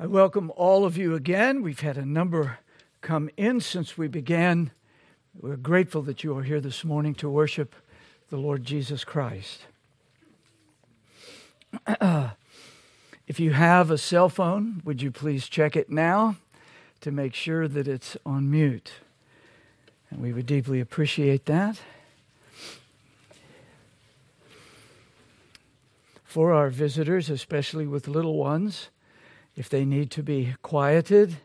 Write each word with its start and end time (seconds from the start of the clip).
I 0.00 0.06
welcome 0.06 0.52
all 0.54 0.84
of 0.84 0.96
you 0.96 1.16
again. 1.16 1.60
We've 1.60 1.80
had 1.80 1.98
a 1.98 2.06
number 2.06 2.60
come 3.00 3.30
in 3.36 3.60
since 3.60 3.98
we 3.98 4.06
began. 4.06 4.70
We're 5.34 5.56
grateful 5.56 6.02
that 6.02 6.22
you 6.22 6.38
are 6.38 6.44
here 6.44 6.60
this 6.60 6.84
morning 6.84 7.16
to 7.16 7.28
worship 7.28 7.74
the 8.30 8.36
Lord 8.36 8.62
Jesus 8.62 9.02
Christ. 9.02 9.62
if 13.26 13.40
you 13.40 13.50
have 13.54 13.90
a 13.90 13.98
cell 13.98 14.28
phone, 14.28 14.82
would 14.84 15.02
you 15.02 15.10
please 15.10 15.48
check 15.48 15.74
it 15.74 15.90
now 15.90 16.36
to 17.00 17.10
make 17.10 17.34
sure 17.34 17.66
that 17.66 17.88
it's 17.88 18.16
on 18.24 18.48
mute? 18.48 18.92
And 20.10 20.22
we 20.22 20.32
would 20.32 20.46
deeply 20.46 20.78
appreciate 20.78 21.46
that. 21.46 21.80
For 26.22 26.52
our 26.52 26.70
visitors, 26.70 27.28
especially 27.28 27.88
with 27.88 28.06
little 28.06 28.36
ones, 28.36 28.90
if 29.58 29.68
they 29.68 29.84
need 29.84 30.08
to 30.12 30.22
be 30.22 30.54
quieted 30.62 31.38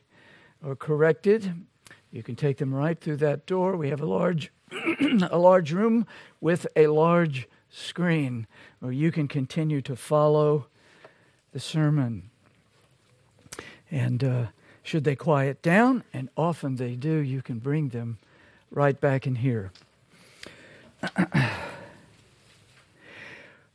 or 0.63 0.75
corrected, 0.75 1.51
you 2.11 2.21
can 2.21 2.35
take 2.35 2.57
them 2.57 2.71
right 2.71 2.99
through 2.99 3.17
that 3.17 3.47
door. 3.47 3.75
We 3.75 3.89
have 3.89 4.01
a 4.01 4.05
large, 4.05 4.51
a 5.31 5.39
large 5.39 5.71
room 5.71 6.05
with 6.39 6.67
a 6.75 6.85
large 6.87 7.47
screen 7.71 8.45
where 8.81 8.91
you 8.91 9.11
can 9.11 9.27
continue 9.27 9.81
to 9.81 9.95
follow 9.95 10.67
the 11.53 11.59
sermon. 11.59 12.29
And 13.89 14.23
uh, 14.23 14.45
should 14.83 15.05
they 15.05 15.15
quiet 15.15 15.63
down, 15.63 16.03
and 16.13 16.29
often 16.37 16.75
they 16.75 16.93
do, 16.93 17.17
you 17.17 17.41
can 17.41 17.57
bring 17.57 17.89
them 17.89 18.19
right 18.69 19.01
back 19.01 19.25
in 19.25 19.37
here. 19.37 19.71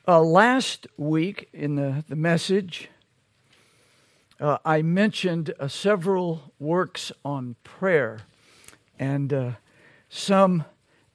uh, 0.07 0.23
last 0.23 0.87
week 0.97 1.49
in 1.53 1.75
the, 1.75 2.05
the 2.09 2.15
message, 2.15 2.89
uh, 4.41 4.59
I 4.65 4.83
mentioned 4.83 5.53
uh, 5.59 5.69
several 5.69 6.53
works 6.59 7.11
on 7.25 7.57
prayer, 7.65 8.21
and 8.99 9.33
uh, 9.33 9.51
some 10.09 10.65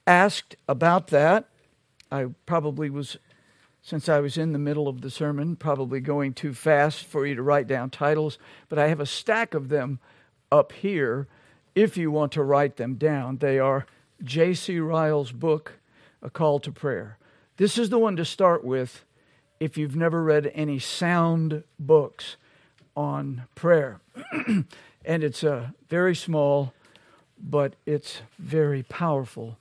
asked 0.06 0.56
about 0.68 1.08
that. 1.08 1.48
I 2.10 2.26
probably 2.44 2.90
was, 2.90 3.16
since 3.82 4.08
I 4.08 4.20
was 4.20 4.36
in 4.36 4.52
the 4.52 4.58
middle 4.58 4.88
of 4.88 5.00
the 5.00 5.10
sermon, 5.10 5.56
probably 5.56 6.00
going 6.00 6.34
too 6.34 6.52
fast 6.52 7.04
for 7.04 7.26
you 7.26 7.34
to 7.34 7.42
write 7.42 7.66
down 7.66 7.90
titles, 7.90 8.38
but 8.68 8.78
I 8.78 8.88
have 8.88 9.00
a 9.00 9.06
stack 9.06 9.54
of 9.54 9.68
them 9.68 10.00
up 10.52 10.72
here 10.72 11.26
if 11.74 11.96
you 11.96 12.10
want 12.10 12.32
to 12.32 12.42
write 12.42 12.76
them 12.76 12.94
down. 12.94 13.38
They 13.38 13.58
are 13.58 13.86
J.C. 14.22 14.78
Ryle's 14.78 15.32
book, 15.32 15.78
A 16.22 16.28
Call 16.28 16.60
to 16.60 16.70
Prayer. 16.70 17.18
This 17.56 17.78
is 17.78 17.88
the 17.88 17.98
one 17.98 18.16
to 18.16 18.24
start 18.24 18.64
with 18.64 19.04
if 19.60 19.78
you've 19.78 19.96
never 19.96 20.22
read 20.22 20.52
any 20.54 20.78
sound 20.78 21.64
books 21.78 22.36
on 22.96 23.44
prayer. 23.54 24.00
and 24.46 25.24
it's 25.24 25.42
a 25.42 25.74
very 25.88 26.14
small, 26.14 26.72
but 27.38 27.74
it's 27.86 28.22
very 28.38 28.82
powerful 28.82 29.58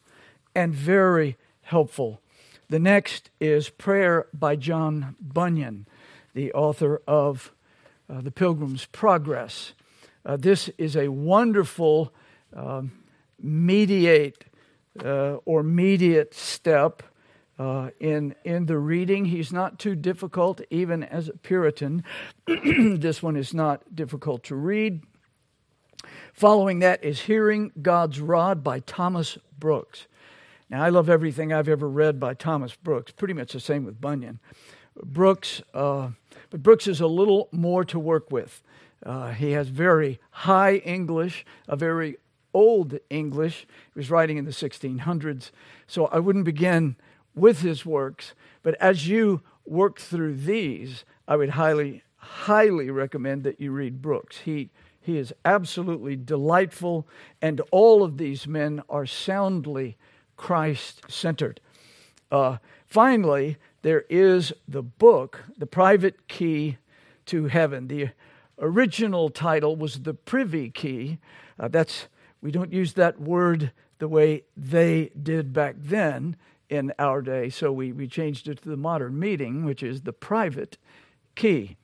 and 0.55 0.73
very 0.73 1.37
helpful. 1.63 2.21
The 2.69 2.79
next 2.79 3.29
is 3.39 3.69
Prayer 3.69 4.27
by 4.33 4.55
John 4.55 5.15
Bunyan, 5.21 5.85
the 6.33 6.51
author 6.53 7.01
of 7.07 7.51
uh, 8.09 8.21
The 8.21 8.31
Pilgrim's 8.31 8.85
Progress. 8.85 9.73
Uh, 10.25 10.37
this 10.37 10.69
is 10.77 10.95
a 10.95 11.09
wonderful 11.09 12.13
um, 12.55 12.91
mediate 13.41 14.45
uh, 15.03 15.37
or 15.45 15.63
mediate 15.63 16.33
step 16.33 17.03
uh, 17.59 17.89
in, 17.99 18.35
in 18.43 18.65
the 18.65 18.77
reading. 18.77 19.25
He's 19.25 19.51
not 19.51 19.79
too 19.79 19.95
difficult, 19.95 20.61
even 20.69 21.03
as 21.03 21.29
a 21.29 21.37
Puritan. 21.37 22.03
this 22.47 23.21
one 23.21 23.35
is 23.35 23.53
not 23.53 23.95
difficult 23.95 24.43
to 24.45 24.55
read. 24.55 25.01
Following 26.33 26.79
that 26.79 27.03
is 27.03 27.21
Hearing 27.21 27.71
God's 27.81 28.19
Rod 28.19 28.63
by 28.63 28.79
Thomas 28.79 29.37
Brooks. 29.57 30.07
Now, 30.69 30.83
I 30.83 30.89
love 30.89 31.09
everything 31.09 31.53
I've 31.53 31.69
ever 31.69 31.87
read 31.87 32.19
by 32.19 32.33
Thomas 32.33 32.75
Brooks, 32.75 33.11
pretty 33.11 33.33
much 33.33 33.53
the 33.53 33.59
same 33.59 33.85
with 33.85 34.01
Bunyan. 34.01 34.39
Brooks, 34.95 35.61
uh, 35.73 36.09
but 36.49 36.63
Brooks 36.63 36.87
is 36.87 37.01
a 37.01 37.07
little 37.07 37.49
more 37.51 37.85
to 37.85 37.99
work 37.99 38.31
with. 38.31 38.63
Uh, 39.05 39.31
he 39.31 39.51
has 39.51 39.67
very 39.67 40.19
high 40.31 40.75
English, 40.77 41.45
a 41.67 41.75
very 41.75 42.17
old 42.53 42.97
English. 43.09 43.67
He 43.93 43.99
was 43.99 44.09
writing 44.09 44.37
in 44.37 44.45
the 44.45 44.51
1600s. 44.51 45.51
So 45.87 46.07
I 46.07 46.19
wouldn't 46.19 46.45
begin 46.45 46.95
with 47.35 47.61
his 47.61 47.85
works. 47.85 48.33
But 48.61 48.75
as 48.75 49.07
you 49.07 49.41
work 49.65 49.99
through 49.99 50.35
these, 50.35 51.05
I 51.27 51.35
would 51.35 51.51
highly, 51.51 52.03
highly 52.17 52.89
recommend 52.89 53.43
that 53.43 53.59
you 53.59 53.71
read 53.71 54.01
Brooks. 54.01 54.39
He, 54.39 54.69
he 54.99 55.17
is 55.17 55.33
absolutely 55.45 56.15
delightful, 56.15 57.07
and 57.41 57.61
all 57.71 58.03
of 58.03 58.17
these 58.17 58.47
men 58.47 58.81
are 58.89 59.05
soundly 59.05 59.97
Christ 60.37 61.01
centered. 61.07 61.59
Uh, 62.31 62.57
finally, 62.85 63.57
there 63.83 64.05
is 64.09 64.53
the 64.67 64.81
book, 64.81 65.43
The 65.57 65.67
Private 65.67 66.27
Key 66.27 66.77
to 67.27 67.45
Heaven. 67.45 67.87
The 67.87 68.09
original 68.59 69.29
title 69.29 69.75
was 69.75 70.01
The 70.01 70.13
Privy 70.13 70.69
Key. 70.69 71.19
Uh, 71.59 71.67
that's 71.67 72.07
we 72.41 72.51
don't 72.51 72.73
use 72.73 72.93
that 72.93 73.21
word 73.21 73.71
the 73.99 74.07
way 74.09 74.43
they 74.57 75.11
did 75.21 75.53
back 75.53 75.75
then 75.77 76.35
in 76.73 76.91
our 76.97 77.21
day. 77.21 77.49
So 77.49 77.71
we, 77.71 77.91
we 77.91 78.07
changed 78.07 78.47
it 78.47 78.63
to 78.63 78.69
the 78.69 78.77
modern 78.77 79.19
meeting, 79.19 79.63
which 79.63 79.83
is 79.83 80.01
the 80.01 80.11
private 80.11 80.79
key. 81.35 81.77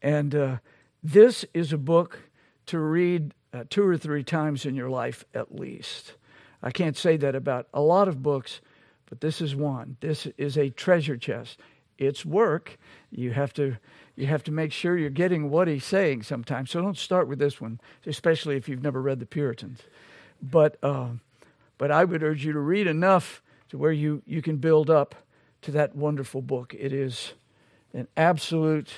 And 0.00 0.34
uh, 0.34 0.56
this 1.02 1.44
is 1.52 1.74
a 1.74 1.78
book 1.78 2.20
to 2.66 2.78
read 2.78 3.34
uh, 3.52 3.64
two 3.68 3.86
or 3.86 3.98
three 3.98 4.24
times 4.24 4.64
in 4.64 4.74
your 4.74 4.88
life 4.88 5.26
at 5.34 5.54
least. 5.54 6.14
I 6.62 6.70
can't 6.70 6.96
say 6.96 7.18
that 7.18 7.34
about 7.34 7.68
a 7.74 7.82
lot 7.82 8.08
of 8.08 8.22
books, 8.22 8.62
but 9.10 9.20
this 9.20 9.42
is 9.42 9.54
one. 9.54 9.98
This 10.00 10.26
is 10.38 10.56
a 10.56 10.70
treasure 10.70 11.18
chest. 11.18 11.58
It's 11.98 12.24
work. 12.24 12.78
You 13.10 13.32
have 13.32 13.52
to 13.54 13.76
you 14.16 14.26
have 14.26 14.42
to 14.44 14.52
make 14.52 14.72
sure 14.72 14.98
you're 14.98 15.10
getting 15.10 15.50
what 15.50 15.68
he's 15.68 15.84
saying 15.84 16.22
sometimes. 16.24 16.70
So 16.70 16.82
don't 16.82 16.96
start 16.96 17.28
with 17.28 17.38
this 17.38 17.60
one, 17.60 17.80
especially 18.06 18.56
if 18.56 18.68
you've 18.68 18.82
never 18.82 19.00
read 19.00 19.20
the 19.20 19.26
Puritans. 19.26 19.80
But 20.42 20.78
uh, 20.82 21.08
but 21.76 21.90
I 21.90 22.04
would 22.04 22.22
urge 22.22 22.44
you 22.44 22.52
to 22.52 22.58
read 22.58 22.86
enough 22.86 23.42
to 23.70 23.78
where 23.78 23.92
you, 23.92 24.22
you 24.26 24.42
can 24.42 24.56
build 24.56 24.90
up 24.90 25.14
to 25.62 25.70
that 25.72 25.96
wonderful 25.96 26.42
book. 26.42 26.74
It 26.78 26.92
is 26.92 27.32
an 27.94 28.08
absolute 28.16 28.90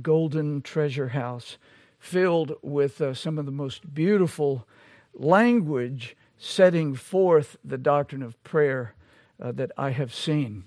golden 0.00 0.62
treasure 0.62 1.08
house 1.08 1.58
filled 1.98 2.54
with 2.62 3.00
uh, 3.00 3.14
some 3.14 3.38
of 3.38 3.46
the 3.46 3.52
most 3.52 3.92
beautiful 3.94 4.66
language 5.14 6.16
setting 6.38 6.94
forth 6.94 7.56
the 7.64 7.76
doctrine 7.76 8.22
of 8.22 8.42
prayer 8.44 8.94
uh, 9.42 9.52
that 9.52 9.72
I 9.76 9.90
have 9.90 10.14
seen. 10.14 10.64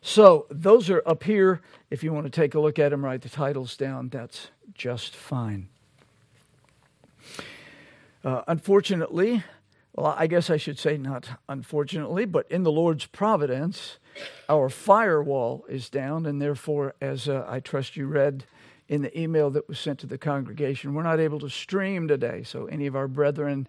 So, 0.00 0.46
those 0.50 0.90
are 0.90 1.02
up 1.04 1.24
here. 1.24 1.60
If 1.90 2.02
you 2.02 2.12
want 2.12 2.26
to 2.26 2.30
take 2.30 2.54
a 2.54 2.60
look 2.60 2.78
at 2.78 2.90
them, 2.90 3.04
write 3.04 3.22
the 3.22 3.28
titles 3.28 3.76
down. 3.76 4.08
That's 4.08 4.48
just 4.72 5.14
fine. 5.14 5.68
Uh, 8.24 8.42
unfortunately, 8.46 9.42
well, 9.98 10.14
I 10.16 10.28
guess 10.28 10.48
I 10.48 10.58
should 10.58 10.78
say 10.78 10.96
not 10.96 11.28
unfortunately, 11.48 12.24
but 12.24 12.48
in 12.50 12.62
the 12.62 12.70
Lord's 12.70 13.06
providence, 13.06 13.98
our 14.48 14.68
firewall 14.68 15.64
is 15.68 15.90
down, 15.90 16.24
and 16.24 16.40
therefore, 16.40 16.94
as 17.00 17.28
uh, 17.28 17.44
I 17.48 17.58
trust 17.58 17.96
you 17.96 18.06
read 18.06 18.44
in 18.86 19.02
the 19.02 19.18
email 19.18 19.50
that 19.50 19.66
was 19.66 19.80
sent 19.80 19.98
to 20.00 20.06
the 20.06 20.16
congregation, 20.16 20.94
we're 20.94 21.02
not 21.02 21.18
able 21.18 21.40
to 21.40 21.50
stream 21.50 22.06
today. 22.06 22.44
So, 22.44 22.66
any 22.66 22.86
of 22.86 22.94
our 22.94 23.08
brethren 23.08 23.66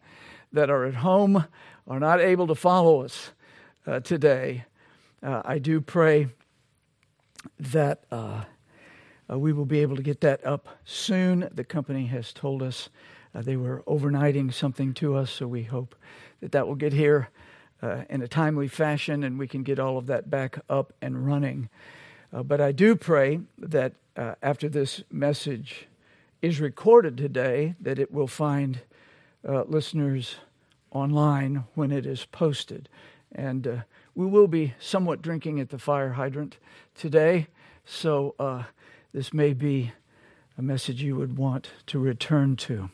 that 0.54 0.70
are 0.70 0.86
at 0.86 0.96
home 0.96 1.46
are 1.88 2.00
not 2.00 2.22
able 2.22 2.46
to 2.46 2.56
follow 2.56 3.02
us 3.02 3.32
uh, 3.88 4.00
today. 4.00 4.66
Uh, 5.24 5.42
I 5.44 5.58
do 5.58 5.82
pray 5.82 6.28
that 7.60 8.04
uh, 8.12 8.44
uh, 9.32 9.40
we 9.40 9.52
will 9.52 9.66
be 9.66 9.80
able 9.80 9.96
to 9.96 10.04
get 10.04 10.22
that 10.22 10.46
up 10.46 10.68
soon. 10.86 11.50
The 11.52 11.64
company 11.64 12.06
has 12.06 12.34
told 12.34 12.62
us 12.62 12.90
uh, 13.34 13.42
they 13.42 13.56
were 13.56 13.84
overnighting 13.88 14.54
something 14.54 14.94
to 14.96 15.16
us, 15.16 15.32
so 15.32 15.48
we 15.48 15.64
hope 15.64 15.96
that 16.42 16.52
that 16.52 16.68
will 16.68 16.76
get 16.76 16.94
here 16.94 17.30
uh, 17.82 18.04
in 18.10 18.22
a 18.22 18.28
timely 18.28 18.68
fashion 18.68 19.24
and 19.24 19.40
we 19.40 19.48
can 19.48 19.64
get 19.64 19.80
all 19.80 19.98
of 19.98 20.08
that 20.08 20.30
back 20.30 20.60
up 20.70 20.94
and 21.02 21.26
running. 21.26 21.70
Uh, 22.34 22.44
but 22.44 22.60
I 22.62 22.72
do 22.72 22.96
pray 22.96 23.40
that 23.58 23.94
uh, 24.16 24.36
after 24.42 24.68
this 24.68 25.04
message 25.12 25.88
is 26.42 26.60
recorded 26.60 27.18
today, 27.18 27.76
that 27.80 28.00
it 28.00 28.12
will 28.12 28.28
find 28.28 28.82
uh, 29.48 29.64
listeners 29.64 30.36
online 30.92 31.64
when 31.76 31.92
it 31.92 32.06
is 32.06 32.26
posted. 32.26 32.90
And 33.32 33.68
uh, 33.68 33.78
we 34.16 34.26
will 34.26 34.48
be 34.48 34.74
somewhat 34.80 35.22
drinking 35.22 35.60
at 35.60 35.70
the 35.70 35.80
fire 35.80 36.14
hydrant 36.14 36.58
today, 36.96 37.48
so 37.86 38.36
this 39.14 39.34
may 39.34 39.54
be 39.54 39.94
a 40.58 40.62
message 40.62 41.02
you 41.02 41.16
would 41.16 41.38
want 41.38 41.70
to 41.88 42.00
return 42.00 42.56
to. 42.58 42.90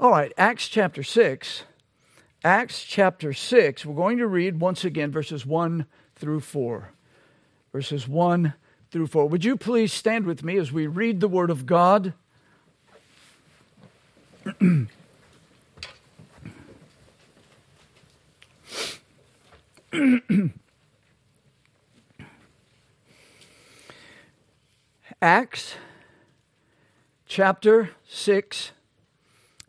All 0.00 0.12
right, 0.12 0.32
Acts 0.38 0.68
chapter 0.68 1.02
6. 1.02 1.64
Acts 2.44 2.84
chapter 2.84 3.32
6. 3.32 3.84
We're 3.84 3.96
going 3.96 4.18
to 4.18 4.28
read 4.28 4.60
once 4.60 4.84
again 4.84 5.10
verses 5.10 5.44
1 5.44 5.86
through 6.14 6.38
4. 6.38 6.92
Verses 7.72 8.06
1 8.06 8.54
through 8.92 9.08
4. 9.08 9.28
Would 9.28 9.44
you 9.44 9.56
please 9.56 9.92
stand 9.92 10.24
with 10.24 10.44
me 10.44 10.56
as 10.56 10.70
we 10.70 10.86
read 10.86 11.18
the 11.18 11.26
Word 11.26 11.50
of 11.50 11.66
God? 11.66 12.14
Acts 25.20 25.74
chapter 27.26 27.90
6, 28.06 28.70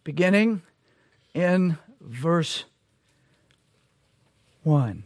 beginning 0.09 0.63
in 1.35 1.77
verse 2.01 2.65
1. 4.63 5.03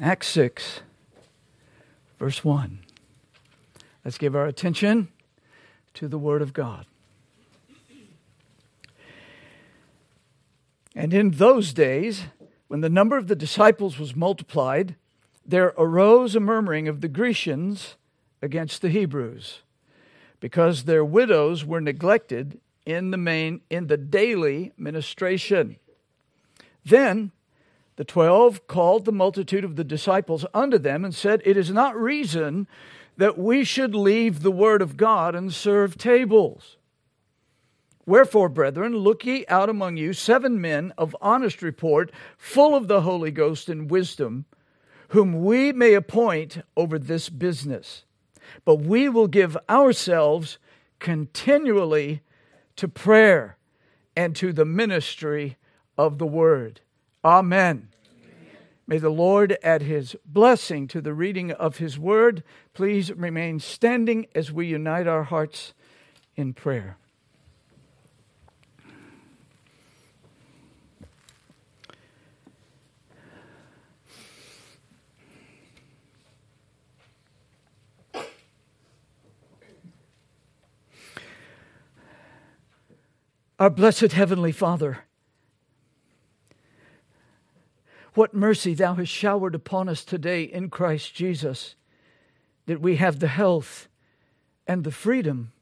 Acts 0.00 0.26
6, 0.26 0.80
verse 2.18 2.44
1. 2.44 2.80
Let's 4.04 4.18
give 4.18 4.34
our 4.34 4.46
attention 4.46 5.06
to 5.94 6.08
the 6.08 6.18
Word 6.18 6.42
of 6.42 6.52
God. 6.52 6.86
And 10.96 11.14
in 11.14 11.30
those 11.30 11.72
days, 11.72 12.24
when 12.66 12.80
the 12.80 12.90
number 12.90 13.16
of 13.16 13.28
the 13.28 13.36
disciples 13.36 13.96
was 13.96 14.16
multiplied, 14.16 14.96
there 15.46 15.72
arose 15.78 16.34
a 16.34 16.40
murmuring 16.40 16.88
of 16.88 17.00
the 17.00 17.06
Grecians 17.06 17.94
against 18.42 18.82
the 18.82 18.88
Hebrews, 18.88 19.60
because 20.40 20.84
their 20.84 21.04
widows 21.04 21.64
were 21.64 21.80
neglected 21.80 22.60
in 22.86 23.10
the 23.10 23.16
main 23.16 23.60
in 23.70 23.86
the 23.86 23.96
daily 23.96 24.72
ministration. 24.76 25.76
Then 26.84 27.32
the 27.96 28.04
twelve 28.04 28.66
called 28.66 29.04
the 29.04 29.12
multitude 29.12 29.64
of 29.64 29.76
the 29.76 29.84
disciples 29.84 30.46
unto 30.54 30.78
them 30.78 31.04
and 31.04 31.14
said, 31.14 31.42
It 31.44 31.56
is 31.56 31.70
not 31.70 32.00
reason 32.00 32.66
that 33.16 33.36
we 33.36 33.64
should 33.64 33.94
leave 33.94 34.40
the 34.40 34.50
word 34.50 34.80
of 34.80 34.96
God 34.96 35.34
and 35.34 35.52
serve 35.52 35.98
tables. 35.98 36.78
Wherefore, 38.06 38.48
brethren, 38.48 38.96
look 38.96 39.26
ye 39.26 39.44
out 39.46 39.68
among 39.68 39.98
you 39.98 40.14
seven 40.14 40.60
men 40.60 40.92
of 40.96 41.14
honest 41.20 41.60
report, 41.60 42.10
full 42.38 42.74
of 42.74 42.88
the 42.88 43.02
Holy 43.02 43.30
Ghost 43.30 43.68
and 43.68 43.90
wisdom, 43.90 44.46
whom 45.08 45.44
we 45.44 45.70
may 45.70 45.92
appoint 45.92 46.62
over 46.76 46.98
this 46.98 47.28
business. 47.28 48.04
But 48.64 48.76
we 48.76 49.08
will 49.08 49.28
give 49.28 49.56
ourselves 49.68 50.58
continually 50.98 52.22
to 52.76 52.88
prayer 52.88 53.56
and 54.16 54.34
to 54.36 54.52
the 54.52 54.64
ministry 54.64 55.56
of 55.96 56.18
the 56.18 56.26
word. 56.26 56.80
Amen. 57.24 57.88
May 58.86 58.98
the 58.98 59.10
Lord 59.10 59.56
add 59.62 59.82
his 59.82 60.16
blessing 60.26 60.88
to 60.88 61.00
the 61.00 61.14
reading 61.14 61.52
of 61.52 61.76
his 61.76 61.98
word. 61.98 62.42
Please 62.74 63.12
remain 63.12 63.60
standing 63.60 64.26
as 64.34 64.50
we 64.50 64.66
unite 64.66 65.06
our 65.06 65.22
hearts 65.24 65.74
in 66.34 66.54
prayer. 66.54 66.96
Our 83.60 83.68
blessed 83.68 84.12
Heavenly 84.12 84.52
Father, 84.52 85.00
What 88.14 88.32
mercy 88.32 88.72
thou 88.72 88.94
hast 88.94 89.12
showered 89.12 89.54
upon 89.54 89.86
us 89.86 90.02
today 90.02 90.44
in 90.44 90.70
Christ 90.70 91.14
Jesus, 91.14 91.74
that 92.64 92.80
we 92.80 92.96
have 92.96 93.18
the 93.18 93.28
health 93.28 93.86
and 94.66 94.82
the 94.82 94.90
freedom 94.90 95.52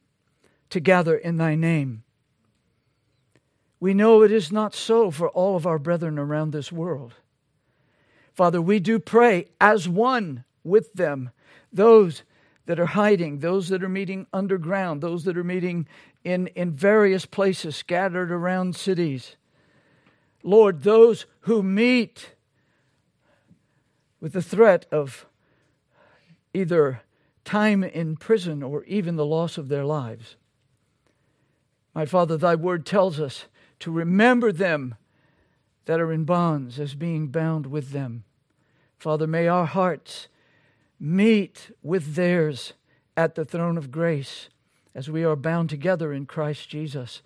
to 0.70 0.78
gather 0.78 1.16
in 1.16 1.38
thy 1.38 1.56
name. 1.56 2.04
We 3.80 3.94
know 3.94 4.22
it 4.22 4.30
is 4.30 4.52
not 4.52 4.76
so 4.76 5.10
for 5.10 5.28
all 5.30 5.56
of 5.56 5.66
our 5.66 5.78
brethren 5.80 6.20
around 6.20 6.52
this 6.52 6.70
world. 6.70 7.14
Father, 8.32 8.62
we 8.62 8.78
do 8.78 9.00
pray 9.00 9.46
as 9.60 9.88
one 9.88 10.44
with 10.62 10.92
them, 10.94 11.30
those 11.72 12.22
that 12.68 12.78
are 12.78 12.84
hiding, 12.84 13.38
those 13.38 13.70
that 13.70 13.82
are 13.82 13.88
meeting 13.88 14.26
underground, 14.30 15.00
those 15.00 15.24
that 15.24 15.38
are 15.38 15.42
meeting 15.42 15.88
in, 16.22 16.48
in 16.48 16.70
various 16.70 17.24
places 17.24 17.74
scattered 17.74 18.30
around 18.30 18.76
cities. 18.76 19.36
Lord, 20.42 20.82
those 20.82 21.24
who 21.40 21.62
meet 21.62 22.34
with 24.20 24.34
the 24.34 24.42
threat 24.42 24.84
of 24.92 25.24
either 26.52 27.00
time 27.42 27.82
in 27.82 28.18
prison 28.18 28.62
or 28.62 28.84
even 28.84 29.16
the 29.16 29.24
loss 29.24 29.56
of 29.56 29.68
their 29.68 29.86
lives. 29.86 30.36
My 31.94 32.04
Father, 32.04 32.36
thy 32.36 32.54
word 32.54 32.84
tells 32.84 33.18
us 33.18 33.46
to 33.78 33.90
remember 33.90 34.52
them 34.52 34.94
that 35.86 36.00
are 36.00 36.12
in 36.12 36.24
bonds 36.24 36.78
as 36.78 36.94
being 36.94 37.28
bound 37.28 37.64
with 37.64 37.92
them. 37.92 38.24
Father, 38.98 39.26
may 39.26 39.48
our 39.48 39.64
hearts 39.64 40.28
meet 41.00 41.70
with 41.82 42.14
theirs 42.14 42.72
at 43.16 43.34
the 43.34 43.44
throne 43.44 43.76
of 43.76 43.90
grace 43.90 44.48
as 44.94 45.10
we 45.10 45.24
are 45.24 45.36
bound 45.36 45.70
together 45.70 46.12
in 46.12 46.26
Christ 46.26 46.68
Jesus. 46.68 47.22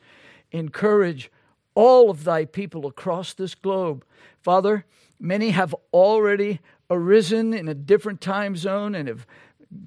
Encourage 0.50 1.30
all 1.74 2.10
of 2.10 2.24
thy 2.24 2.44
people 2.44 2.86
across 2.86 3.32
this 3.32 3.54
globe. 3.54 4.04
Father, 4.40 4.84
many 5.19 5.50
have 5.50 5.74
already 5.92 6.60
arisen 6.90 7.54
in 7.54 7.69
a 7.69 7.74
different 7.74 8.20
time 8.20 8.56
zone 8.56 8.94
and 8.94 9.08
have 9.08 9.26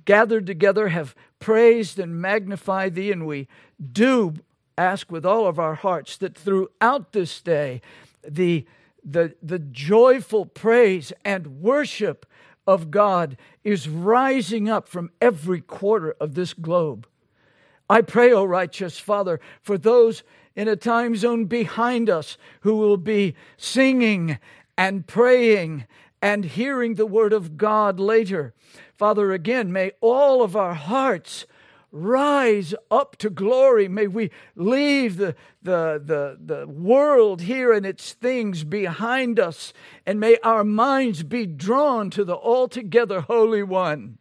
gathered 0.05 0.47
together, 0.47 0.87
have 0.87 1.15
praised 1.39 1.99
and 1.99 2.19
magnified 2.19 2.95
thee. 2.95 3.11
And 3.11 3.27
we 3.27 3.47
do 3.91 4.35
ask 4.77 5.11
with 5.11 5.25
all 5.25 5.47
of 5.47 5.59
our 5.59 5.75
hearts 5.75 6.17
that 6.17 6.35
throughout 6.35 7.11
this 7.11 7.39
day, 7.41 7.81
the, 8.27 8.65
the, 9.03 9.35
the 9.43 9.59
joyful 9.59 10.45
praise 10.45 11.13
and 11.23 11.61
worship 11.61 12.25
of 12.67 12.91
God 12.91 13.37
is 13.63 13.87
rising 13.87 14.69
up 14.69 14.87
from 14.87 15.11
every 15.21 15.61
quarter 15.61 16.15
of 16.19 16.35
this 16.35 16.53
globe. 16.53 17.07
I 17.89 18.01
pray, 18.01 18.31
O 18.33 18.43
righteous 18.43 18.99
Father, 18.99 19.39
for 19.61 19.77
those 19.77 20.23
in 20.55 20.67
a 20.67 20.75
time 20.75 21.15
zone 21.15 21.45
behind 21.45 22.09
us 22.09 22.37
who 22.61 22.75
will 22.77 22.97
be 22.97 23.35
singing 23.57 24.39
and 24.77 25.05
praying 25.05 25.85
and 26.21 26.45
hearing 26.45 26.95
the 26.95 27.05
word 27.05 27.33
of 27.33 27.57
God 27.57 27.99
later. 27.99 28.53
Father, 28.97 29.31
again, 29.31 29.71
may 29.71 29.91
all 30.01 30.41
of 30.41 30.55
our 30.55 30.73
hearts 30.73 31.45
rise 31.95 32.75
up 32.91 33.15
to 33.15 33.29
glory. 33.29 33.87
May 33.87 34.07
we 34.07 34.29
leave 34.55 35.15
the, 35.15 35.35
the, 35.63 36.01
the, 36.03 36.37
the 36.39 36.67
world 36.67 37.43
here 37.43 37.71
and 37.71 37.85
its 37.85 38.13
things 38.13 38.63
behind 38.65 39.39
us, 39.39 39.71
and 40.05 40.19
may 40.19 40.37
our 40.43 40.65
minds 40.65 41.23
be 41.23 41.45
drawn 41.45 42.09
to 42.11 42.25
the 42.25 42.35
altogether 42.35 43.21
Holy 43.21 43.63
One. 43.63 44.17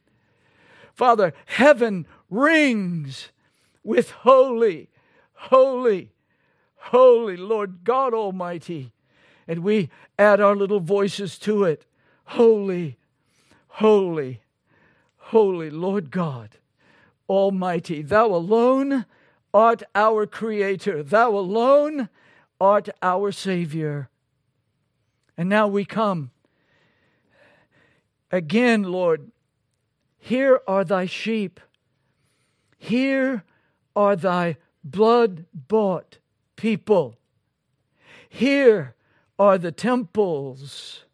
Father, 0.94 1.34
heaven 1.46 2.06
rings 2.30 3.30
with 3.82 4.10
holy, 4.10 4.88
holy, 5.32 6.12
holy 6.76 7.36
Lord 7.36 7.82
God 7.82 8.14
Almighty. 8.14 8.92
And 9.48 9.60
we 9.64 9.90
add 10.18 10.40
our 10.40 10.54
little 10.54 10.80
voices 10.80 11.38
to 11.40 11.64
it. 11.64 11.84
Holy, 12.26 12.96
holy, 13.66 14.40
holy 15.16 15.68
Lord 15.68 16.10
God 16.10 16.56
Almighty, 17.28 18.02
thou 18.02 18.26
alone 18.26 19.06
art 19.52 19.82
our 19.94 20.26
Creator, 20.26 21.02
thou 21.02 21.30
alone 21.30 22.08
art 22.60 22.88
our 23.02 23.32
Savior. 23.32 24.08
And 25.36 25.48
now 25.48 25.66
we 25.66 25.84
come. 25.84 26.30
Again, 28.30 28.82
Lord, 28.84 29.30
here 30.18 30.60
are 30.66 30.84
thy 30.84 31.06
sheep. 31.06 31.60
Here 32.78 33.44
are 33.94 34.16
thy 34.16 34.56
blood 34.82 35.46
bought 35.52 36.18
people. 36.56 37.16
Here 38.28 38.94
are 39.38 39.58
the 39.58 39.72
temples 39.72 41.04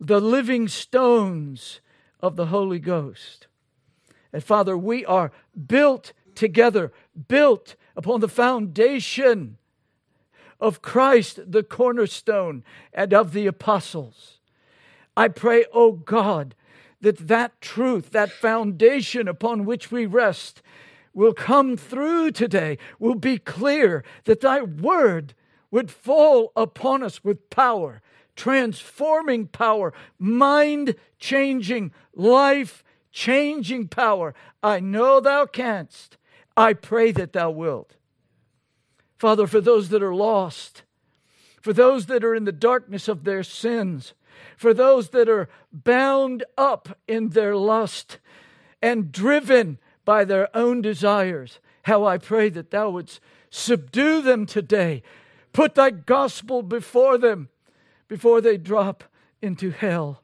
the 0.00 0.20
living 0.20 0.66
stones 0.66 1.80
of 2.20 2.36
the 2.36 2.46
Holy 2.46 2.78
Ghost. 2.78 3.46
And 4.32 4.42
Father, 4.42 4.76
we 4.76 5.04
are 5.04 5.32
built 5.66 6.12
together, 6.34 6.92
built 7.28 7.74
upon 7.96 8.20
the 8.20 8.28
foundation 8.28 9.56
of 10.60 10.82
Christ, 10.82 11.40
the 11.50 11.62
cornerstone, 11.62 12.62
and 12.92 13.12
of 13.12 13.32
the 13.32 13.46
apostles. 13.46 14.38
I 15.16 15.28
pray, 15.28 15.64
O 15.64 15.68
oh 15.72 15.92
God, 15.92 16.54
that 17.00 17.28
that 17.28 17.60
truth, 17.60 18.10
that 18.10 18.30
foundation 18.30 19.26
upon 19.26 19.64
which 19.64 19.90
we 19.90 20.06
rest, 20.06 20.62
will 21.12 21.32
come 21.32 21.76
through 21.76 22.30
today, 22.30 22.78
will 22.98 23.16
be 23.16 23.38
clear, 23.38 24.04
that 24.24 24.42
thy 24.42 24.62
word 24.62 25.34
would 25.70 25.90
fall 25.90 26.52
upon 26.56 27.02
us 27.02 27.24
with 27.24 27.50
power 27.50 28.02
transforming 28.40 29.46
power, 29.46 29.92
mind 30.18 30.94
changing, 31.18 31.92
life 32.14 32.82
changing 33.10 33.88
power. 33.88 34.34
I 34.62 34.80
know 34.80 35.20
thou 35.20 35.46
canst. 35.46 36.16
I 36.56 36.72
pray 36.72 37.12
that 37.12 37.32
thou 37.32 37.50
wilt. 37.50 37.96
Father, 39.18 39.46
for 39.46 39.60
those 39.60 39.90
that 39.90 40.02
are 40.02 40.14
lost, 40.14 40.82
for 41.60 41.72
those 41.72 42.06
that 42.06 42.24
are 42.24 42.34
in 42.34 42.44
the 42.44 42.52
darkness 42.52 43.08
of 43.08 43.24
their 43.24 43.42
sins, 43.42 44.14
for 44.56 44.72
those 44.72 45.10
that 45.10 45.28
are 45.28 45.48
bound 45.72 46.44
up 46.56 46.98
in 47.06 47.30
their 47.30 47.56
lust 47.56 48.18
and 48.80 49.12
driven 49.12 49.78
by 50.04 50.24
their 50.24 50.54
own 50.56 50.80
desires, 50.80 51.60
how 51.82 52.06
I 52.06 52.18
pray 52.18 52.48
that 52.50 52.70
thou 52.70 52.90
wouldst 52.90 53.20
subdue 53.50 54.22
them 54.22 54.46
today. 54.46 55.02
Put 55.52 55.74
thy 55.74 55.90
gospel 55.90 56.62
before 56.62 57.18
them 57.18 57.48
before 58.08 58.40
they 58.40 58.56
drop 58.56 59.04
into 59.42 59.70
hell. 59.70 60.22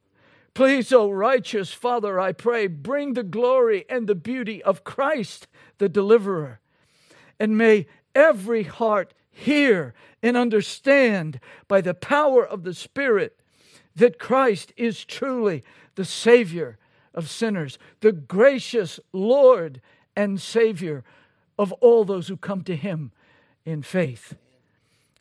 Please, 0.56 0.90
O 0.90 1.02
oh 1.02 1.10
righteous 1.10 1.75
Father, 1.75 2.18
I 2.18 2.32
pray, 2.32 2.66
bring 2.66 3.12
the 3.12 3.22
glory 3.22 3.84
and 3.90 4.06
the 4.06 4.14
beauty 4.14 4.62
of 4.62 4.84
Christ, 4.84 5.48
the 5.76 5.86
deliverer. 5.86 6.60
And 7.38 7.58
may 7.58 7.86
every 8.14 8.62
heart 8.62 9.12
hear 9.30 9.92
and 10.22 10.34
understand 10.34 11.40
by 11.68 11.82
the 11.82 11.92
power 11.92 12.42
of 12.42 12.62
the 12.62 12.72
Spirit 12.72 13.38
that 13.96 14.18
Christ 14.18 14.72
is 14.78 15.04
truly 15.04 15.62
the 15.94 16.06
Savior 16.06 16.78
of 17.12 17.28
sinners, 17.28 17.78
the 18.00 18.12
gracious 18.12 18.98
Lord 19.12 19.82
and 20.16 20.40
Savior 20.40 21.04
of 21.58 21.70
all 21.82 22.06
those 22.06 22.28
who 22.28 22.38
come 22.38 22.62
to 22.62 22.76
Him 22.76 23.12
in 23.66 23.82
faith. 23.82 24.34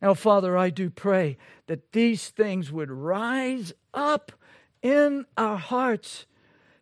Now, 0.02 0.14
Father, 0.14 0.58
I 0.58 0.70
do 0.70 0.90
pray 0.90 1.36
that 1.68 1.92
these 1.92 2.30
things 2.30 2.72
would 2.72 2.90
rise 2.90 3.74
up 3.94 4.32
in 4.86 5.26
our 5.36 5.58
hearts. 5.58 6.28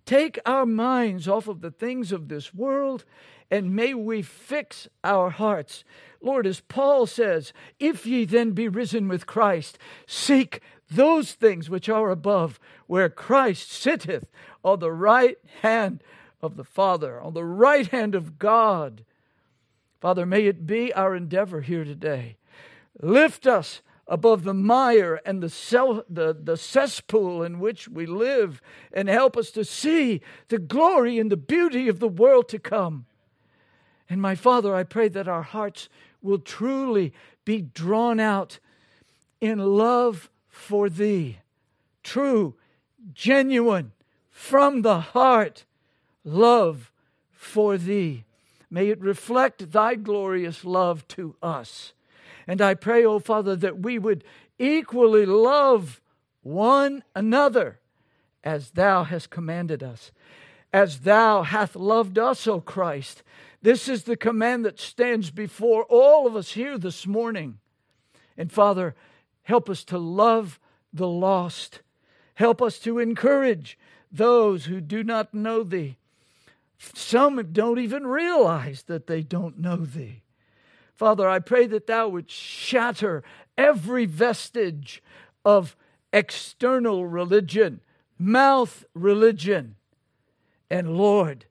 Take 0.05 0.38
our 0.45 0.65
minds 0.65 1.25
off 1.25 1.48
of 1.48 1.62
the 1.62 1.72
things 1.72 2.12
of 2.12 2.27
this 2.27 2.53
world 2.53 3.05
and 3.50 3.74
may 3.74 3.93
we 3.93 4.22
fix 4.22 4.89
our 5.05 5.29
hearts. 5.29 5.86
Lord, 6.19 6.45
as 6.45 6.60
Paul 6.60 7.05
says, 7.05 7.53
if 7.79 8.05
ye 8.05 8.25
then 8.25 8.51
be 8.51 8.67
risen 8.67 9.07
with 9.07 9.25
Christ, 9.25 9.77
seek 10.05 10.60
those 10.91 11.31
things 11.31 11.69
which 11.69 11.88
are 11.88 12.10
above, 12.10 12.60
where 12.88 13.07
Christ 13.07 13.72
sitteth 13.72 14.29
on 14.65 14.79
the 14.79 14.91
right 14.91 15.38
hand 15.62 16.03
of 16.41 16.57
the 16.57 16.65
Father, 16.65 17.22
on 17.22 17.33
the 17.33 17.45
right 17.45 17.88
hand 17.88 18.15
of 18.15 18.38
God. 18.38 19.05
Father, 20.01 20.25
may 20.25 20.45
it 20.48 20.67
be 20.67 20.91
our 20.93 21.15
endeavor 21.15 21.62
here 21.62 21.86
today. 21.86 22.36
Lift 23.01 23.48
us 23.48 23.81
above 24.07 24.43
the 24.43 24.53
mire 24.53 25.22
and 25.25 25.41
the, 25.41 25.50
cell, 25.50 26.03
the, 26.10 26.36
the 26.39 26.57
cesspool 26.57 27.41
in 27.41 27.60
which 27.60 27.88
we 27.88 28.05
live, 28.05 28.62
and 28.91 29.07
help 29.07 29.38
us 29.38 29.51
to 29.51 29.63
see 29.63 30.22
the 30.50 30.60
glory 30.60 31.19
and 31.19 31.31
the 31.31 31.38
beauty 31.38 31.88
of 31.88 32.00
the 32.00 32.07
world 32.07 32.50
to 32.50 32.60
come. 32.60 33.05
And 34.10 34.22
my 34.22 34.36
Father, 34.36 34.75
I 34.75 34.83
pray 34.83 35.07
that 35.10 35.27
our 35.27 35.41
hearts 35.41 35.89
will 36.22 36.39
truly 36.39 37.13
be 37.45 37.62
drawn 37.62 38.19
out 38.19 38.60
in 39.39 39.60
love 39.60 40.29
for 40.48 40.89
Thee. 40.89 41.39
True, 42.03 42.55
genuine, 43.13 43.91
from 44.29 44.81
the 44.81 45.00
heart, 45.00 45.65
love 46.24 46.91
for 47.31 47.77
Thee. 47.77 48.25
May 48.69 48.89
it 48.89 49.01
reflect 49.01 49.72
Thy 49.72 49.95
glorious 49.95 50.65
love 50.65 51.07
to 51.10 51.36
us. 51.41 51.93
And 52.48 52.62
I 52.62 52.74
pray, 52.74 53.06
O 53.06 53.14
oh 53.14 53.20
Father, 53.20 53.56
that 53.56 53.80
we 53.80 53.98
would 53.98 54.24
equally 54.60 55.26
love 55.26 56.02
one 56.42 57.04
another 57.16 57.80
as 58.44 58.72
Thou 58.72 59.04
hast 59.04 59.30
commanded 59.30 59.82
us, 59.82 60.12
as 60.72 61.00
Thou 61.00 61.44
hast 61.44 61.76
loved 61.76 62.20
us, 62.20 62.46
O 62.48 62.60
Christ. 62.60 63.24
This 63.62 63.88
is 63.88 64.04
the 64.04 64.18
command 64.18 64.66
that 64.66 64.80
stands 64.80 65.32
before 65.32 65.84
all 65.84 66.28
of 66.28 66.36
us 66.36 66.52
here 66.52 66.78
this 66.78 67.08
morning. 67.08 67.60
And 68.38 68.52
Father, 68.52 68.96
help 69.44 69.70
us 69.70 69.86
to 69.86 69.98
love 69.98 70.60
the 70.92 71.08
lost. 71.08 71.82
Help 72.36 72.62
us 72.62 72.80
to 72.80 73.00
encourage 73.00 73.78
those 74.12 74.66
who 74.66 74.82
do 74.82 75.04
not 75.04 75.34
know 75.34 75.64
Thee. 75.64 75.98
Some 76.78 77.54
don't 77.54 77.80
even 77.80 78.06
realize 78.06 78.84
that 78.84 79.08
they 79.08 79.22
don't 79.22 79.60
know 79.60 79.78
Thee. 79.78 80.23
Father, 80.94 81.28
I 81.28 81.40
pray 81.40 81.68
that 81.68 81.88
Thou 81.88 82.08
would 82.10 82.30
shatter 82.30 83.24
every 83.58 84.06
vestige 84.06 85.02
of 85.44 85.76
external 86.12 87.06
religion, 87.06 87.82
mouth 88.18 88.86
religion. 88.94 89.76
And 90.70 90.96
Lord, 90.96 91.46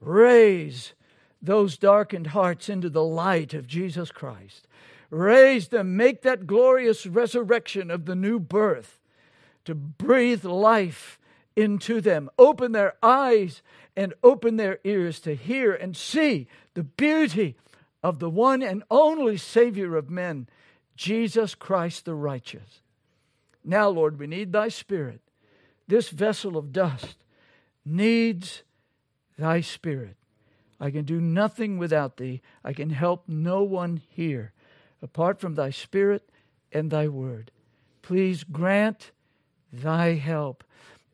raise 0.00 0.94
those 1.40 1.78
darkened 1.78 2.28
hearts 2.28 2.68
into 2.68 2.90
the 2.90 3.04
light 3.04 3.54
of 3.54 3.66
Jesus 3.66 4.10
Christ. 4.10 4.66
Raise 5.10 5.68
them, 5.68 5.96
make 5.96 6.22
that 6.22 6.46
glorious 6.46 7.06
resurrection 7.06 7.90
of 7.90 8.06
the 8.06 8.14
new 8.14 8.38
birth 8.38 9.00
to 9.64 9.74
breathe 9.74 10.44
life 10.44 11.18
into 11.56 12.00
them. 12.00 12.30
Open 12.38 12.72
their 12.72 12.94
eyes 13.02 13.62
and 13.96 14.14
open 14.22 14.56
their 14.56 14.78
ears 14.84 15.20
to 15.20 15.34
hear 15.34 15.72
and 15.72 15.96
see 15.96 16.46
the 16.74 16.84
beauty 16.84 17.56
of 18.02 18.18
the 18.18 18.30
one 18.30 18.62
and 18.62 18.82
only 18.90 19.36
Savior 19.36 19.96
of 19.96 20.10
men, 20.10 20.48
Jesus 20.96 21.54
Christ 21.54 22.04
the 22.04 22.14
righteous. 22.14 22.80
Now, 23.64 23.88
Lord, 23.88 24.18
we 24.18 24.26
need 24.26 24.52
thy 24.52 24.68
Spirit. 24.68 25.20
This 25.86 26.10
vessel 26.10 26.56
of 26.56 26.72
dust 26.72 27.24
needs 27.84 28.62
thy 29.38 29.60
Spirit. 29.60 30.16
I 30.80 30.90
can 30.90 31.04
do 31.04 31.20
nothing 31.20 31.76
without 31.76 32.16
thee. 32.16 32.40
I 32.64 32.72
can 32.72 32.90
help 32.90 33.24
no 33.28 33.62
one 33.62 34.00
here 34.08 34.52
apart 35.02 35.40
from 35.40 35.54
thy 35.54 35.70
Spirit 35.70 36.30
and 36.72 36.90
thy 36.90 37.08
word. 37.08 37.50
Please 38.02 38.44
grant 38.44 39.10
thy 39.72 40.14
help 40.14 40.64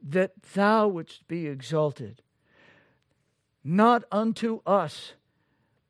that 0.03 0.43
thou 0.55 0.87
wouldst 0.87 1.27
be 1.27 1.47
exalted, 1.47 2.23
not 3.65 4.05
unto 4.13 4.61
us, 4.65 5.15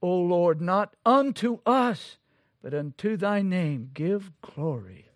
O 0.06 0.20
Lord, 0.20 0.60
not 0.60 0.94
unto 1.04 1.58
us, 1.66 2.16
but 2.62 2.72
unto 2.72 3.16
thy 3.16 3.42
name 3.42 3.90
give 3.92 4.30
glory. 4.40 5.08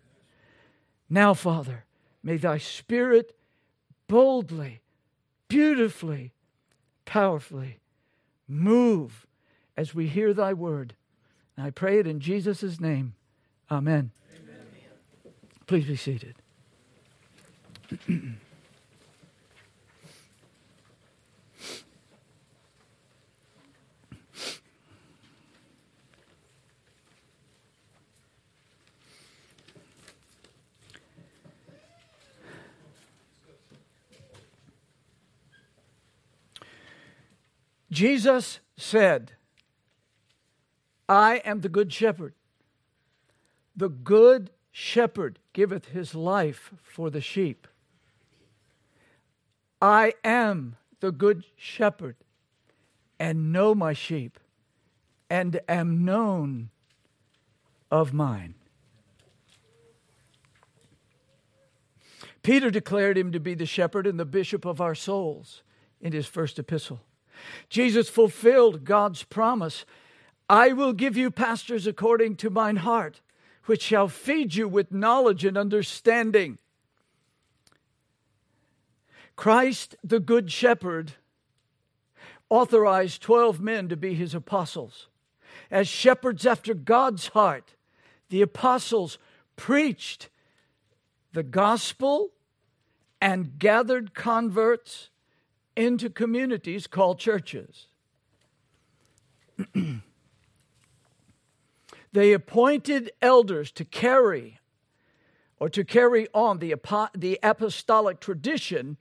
Now, 1.09 1.33
Father, 1.33 1.85
may 2.21 2.35
thy 2.35 2.57
Spirit 2.57 3.33
boldly, 4.09 4.81
beautifully, 5.47 6.33
powerfully 7.05 7.79
move 8.49 9.25
as 9.77 9.95
we 9.95 10.07
hear 10.07 10.33
thy 10.33 10.51
word. 10.51 10.93
And 11.55 11.65
I 11.65 11.69
pray 11.69 11.99
it 11.99 12.05
in 12.05 12.19
Jesus' 12.19 12.81
name. 12.81 13.13
Amen. 13.71 14.11
Amen. 14.35 14.65
Please 15.67 15.85
be 15.85 15.95
seated. 15.95 16.35
Jesus 37.91 38.59
said, 38.77 39.33
I 41.09 41.41
am 41.43 41.59
the 41.59 41.69
good 41.69 41.91
shepherd. 41.91 42.33
The 43.75 43.89
good 43.89 44.49
shepherd 44.71 45.39
giveth 45.51 45.89
his 45.89 46.15
life 46.15 46.71
for 46.81 47.09
the 47.09 47.19
sheep. 47.19 47.67
I 49.81 50.13
am 50.23 50.77
the 51.01 51.11
good 51.11 51.43
shepherd 51.57 52.15
and 53.19 53.51
know 53.51 53.75
my 53.75 53.93
sheep 53.93 54.39
and 55.29 55.59
am 55.67 56.05
known 56.05 56.69
of 57.89 58.13
mine. 58.13 58.55
Peter 62.43 62.71
declared 62.71 63.17
him 63.17 63.31
to 63.31 63.39
be 63.39 63.53
the 63.53 63.65
shepherd 63.65 64.07
and 64.07 64.19
the 64.19 64.25
bishop 64.25 64.65
of 64.65 64.79
our 64.81 64.95
souls 64.95 65.61
in 65.99 66.13
his 66.13 66.25
first 66.25 66.57
epistle. 66.57 67.01
Jesus 67.69 68.09
fulfilled 68.09 68.83
God's 68.83 69.23
promise 69.23 69.85
I 70.49 70.73
will 70.73 70.91
give 70.91 71.15
you 71.15 71.31
pastors 71.31 71.87
according 71.87 72.35
to 72.37 72.49
mine 72.49 72.75
heart, 72.75 73.21
which 73.67 73.81
shall 73.81 74.09
feed 74.09 74.53
you 74.53 74.67
with 74.67 74.91
knowledge 74.91 75.45
and 75.45 75.57
understanding. 75.57 76.57
Christ, 79.37 79.95
the 80.03 80.19
Good 80.19 80.51
Shepherd, 80.51 81.13
authorized 82.49 83.21
12 83.21 83.61
men 83.61 83.87
to 83.87 83.95
be 83.95 84.13
his 84.13 84.35
apostles. 84.35 85.07
As 85.71 85.87
shepherds 85.87 86.45
after 86.45 86.73
God's 86.73 87.27
heart, 87.27 87.75
the 88.27 88.41
apostles 88.41 89.17
preached 89.55 90.27
the 91.31 91.43
gospel 91.43 92.31
and 93.21 93.57
gathered 93.57 94.13
converts 94.13 95.10
into 95.75 96.09
communities 96.09 96.87
called 96.87 97.19
churches. 97.19 97.87
they 102.13 102.33
appointed 102.33 103.11
elders 103.21 103.71
to 103.71 103.85
carry 103.85 104.59
or 105.59 105.69
to 105.69 105.83
carry 105.83 106.27
on 106.33 106.57
the, 106.57 106.75
the 107.15 107.39
apostolic 107.43 108.19
tradition 108.19 108.97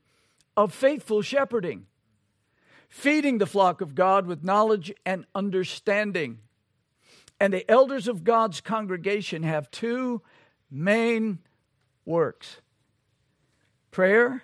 of 0.57 0.75
faithful 0.75 1.23
shepherding, 1.23 1.87
feeding 2.89 3.39
the 3.39 3.47
flock 3.47 3.81
of 3.81 3.95
God 3.95 4.27
with 4.27 4.45
knowledge 4.45 4.93
and 5.07 5.25
understanding. 5.35 6.39
And 7.41 7.55
the 7.55 7.69
elders 7.71 8.07
of 8.09 8.25
God's 8.25 8.61
congregation 8.61 9.43
have 9.43 9.71
two 9.71 10.21
main 10.71 11.39
works 12.05 12.61
prayer 13.91 14.43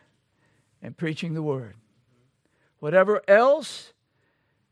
and 0.83 0.97
preaching 0.97 1.35
the 1.35 1.43
word. 1.43 1.75
Whatever 2.87 3.21
else 3.27 3.93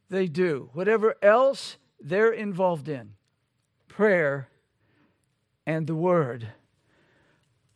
they 0.09 0.29
do, 0.29 0.71
whatever 0.73 1.17
else 1.21 1.79
they're 1.99 2.31
involved 2.31 2.89
in, 2.89 3.15
prayer 3.89 4.47
and 5.67 5.89
the 5.89 5.97
word 5.97 6.51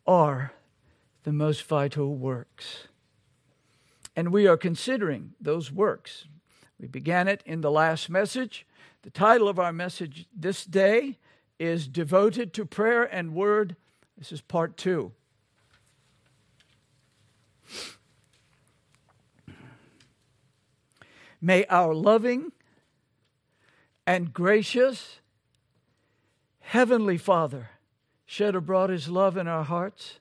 are 0.07 0.53
the 1.25 1.33
most 1.33 1.65
vital 1.65 2.15
works. 2.15 2.87
And 4.15 4.31
we 4.33 4.47
are 4.47 4.57
considering 4.57 5.35
those 5.41 5.73
works. 5.73 6.27
We 6.79 6.87
began 6.87 7.27
it 7.27 7.43
in 7.45 7.61
the 7.61 7.73
last 7.73 8.09
message. 8.09 8.65
The 9.03 9.11
title 9.11 9.49
of 9.49 9.59
our 9.59 9.73
message 9.73 10.27
this 10.33 10.65
day 10.65 11.19
is 11.59 11.89
Devoted 11.89 12.55
to 12.55 12.65
Prayer 12.65 13.03
and 13.03 13.35
Word. 13.35 13.75
This 14.17 14.31
is 14.31 14.41
part 14.41 14.77
two. 14.77 15.11
May 21.41 21.65
our 21.67 21.95
loving 21.95 22.53
and 24.07 24.33
gracious 24.33 25.21
Heavenly 26.61 27.17
Father 27.17 27.71
shed 28.27 28.55
abroad 28.55 28.91
His 28.91 29.09
love 29.09 29.37
in 29.37 29.47
our 29.47 29.65
hearts 29.65 30.19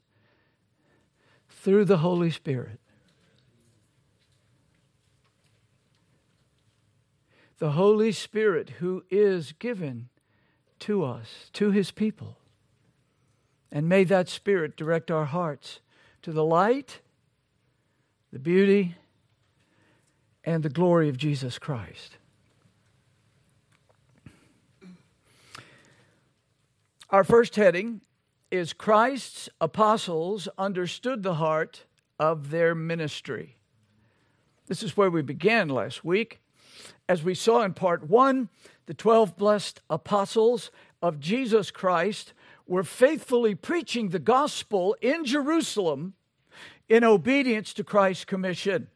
through 1.50 1.86
the 1.86 1.98
Holy 1.98 2.32
Spirit. 2.32 2.80
The 7.58 7.72
Holy 7.72 8.12
Spirit 8.12 8.70
who 8.80 9.04
is 9.10 9.52
given 9.54 10.10
to 10.80 11.04
us, 11.04 11.50
to 11.54 11.72
His 11.72 11.92
people. 11.92 12.38
And 13.72 13.90
may 13.90 14.04
that 14.06 14.30
Spirit 14.30 14.78
direct 14.78 15.10
our 15.12 15.26
hearts 15.26 15.80
to 16.22 16.32
the 16.32 16.46
light, 16.46 17.02
the 18.32 18.40
beauty, 18.40 18.96
and 20.48 20.64
the 20.64 20.70
glory 20.70 21.10
of 21.10 21.18
Jesus 21.18 21.60
Christ. 21.60 22.16
Our 27.10 27.26
first 27.26 27.58
heading 27.58 28.00
is 28.50 28.72
Christ's 28.72 29.50
apostles 29.60 30.48
understood 30.58 31.22
the 31.22 31.34
heart 31.34 31.84
of 32.18 32.50
their 32.50 32.74
ministry. 32.74 33.58
This 34.68 34.82
is 34.82 34.96
where 34.96 35.10
we 35.12 35.22
began 35.22 35.68
last 35.68 36.06
week. 36.06 36.40
As 37.10 37.24
we 37.24 37.36
saw 37.36 37.64
in 37.64 37.74
part 37.74 38.10
one, 38.10 38.48
the 38.86 38.94
12 38.94 39.36
blessed 39.36 39.82
apostles 39.90 40.72
of 41.02 41.20
Jesus 41.20 41.72
Christ 41.72 42.32
were 42.66 42.86
faithfully 42.86 43.54
preaching 43.54 44.10
the 44.10 44.20
gospel 44.20 44.96
in 45.02 45.26
Jerusalem 45.26 46.14
in 46.88 47.04
obedience 47.04 47.74
to 47.74 47.84
Christ's 47.84 48.24
commission. 48.24 48.88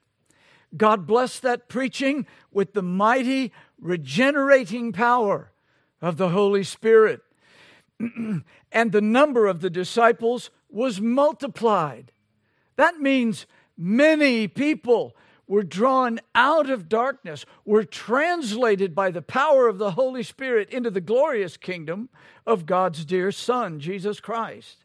God 0.76 1.06
blessed 1.06 1.42
that 1.42 1.68
preaching 1.68 2.26
with 2.52 2.74
the 2.74 2.82
mighty 2.82 3.52
regenerating 3.80 4.92
power 4.92 5.52
of 6.02 6.18
the 6.18 6.30
Holy 6.30 6.64
Spirit. 6.64 7.22
and 8.72 8.92
the 8.92 9.02
number 9.02 9.48
of 9.48 9.62
the 9.62 9.70
disciples 9.70 10.50
was 10.70 11.02
multiplied. 11.02 12.12
That 12.78 13.00
means 13.00 13.46
many 13.78 14.48
people 14.48 15.16
were 15.48 15.64
drawn 15.64 16.20
out 16.34 16.70
of 16.70 16.88
darkness, 16.88 17.46
were 17.66 17.84
translated 17.84 18.96
by 18.96 19.12
the 19.12 19.22
power 19.22 19.68
of 19.68 19.78
the 19.78 19.92
Holy 19.92 20.24
Spirit 20.24 20.70
into 20.70 20.90
the 20.90 21.02
glorious 21.02 21.58
kingdom 21.58 22.08
of 22.48 22.66
God's 22.66 23.04
dear 23.04 23.32
Son, 23.32 23.80
Jesus 23.80 24.22
Christ. 24.22 24.78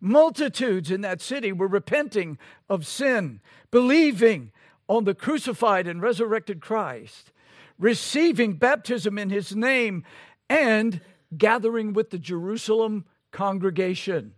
Multitudes 0.00 0.90
in 0.90 1.02
that 1.02 1.20
city 1.20 1.52
were 1.52 1.68
repenting 1.68 2.38
of 2.70 2.86
sin, 2.86 3.40
believing 3.70 4.52
on 4.88 5.04
the 5.04 5.14
crucified 5.14 5.86
and 5.86 6.02
resurrected 6.02 6.60
Christ, 6.60 7.30
receiving 7.78 8.54
baptism 8.54 9.18
in 9.18 9.30
his 9.30 9.54
name, 9.54 10.04
and 10.48 11.00
gathering 11.36 11.92
with 11.92 12.10
the 12.10 12.18
Jerusalem 12.18 13.04
congregation. 13.30 14.32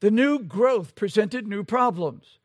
The 0.00 0.10
new 0.10 0.40
growth 0.40 0.94
presented 0.94 1.46
new 1.46 1.64
problems. 1.64 2.38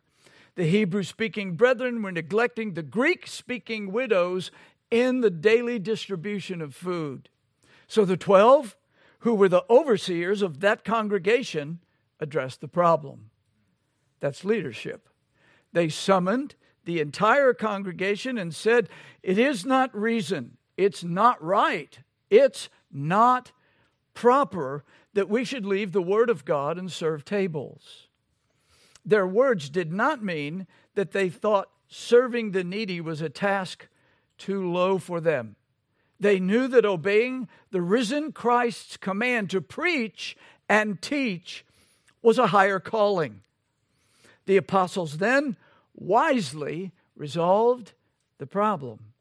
The 0.56 0.70
Hebrew 0.70 1.04
speaking 1.04 1.56
brethren 1.56 2.02
were 2.02 2.12
neglecting 2.12 2.74
the 2.74 2.84
Greek 2.84 3.28
speaking 3.28 3.92
widows 3.92 4.52
in 4.92 5.22
the 5.22 5.30
daily 5.30 5.80
distribution 5.80 6.62
of 6.62 6.76
food. 6.76 7.30
So 7.88 8.06
the 8.06 8.18
12, 8.18 8.78
who 9.20 9.34
were 9.34 9.50
the 9.50 9.66
overseers 9.70 10.42
of 10.42 10.60
that 10.62 10.86
congregation, 10.86 11.80
addressed 12.20 12.62
the 12.62 12.68
problem. 12.68 13.30
That's 14.20 14.46
leadership. 14.46 15.09
They 15.74 15.90
summoned 15.90 16.56
the 16.86 17.00
entire 17.00 17.54
congregation 17.54 18.38
and 18.38 18.54
said, 18.54 18.90
It 19.22 19.38
is 19.38 19.66
not 19.66 19.96
reason, 19.96 20.58
it's 20.78 21.04
not 21.04 21.44
right, 21.44 22.00
it's 22.30 22.70
not 22.92 23.52
proper 24.14 24.84
that 25.14 25.30
we 25.30 25.44
should 25.44 25.66
leave 25.66 25.92
the 25.92 26.02
Word 26.02 26.30
of 26.30 26.46
God 26.46 26.78
and 26.78 26.92
serve 26.92 27.26
tables. 27.26 28.08
Their 29.06 29.28
words 29.28 29.70
did 29.70 29.92
not 29.92 30.24
mean 30.24 30.68
that 30.96 31.12
they 31.12 31.30
thought 31.30 31.70
serving 31.88 32.52
the 32.52 32.64
needy 32.64 33.02
was 33.02 33.22
a 33.22 33.30
task 33.30 33.88
too 34.38 34.72
low 34.72 34.98
for 34.98 35.20
them. 35.20 35.56
They 36.20 36.40
knew 36.40 36.68
that 36.68 36.86
obeying 36.86 37.48
the 37.72 37.82
risen 37.82 38.32
Christ's 38.32 38.98
command 38.98 39.50
to 39.52 39.62
preach 39.62 40.36
and 40.68 41.02
teach 41.02 41.66
was 42.22 42.38
a 42.38 42.48
higher 42.48 42.80
calling. 42.80 43.42
The 44.50 44.58
apostles 44.58 45.20
then 45.20 45.58
wisely 45.94 46.92
resolved 47.16 47.94
the 48.40 48.48
problem. 48.48 49.14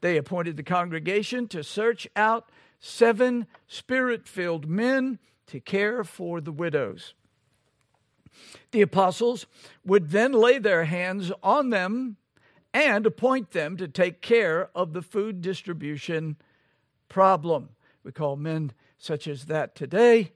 They 0.00 0.16
appointed 0.16 0.56
the 0.56 0.62
congregation 0.62 1.48
to 1.48 1.64
search 1.64 2.06
out 2.14 2.52
seven 2.78 3.48
spirit 3.66 4.28
filled 4.28 4.68
men 4.68 5.18
to 5.48 5.58
care 5.58 6.04
for 6.04 6.40
the 6.40 6.52
widows. 6.52 7.14
The 8.70 8.80
apostles 8.80 9.46
would 9.84 10.10
then 10.10 10.30
lay 10.30 10.60
their 10.60 10.84
hands 10.84 11.32
on 11.42 11.70
them 11.70 12.16
and 12.72 13.06
appoint 13.06 13.50
them 13.50 13.76
to 13.78 13.88
take 13.88 14.20
care 14.20 14.70
of 14.72 14.92
the 14.92 15.02
food 15.02 15.40
distribution 15.40 16.36
problem. 17.08 17.70
We 18.04 18.12
call 18.12 18.36
men 18.36 18.70
such 18.98 19.26
as 19.26 19.46
that 19.46 19.74
today 19.74 20.30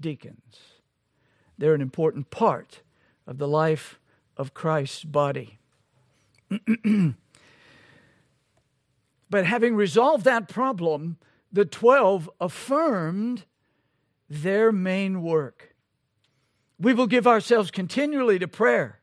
deacons. 0.00 0.60
They're 1.58 1.74
an 1.74 1.82
important 1.82 2.30
part 2.30 2.80
of 3.26 3.38
the 3.38 3.48
life 3.48 3.98
of 4.36 4.54
Christ's 4.54 5.04
body. 5.04 5.58
but 9.30 9.46
having 9.46 9.74
resolved 9.74 10.24
that 10.24 10.48
problem, 10.48 11.18
the 11.52 11.64
12 11.64 12.30
affirmed 12.40 13.44
their 14.28 14.72
main 14.72 15.22
work. 15.22 15.74
We 16.78 16.94
will 16.94 17.06
give 17.06 17.26
ourselves 17.26 17.70
continually 17.70 18.38
to 18.38 18.48
prayer 18.48 19.00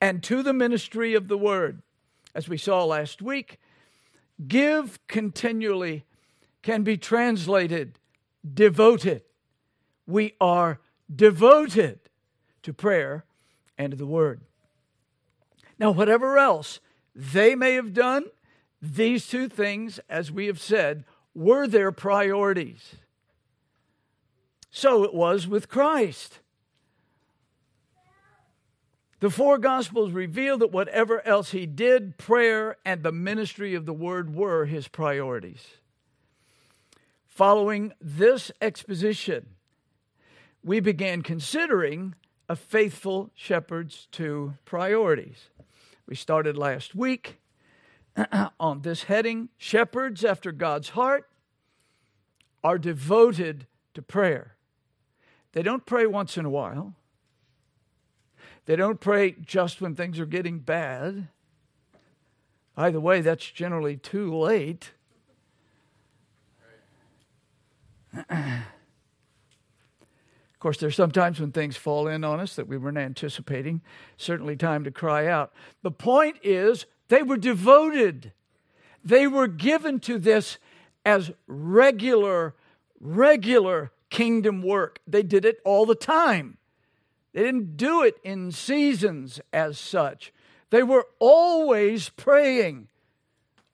and 0.00 0.22
to 0.24 0.42
the 0.42 0.52
ministry 0.52 1.14
of 1.14 1.28
the 1.28 1.38
word. 1.38 1.82
As 2.34 2.48
we 2.48 2.58
saw 2.58 2.84
last 2.84 3.22
week, 3.22 3.58
give 4.46 4.98
continually 5.06 6.04
can 6.62 6.82
be 6.82 6.96
translated 6.96 7.98
devoted. 8.52 9.22
We 10.06 10.34
are 10.40 10.80
devoted 11.14 12.00
to 12.64 12.72
prayer 12.74 13.24
and 13.78 13.92
to 13.92 13.96
the 13.96 14.06
Word. 14.06 14.40
Now, 15.78 15.90
whatever 15.90 16.38
else 16.38 16.80
they 17.14 17.54
may 17.54 17.74
have 17.74 17.92
done, 17.92 18.24
these 18.82 19.26
two 19.26 19.48
things, 19.48 20.00
as 20.08 20.30
we 20.30 20.46
have 20.46 20.60
said, 20.60 21.04
were 21.34 21.66
their 21.66 21.92
priorities. 21.92 22.96
So 24.70 25.04
it 25.04 25.14
was 25.14 25.46
with 25.46 25.68
Christ. 25.68 26.40
The 29.20 29.30
four 29.30 29.58
Gospels 29.58 30.12
reveal 30.12 30.58
that 30.58 30.72
whatever 30.72 31.26
else 31.26 31.52
he 31.52 31.64
did, 31.64 32.18
prayer 32.18 32.76
and 32.84 33.02
the 33.02 33.12
ministry 33.12 33.74
of 33.74 33.86
the 33.86 33.94
Word 33.94 34.34
were 34.34 34.66
his 34.66 34.88
priorities. 34.88 35.64
Following 37.26 37.92
this 38.00 38.52
exposition, 38.60 39.46
we 40.62 40.80
began 40.80 41.22
considering 41.22 42.14
a 42.48 42.56
faithful 42.56 43.30
shepherd's 43.34 44.06
two 44.10 44.54
priorities. 44.64 45.48
We 46.06 46.14
started 46.14 46.56
last 46.56 46.94
week 46.94 47.38
on 48.60 48.82
this 48.82 49.04
heading 49.04 49.48
Shepherds 49.56 50.24
after 50.24 50.52
God's 50.52 50.90
heart 50.90 51.28
are 52.62 52.78
devoted 52.78 53.66
to 53.94 54.02
prayer. 54.02 54.56
They 55.52 55.62
don't 55.62 55.86
pray 55.86 56.06
once 56.06 56.36
in 56.36 56.44
a 56.44 56.50
while, 56.50 56.94
they 58.66 58.76
don't 58.76 59.00
pray 59.00 59.32
just 59.32 59.80
when 59.80 59.94
things 59.94 60.18
are 60.18 60.26
getting 60.26 60.58
bad. 60.58 61.28
By 62.74 62.90
the 62.90 63.00
way, 63.00 63.20
that's 63.20 63.50
generally 63.50 63.96
too 63.96 64.34
late. 64.34 64.90
Course, 70.64 70.78
there's 70.78 70.96
sometimes 70.96 71.40
when 71.40 71.52
things 71.52 71.76
fall 71.76 72.08
in 72.08 72.24
on 72.24 72.40
us 72.40 72.56
that 72.56 72.66
we 72.66 72.78
weren't 72.78 72.96
anticipating. 72.96 73.82
Certainly, 74.16 74.56
time 74.56 74.82
to 74.84 74.90
cry 74.90 75.26
out. 75.26 75.52
The 75.82 75.90
point 75.90 76.38
is, 76.42 76.86
they 77.08 77.22
were 77.22 77.36
devoted. 77.36 78.32
They 79.04 79.26
were 79.26 79.46
given 79.46 80.00
to 80.00 80.18
this 80.18 80.56
as 81.04 81.32
regular, 81.46 82.54
regular 82.98 83.92
kingdom 84.08 84.62
work. 84.62 85.00
They 85.06 85.22
did 85.22 85.44
it 85.44 85.58
all 85.66 85.84
the 85.84 85.94
time. 85.94 86.56
They 87.34 87.42
didn't 87.42 87.76
do 87.76 88.02
it 88.02 88.16
in 88.24 88.50
seasons 88.50 89.42
as 89.52 89.78
such. 89.78 90.32
They 90.70 90.82
were 90.82 91.06
always 91.18 92.08
praying, 92.08 92.88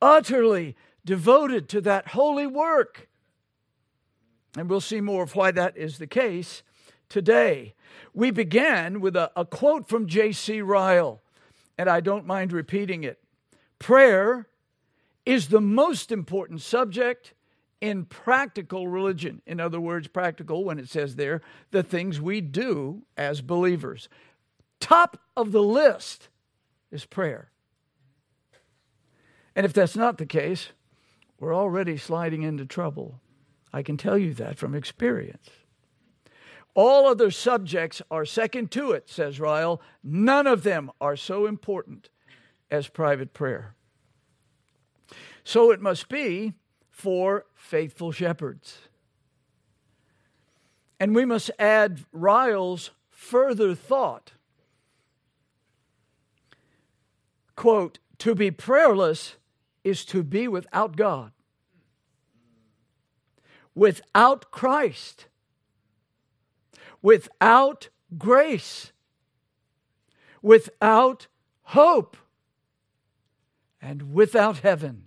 utterly 0.02 0.74
devoted 1.04 1.68
to 1.68 1.80
that 1.82 2.08
holy 2.08 2.48
work. 2.48 3.08
And 4.56 4.68
we'll 4.68 4.80
see 4.80 5.00
more 5.00 5.22
of 5.22 5.36
why 5.36 5.52
that 5.52 5.76
is 5.76 5.98
the 5.98 6.08
case 6.08 6.64
today. 7.10 7.74
We 8.14 8.30
began 8.30 9.00
with 9.00 9.14
a, 9.14 9.30
a 9.36 9.44
quote 9.44 9.88
from 9.88 10.06
J.C. 10.06 10.62
Ryle, 10.62 11.20
and 11.76 11.90
I 11.90 12.00
don't 12.00 12.26
mind 12.26 12.52
repeating 12.52 13.04
it. 13.04 13.18
Prayer 13.78 14.48
is 15.26 15.48
the 15.48 15.60
most 15.60 16.10
important 16.10 16.62
subject 16.62 17.34
in 17.80 18.04
practical 18.04 18.88
religion. 18.88 19.42
In 19.46 19.60
other 19.60 19.80
words, 19.80 20.08
practical 20.08 20.64
when 20.64 20.78
it 20.78 20.88
says 20.88 21.16
there, 21.16 21.40
the 21.70 21.82
things 21.82 22.20
we 22.20 22.40
do 22.40 23.02
as 23.16 23.40
believers. 23.40 24.08
Top 24.80 25.20
of 25.36 25.52
the 25.52 25.62
list 25.62 26.28
is 26.90 27.04
prayer. 27.04 27.50
And 29.54 29.64
if 29.64 29.72
that's 29.72 29.96
not 29.96 30.18
the 30.18 30.26
case, 30.26 30.68
we're 31.38 31.54
already 31.54 31.96
sliding 31.96 32.42
into 32.42 32.66
trouble. 32.66 33.20
I 33.72 33.82
can 33.82 33.96
tell 33.96 34.18
you 34.18 34.34
that 34.34 34.58
from 34.58 34.74
experience. 34.74 35.48
All 36.74 37.06
other 37.06 37.30
subjects 37.30 38.00
are 38.10 38.24
second 38.24 38.70
to 38.72 38.92
it, 38.92 39.08
says 39.08 39.40
Ryle. 39.40 39.80
None 40.02 40.46
of 40.46 40.62
them 40.62 40.90
are 41.00 41.16
so 41.16 41.46
important 41.46 42.08
as 42.70 42.88
private 42.88 43.32
prayer. 43.32 43.74
So 45.42 45.70
it 45.70 45.80
must 45.80 46.08
be 46.08 46.54
for 46.90 47.46
faithful 47.54 48.12
shepherds. 48.12 48.78
And 51.00 51.14
we 51.14 51.24
must 51.24 51.50
add 51.58 52.04
Ryle's 52.12 52.90
further 53.08 53.74
thought. 53.74 54.32
Quote, 57.56 57.98
to 58.18 58.34
be 58.34 58.50
prayerless 58.50 59.36
is 59.82 60.04
to 60.04 60.22
be 60.22 60.46
without 60.46 60.96
God, 60.96 61.32
without 63.74 64.50
Christ, 64.50 65.26
without 67.02 67.88
grace, 68.16 68.92
without 70.42 71.26
hope, 71.62 72.16
and 73.80 74.12
without 74.12 74.58
heaven. 74.58 75.04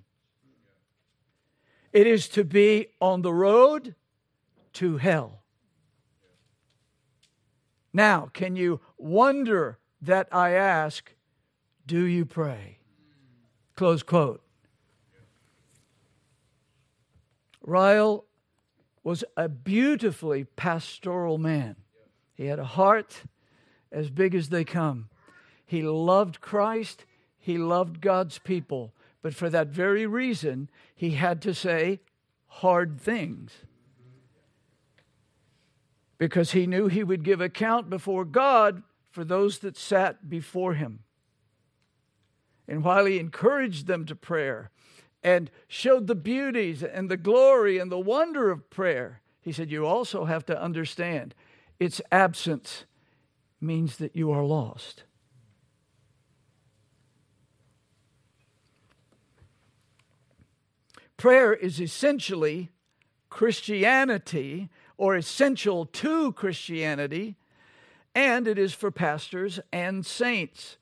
It 1.91 2.07
is 2.07 2.27
to 2.29 2.43
be 2.43 2.87
on 2.99 3.21
the 3.21 3.33
road 3.33 3.95
to 4.73 4.97
hell. 4.97 5.43
Now, 7.93 8.29
can 8.33 8.55
you 8.55 8.81
wonder 8.97 9.77
that 10.01 10.27
I 10.31 10.51
ask, 10.51 11.13
do 11.85 12.03
you 12.03 12.25
pray? 12.25 12.79
Close 13.75 14.01
quote. 14.01 14.41
Ryle 17.61 18.25
was 19.03 19.23
a 19.37 19.47
beautifully 19.47 20.43
pastoral 20.43 21.37
man. 21.37 21.75
He 22.33 22.45
had 22.45 22.59
a 22.59 22.65
heart 22.65 23.23
as 23.91 24.09
big 24.09 24.33
as 24.35 24.49
they 24.49 24.63
come. 24.63 25.09
He 25.65 25.81
loved 25.81 26.41
Christ, 26.41 27.05
he 27.39 27.57
loved 27.57 28.01
God's 28.01 28.39
people. 28.39 28.93
But 29.21 29.33
for 29.33 29.49
that 29.49 29.67
very 29.67 30.05
reason, 30.05 30.69
he 30.93 31.11
had 31.11 31.41
to 31.43 31.53
say 31.53 32.01
hard 32.47 32.99
things. 32.99 33.51
Because 36.17 36.51
he 36.51 36.67
knew 36.67 36.87
he 36.87 37.03
would 37.03 37.23
give 37.23 37.41
account 37.41 37.89
before 37.89 38.25
God 38.25 38.83
for 39.11 39.23
those 39.23 39.59
that 39.59 39.77
sat 39.77 40.29
before 40.29 40.73
him. 40.73 40.99
And 42.67 42.83
while 42.83 43.05
he 43.05 43.19
encouraged 43.19 43.87
them 43.87 44.05
to 44.05 44.15
prayer 44.15 44.71
and 45.23 45.49
showed 45.67 46.07
the 46.07 46.15
beauties 46.15 46.83
and 46.83 47.09
the 47.09 47.17
glory 47.17 47.77
and 47.77 47.91
the 47.91 47.99
wonder 47.99 48.51
of 48.51 48.69
prayer, 48.69 49.21
he 49.41 49.51
said, 49.51 49.71
You 49.71 49.85
also 49.85 50.25
have 50.25 50.45
to 50.47 50.61
understand 50.61 51.35
its 51.79 52.01
absence 52.11 52.85
means 53.59 53.97
that 53.97 54.15
you 54.15 54.31
are 54.31 54.43
lost. 54.43 55.03
Prayer 61.17 61.53
is 61.53 61.79
essentially 61.79 62.69
Christianity 63.29 64.69
or 64.97 65.15
essential 65.15 65.85
to 65.85 66.33
Christianity, 66.33 67.35
and 68.13 68.47
it 68.47 68.59
is 68.59 68.73
for 68.73 68.91
pastors 68.91 69.59
and 69.71 70.05
saints. 70.05 70.77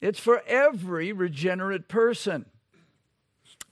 It's 0.00 0.20
for 0.20 0.42
every 0.46 1.12
regenerate 1.12 1.88
person. 1.88 2.46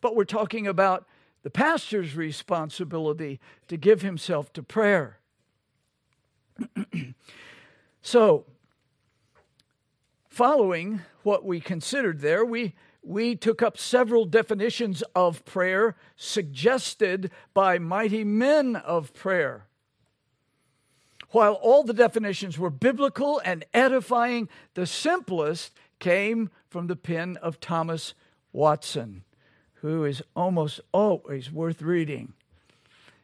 But 0.01 0.16
we're 0.16 0.25
talking 0.25 0.66
about 0.66 1.07
the 1.42 1.51
pastor's 1.51 2.16
responsibility 2.16 3.40
to 3.69 3.77
give 3.77 4.03
himself 4.03 4.53
to 4.55 4.62
prayer. 4.62 5.16
so, 8.03 8.45
following 10.29 11.01
what 11.23 11.45
we 11.45 11.61
considered 11.61 12.21
there, 12.21 12.45
we 12.45 12.75
we 13.07 13.37
took 13.37 13.62
up 13.62 13.79
several 13.79 14.25
definitions 14.25 15.03
of 15.14 15.45
prayer 15.45 15.95
suggested 16.16 17.31
by 17.55 17.79
mighty 17.79 18.25
men 18.25 18.75
of 18.75 19.14
prayer. 19.14 19.66
While 21.31 21.55
all 21.55 21.85
the 21.85 21.92
definitions 21.92 22.59
were 22.59 22.71
biblical 22.71 23.40
and 23.45 23.64
edifying, 23.73 24.49
the 24.75 24.87
simplest 24.87 25.73
came 25.99 26.51
from 26.69 26.88
the 26.88 26.97
pen 26.97 27.37
of 27.38 27.61
Thomas 27.61 28.14
Watson, 28.53 29.23
who 29.75 30.05
is 30.05 30.23
almost 30.35 30.81
always 30.92 31.53
worth 31.53 31.83
reading. 31.83 32.33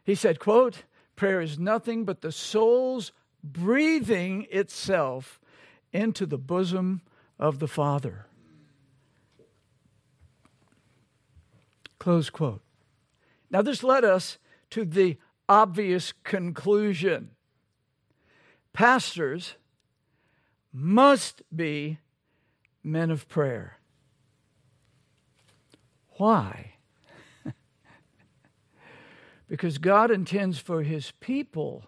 He 0.03 0.15
said, 0.15 0.39
quote, 0.39 0.83
prayer 1.15 1.41
is 1.41 1.59
nothing 1.59 2.05
but 2.05 2.21
the 2.21 2.31
soul's 2.31 3.11
breathing 3.43 4.47
itself 4.49 5.39
into 5.91 6.25
the 6.25 6.37
bosom 6.37 7.01
of 7.39 7.59
the 7.59 7.67
Father. 7.67 8.27
Close 11.99 12.29
quote. 12.29 12.61
Now, 13.49 13.61
this 13.61 13.83
led 13.83 14.03
us 14.03 14.37
to 14.71 14.85
the 14.85 15.17
obvious 15.47 16.13
conclusion 16.23 17.31
pastors 18.73 19.55
must 20.73 21.43
be 21.55 21.99
men 22.83 23.11
of 23.11 23.29
prayer. 23.29 23.77
Why? 26.17 26.73
because 29.47 29.77
God 29.77 30.09
intends 30.09 30.57
for 30.57 30.81
his 30.81 31.11
people 31.19 31.85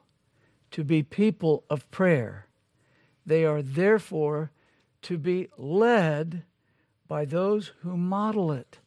to 0.75 0.83
be 0.83 1.01
people 1.01 1.63
of 1.69 1.89
prayer. 1.89 2.47
They 3.25 3.45
are 3.45 3.61
therefore 3.61 4.51
to 5.03 5.17
be 5.17 5.47
led 5.57 6.43
by 7.07 7.23
those 7.23 7.71
who 7.79 7.95
model 7.95 8.51
it. 8.51 8.79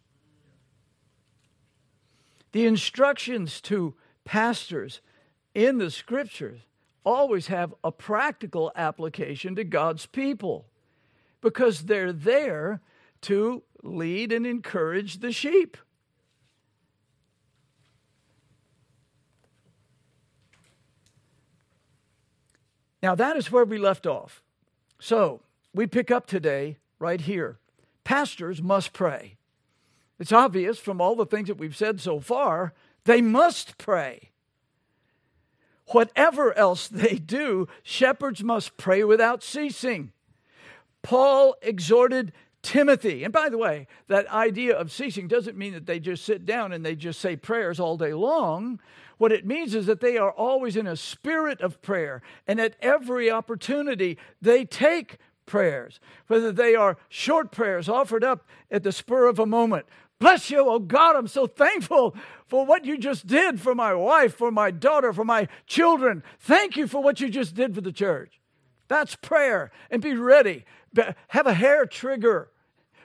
The 2.53 2.67
instructions 2.67 3.63
to 3.63 3.95
pastors 4.27 5.01
in 5.55 5.79
the 5.79 5.91
scriptures 5.91 6.61
always 7.05 7.47
have 7.47 7.73
a 7.83 7.91
practical 7.91 8.71
application 8.77 9.57
to 9.57 9.65
God's 9.65 10.05
people 10.05 10.67
because 11.41 11.87
they're 11.87 12.13
there 12.13 12.83
to 13.23 13.63
lead 13.83 14.31
and 14.31 14.47
encourage 14.47 15.21
the 15.21 15.33
sheep. 15.33 15.79
Now, 23.03 23.15
that 23.15 23.37
is 23.37 23.53
where 23.53 23.65
we 23.65 23.79
left 23.79 24.07
off. 24.07 24.43
So, 24.99 25.41
we 25.75 25.87
pick 25.87 26.11
up 26.11 26.27
today 26.27 26.79
right 26.99 27.21
here. 27.21 27.59
Pastors 28.05 28.61
must 28.61 28.93
pray. 28.93 29.37
It's 30.19 30.33
obvious 30.33 30.79
from 30.79 31.01
all 31.01 31.15
the 31.15 31.27
things 31.27 31.49
that 31.49 31.59
we've 31.59 31.77
said 31.77 32.01
so 32.01 32.21
far, 32.21 32.73
they 33.05 33.21
must 33.21 33.79
pray. 33.79 34.31
Whatever 35.89 36.57
else 36.57 36.89
they 36.89 37.17
do, 37.17 37.69
shepherds 37.83 38.43
must 38.43 38.77
pray 38.77 39.05
without 39.05 39.43
ceasing. 39.43 40.13
Paul 41.03 41.55
exhorted 41.63 42.33
Timothy, 42.61 43.23
and 43.23 43.33
by 43.33 43.49
the 43.49 43.59
way, 43.59 43.87
that 44.09 44.27
idea 44.33 44.77
of 44.77 44.91
ceasing 44.91 45.29
doesn't 45.29 45.57
mean 45.57 45.73
that 45.75 45.87
they 45.87 46.01
just 46.01 46.25
sit 46.25 46.45
down 46.45 46.73
and 46.73 46.85
they 46.85 46.97
just 46.97 47.21
say 47.21 47.37
prayers 47.37 47.79
all 47.79 47.97
day 47.97 48.13
long. 48.13 48.81
What 49.19 49.33
it 49.33 49.47
means 49.47 49.75
is 49.75 49.87
that 49.87 50.01
they 50.01 50.17
are 50.17 50.31
always 50.31 50.77
in 50.77 50.87
a 50.87 50.97
spirit 50.97 51.61
of 51.61 51.83
prayer, 51.83 52.23
and 52.47 52.61
at 52.61 52.77
every 52.81 53.31
opportunity, 53.31 54.17
they 54.41 54.65
take 54.65 55.19
prayers, 55.45 56.01
whether 56.29 56.53
they 56.53 56.75
are 56.75 56.97
short 57.09 57.51
prayers 57.51 57.89
offered 57.89 58.25
up 58.25 58.47
at 58.71 58.83
the 58.83 58.93
spur 58.93 59.27
of 59.27 59.39
a 59.39 59.47
moment. 59.47 59.87
Bless 60.21 60.51
you, 60.51 60.69
oh 60.69 60.79
God, 60.79 61.17
I'm 61.17 61.29
so 61.29 61.47
thankful 61.47 62.17
for 62.47 62.67
what 62.67 62.85
you 62.85 62.99
just 62.99 63.27
did 63.27 63.61
for 63.61 63.75
my 63.75 63.95
wife, 63.95 64.35
for 64.35 64.51
my 64.51 64.71
daughter, 64.71 65.13
for 65.13 65.25
my 65.25 65.47
children. 65.67 66.23
Thank 66.41 66.77
you 66.77 66.87
for 66.87 67.03
what 67.03 67.21
you 67.21 67.29
just 67.29 67.55
did 67.55 67.75
for 67.75 67.81
the 67.81 67.93
church. 67.93 68.41
That's 68.89 69.15
prayer. 69.15 69.71
And 69.91 70.03
be 70.03 70.15
ready. 70.15 70.65
Have 71.29 71.47
a 71.47 71.55
hair 71.55 71.87
trigger 71.87 72.51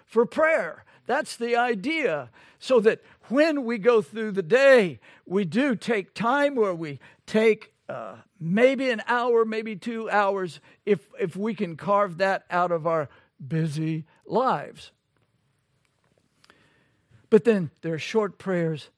for 0.06 0.26
prayer. 0.26 0.86
That's 1.06 1.36
the 1.36 1.56
idea. 1.56 2.30
So 2.58 2.80
that 2.80 3.02
when 3.30 3.64
we 3.64 3.78
go 3.78 4.02
through 4.02 4.32
the 4.32 4.44
day, 4.44 5.00
we 5.26 5.46
do 5.46 5.76
take 5.76 6.14
time 6.14 6.56
where 6.56 6.76
we 6.76 7.00
take 7.26 7.74
uh, 7.88 8.16
maybe 8.40 8.90
an 8.90 9.02
hour, 9.08 9.46
maybe 9.46 9.76
two 9.76 10.10
hours, 10.10 10.60
if, 10.86 11.08
if 11.20 11.36
we 11.36 11.54
can 11.54 11.76
carve 11.76 12.18
that 12.18 12.46
out 12.50 12.72
of 12.72 12.88
our 12.88 13.10
busy 13.46 14.06
lives. 14.26 14.92
But 17.30 17.44
then 17.44 17.72
there 17.82 17.94
are 17.94 18.00
short 18.00 18.38
prayers, 18.38 18.90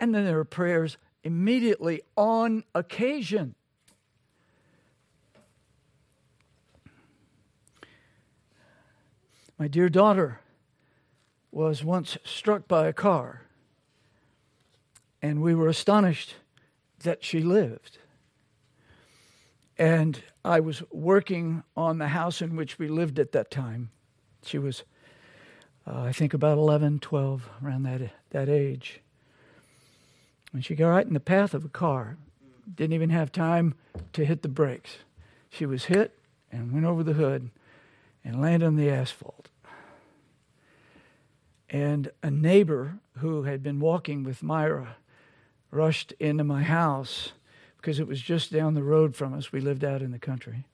and 0.00 0.14
then 0.14 0.24
there 0.24 0.38
are 0.38 0.44
prayers 0.44 0.98
immediately 1.24 2.02
on 2.16 2.64
occasion. 2.74 3.54
My 9.58 9.68
dear 9.68 9.88
daughter 9.88 10.41
was 11.52 11.84
once 11.84 12.16
struck 12.24 12.66
by 12.66 12.88
a 12.88 12.92
car, 12.92 13.42
and 15.20 15.42
we 15.42 15.54
were 15.54 15.68
astonished 15.68 16.34
that 17.02 17.22
she 17.22 17.40
lived. 17.40 17.98
And 19.78 20.22
I 20.44 20.60
was 20.60 20.82
working 20.90 21.62
on 21.76 21.98
the 21.98 22.08
house 22.08 22.40
in 22.40 22.56
which 22.56 22.78
we 22.78 22.88
lived 22.88 23.18
at 23.18 23.32
that 23.32 23.50
time. 23.50 23.90
She 24.44 24.58
was, 24.58 24.82
uh, 25.86 26.02
I 26.02 26.12
think, 26.12 26.34
about 26.34 26.58
11, 26.58 27.00
12, 27.00 27.48
around 27.62 27.82
that, 27.84 28.10
that 28.30 28.48
age. 28.48 29.00
And 30.52 30.64
she 30.64 30.74
got 30.74 30.88
right 30.88 31.06
in 31.06 31.14
the 31.14 31.20
path 31.20 31.54
of 31.54 31.64
a 31.64 31.68
car. 31.68 32.16
Didn't 32.74 32.94
even 32.94 33.10
have 33.10 33.30
time 33.30 33.74
to 34.14 34.24
hit 34.24 34.42
the 34.42 34.48
brakes. 34.48 34.98
She 35.50 35.66
was 35.66 35.84
hit 35.84 36.18
and 36.50 36.72
went 36.72 36.86
over 36.86 37.02
the 37.02 37.14
hood 37.14 37.50
and 38.24 38.40
landed 38.40 38.66
on 38.66 38.76
the 38.76 38.90
asphalt. 38.90 39.48
And 41.72 42.12
a 42.22 42.30
neighbor 42.30 42.98
who 43.18 43.44
had 43.44 43.62
been 43.62 43.80
walking 43.80 44.22
with 44.22 44.42
Myra 44.42 44.96
rushed 45.70 46.12
into 46.20 46.44
my 46.44 46.62
house 46.62 47.32
because 47.78 47.98
it 47.98 48.06
was 48.06 48.20
just 48.20 48.52
down 48.52 48.74
the 48.74 48.82
road 48.82 49.16
from 49.16 49.32
us. 49.32 49.50
We 49.50 49.60
lived 49.60 49.82
out 49.82 50.02
in 50.02 50.12
the 50.12 50.18
country. 50.18 50.66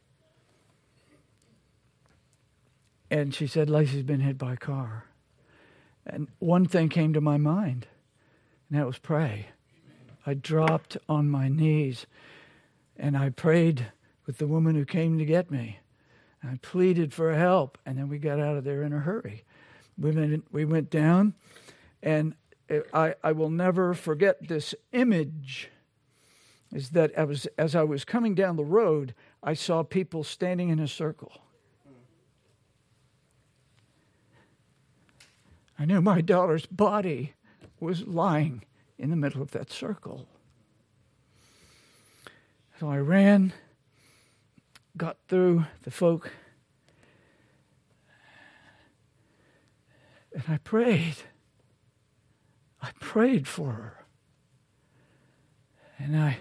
And 3.11 3.33
she 3.33 3.47
said, 3.47 3.71
Lacey's 3.71 4.03
been 4.03 4.21
hit 4.21 4.37
by 4.37 4.55
a 4.55 4.59
car. 4.59 5.07
And 6.05 6.29
one 6.41 6.67
thing 6.67 6.89
came 6.89 7.13
to 7.15 7.21
my 7.21 7.37
mind, 7.39 7.87
and 8.69 8.79
that 8.79 8.87
was 8.87 8.99
pray. 8.99 9.47
I 10.27 10.35
dropped 10.35 10.99
on 11.09 11.31
my 11.31 11.49
knees 11.49 12.07
and 12.99 13.17
I 13.17 13.31
prayed 13.31 13.87
with 14.27 14.39
the 14.39 14.47
woman 14.47 14.75
who 14.75 14.85
came 14.85 15.19
to 15.19 15.25
get 15.25 15.51
me. 15.51 15.79
I 16.43 16.59
pleaded 16.63 17.13
for 17.13 17.35
help, 17.35 17.79
and 17.85 17.99
then 17.99 18.09
we 18.09 18.19
got 18.19 18.41
out 18.41 18.57
of 18.57 18.65
there 18.65 18.83
in 18.83 18.93
a 18.93 19.01
hurry. 19.01 19.45
We 19.99 20.13
went, 20.13 20.45
we 20.53 20.65
went 20.65 20.91
down, 20.91 21.35
and 22.03 22.35
I, 22.93 23.15
I 23.25 23.33
will 23.33 23.51
never 23.51 23.95
forget 23.95 24.49
this 24.49 24.75
image. 24.93 25.71
Is 26.73 26.91
that 26.91 27.19
I 27.19 27.25
was, 27.25 27.47
as 27.57 27.75
I 27.75 27.83
was 27.83 28.05
coming 28.05 28.35
down 28.35 28.57
the 28.57 28.65
road, 28.65 29.15
I 29.43 29.55
saw 29.55 29.83
people 29.83 30.23
standing 30.23 30.69
in 30.69 30.79
a 30.79 30.87
circle. 30.87 31.33
I 35.79 35.87
knew 35.87 36.03
my 36.03 36.21
daughter's 36.21 36.67
body 36.67 37.35
was 37.81 38.07
lying 38.07 38.65
in 38.99 39.11
the 39.11 39.17
middle 39.17 39.41
of 39.41 39.53
that 39.53 39.71
circle. 39.71 40.27
So 42.79 42.91
I 42.91 42.99
ran, 42.99 43.53
got 44.97 45.17
through 45.29 45.65
the 45.83 45.91
folk, 45.91 46.33
And 50.33 50.45
I 50.49 50.59
prayed. 50.59 51.17
I 52.83 52.91
prayed 53.01 53.49
for 53.49 53.73
her. 53.73 54.05
And 55.99 56.17
I 56.17 56.39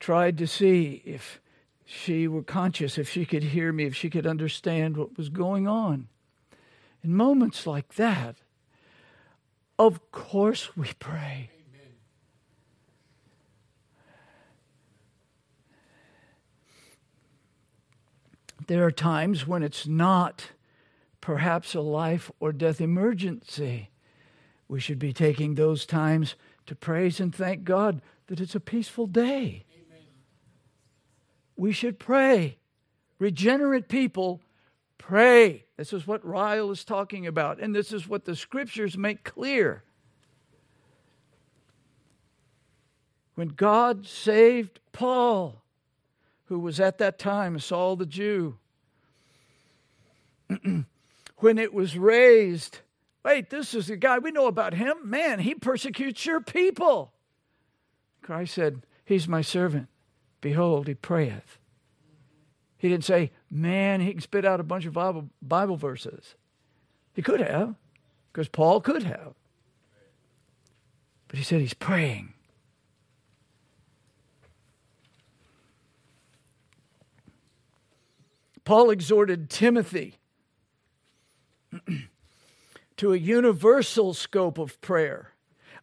tried 0.00 0.38
to 0.38 0.46
see 0.46 1.02
if 1.04 1.40
she 1.84 2.26
were 2.26 2.42
conscious, 2.42 2.98
if 2.98 3.08
she 3.08 3.24
could 3.24 3.42
hear 3.44 3.72
me, 3.72 3.84
if 3.84 3.94
she 3.94 4.10
could 4.10 4.26
understand 4.26 4.96
what 4.96 5.16
was 5.16 5.28
going 5.28 5.68
on. 5.68 6.08
In 7.04 7.14
moments 7.14 7.66
like 7.66 7.94
that, 7.94 8.36
of 9.78 10.10
course 10.10 10.76
we 10.76 10.88
pray. 10.98 11.50
Amen. 11.52 11.92
There 18.66 18.84
are 18.84 18.90
times 18.90 19.46
when 19.46 19.62
it's 19.62 19.86
not 19.86 20.46
perhaps 21.26 21.74
a 21.74 21.80
life 21.80 22.30
or 22.38 22.52
death 22.52 22.80
emergency. 22.80 23.90
We 24.68 24.78
should 24.78 25.00
be 25.00 25.12
taking 25.12 25.56
those 25.56 25.84
times 25.84 26.36
to 26.66 26.76
praise 26.76 27.18
and 27.18 27.34
thank 27.34 27.64
God 27.64 28.00
that 28.28 28.40
it's 28.40 28.54
a 28.54 28.60
peaceful 28.60 29.08
day. 29.08 29.64
Amen. 29.74 30.04
We 31.56 31.72
should 31.72 31.98
pray. 31.98 32.58
Regenerate 33.18 33.88
people 33.88 34.40
pray. 34.98 35.64
This 35.76 35.92
is 35.92 36.06
what 36.06 36.24
Ryle 36.24 36.70
is 36.70 36.84
talking 36.84 37.26
about, 37.26 37.58
and 37.58 37.74
this 37.74 37.92
is 37.92 38.06
what 38.06 38.24
the 38.24 38.36
scriptures 38.36 38.96
make 38.96 39.24
clear. 39.24 39.82
When 43.34 43.48
God 43.48 44.06
saved 44.06 44.78
Paul, 44.92 45.64
who 46.44 46.60
was 46.60 46.78
at 46.78 46.98
that 46.98 47.18
time 47.18 47.58
Saul 47.58 47.96
the 47.96 48.06
Jew, 48.06 48.58
when 51.38 51.58
it 51.58 51.72
was 51.72 51.98
raised. 51.98 52.80
Wait, 53.24 53.50
this 53.50 53.74
is 53.74 53.88
the 53.88 53.96
guy, 53.96 54.18
we 54.18 54.30
know 54.30 54.46
about 54.46 54.74
him. 54.74 54.96
Man, 55.04 55.40
he 55.40 55.54
persecutes 55.54 56.24
your 56.24 56.40
people. 56.40 57.12
Christ 58.22 58.54
said, 58.54 58.82
He's 59.04 59.28
my 59.28 59.40
servant. 59.40 59.88
Behold, 60.40 60.88
he 60.88 60.94
prayeth. 60.94 61.58
He 62.78 62.88
didn't 62.88 63.04
say, 63.04 63.30
Man, 63.50 64.00
he 64.00 64.12
can 64.12 64.20
spit 64.20 64.44
out 64.44 64.60
a 64.60 64.64
bunch 64.64 64.86
of 64.86 64.92
Bible, 64.92 65.28
Bible 65.42 65.76
verses. 65.76 66.34
He 67.14 67.22
could 67.22 67.40
have, 67.40 67.74
because 68.32 68.48
Paul 68.48 68.80
could 68.80 69.02
have. 69.02 69.34
But 71.28 71.38
he 71.38 71.44
said 71.44 71.60
he's 71.60 71.74
praying. 71.74 72.32
Paul 78.64 78.90
exhorted 78.90 79.48
Timothy 79.48 80.18
to 82.96 83.12
a 83.12 83.16
universal 83.16 84.14
scope 84.14 84.58
of 84.58 84.80
prayer. 84.80 85.32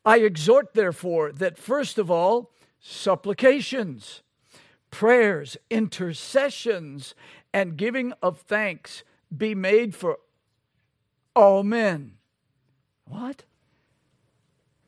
I 0.06 0.20
exhort, 0.20 0.74
therefore, 0.74 1.32
that 1.32 1.58
first 1.58 1.98
of 1.98 2.12
all, 2.12 2.52
supplications, 2.80 4.22
prayers, 4.92 5.56
intercessions, 5.70 7.16
and 7.54 7.78
giving 7.78 8.14
of 8.22 8.40
thanks 8.40 9.04
be 9.36 9.56
made 9.56 9.96
for 9.96 10.20
all 11.36 11.64
men. 11.64 12.14
What? 13.06 13.44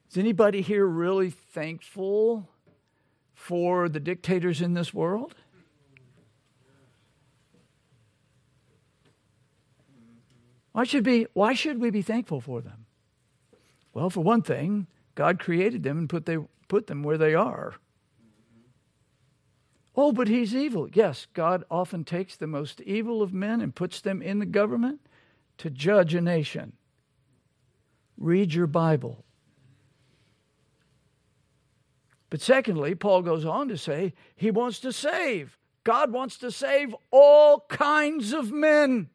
Is 0.10 0.18
anybody 0.18 0.62
here 0.62 0.86
really 0.86 1.30
thankful 1.30 2.50
for 3.34 3.90
the 3.90 4.00
dictators 4.00 4.62
in 4.62 4.74
this 4.74 4.94
world? 4.94 5.36
Why 10.76 10.84
should, 10.84 11.06
be, 11.06 11.26
why 11.32 11.54
should 11.54 11.80
we 11.80 11.90
be 11.90 12.02
thankful 12.02 12.42
for 12.42 12.60
them? 12.60 12.86
Well, 13.94 14.10
for 14.10 14.20
one 14.20 14.42
thing, 14.42 14.88
God 15.16 15.40
created 15.40 15.84
them 15.84 15.98
and 15.98 16.10
put, 16.10 16.26
they, 16.26 16.38
put 16.68 16.88
them 16.88 17.02
where 17.02 17.18
they 17.18 17.34
are. 17.34 17.76
Oh, 19.96 20.12
but 20.12 20.28
he's 20.28 20.54
evil. 20.54 20.90
Yes, 20.92 21.28
God 21.34 21.64
often 21.72 22.04
takes 22.04 22.36
the 22.36 22.46
most 22.46 22.82
evil 22.82 23.22
of 23.22 23.34
men 23.34 23.62
and 23.62 23.74
puts 23.74 24.02
them 24.02 24.22
in 24.22 24.40
the 24.40 24.46
government 24.46 25.00
to 25.60 25.70
judge 25.70 26.14
a 26.14 26.20
nation. 26.20 26.74
Read 28.18 28.54
your 28.54 28.68
Bible. 28.68 29.24
But 32.30 32.42
secondly, 32.42 32.96
Paul 32.96 33.22
goes 33.22 33.46
on 33.46 33.70
to 33.70 33.78
say 33.78 34.14
he 34.36 34.52
wants 34.52 34.82
to 34.82 34.92
save. 34.92 35.58
God 35.86 36.12
wants 36.12 36.38
to 36.40 36.52
save 36.52 36.94
all 37.12 37.62
kinds 37.70 38.34
of 38.34 38.52
men. 38.52 39.10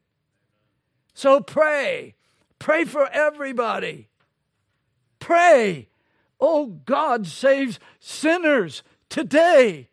So 1.21 1.43
pray. 1.43 2.15
Pray 2.59 2.87
for 2.87 3.07
everybody. 3.13 4.09
Pray. 5.19 5.91
Oh, 6.41 6.81
God 6.87 7.27
saves 7.27 7.79
sinners 7.99 8.83
today. 9.11 9.91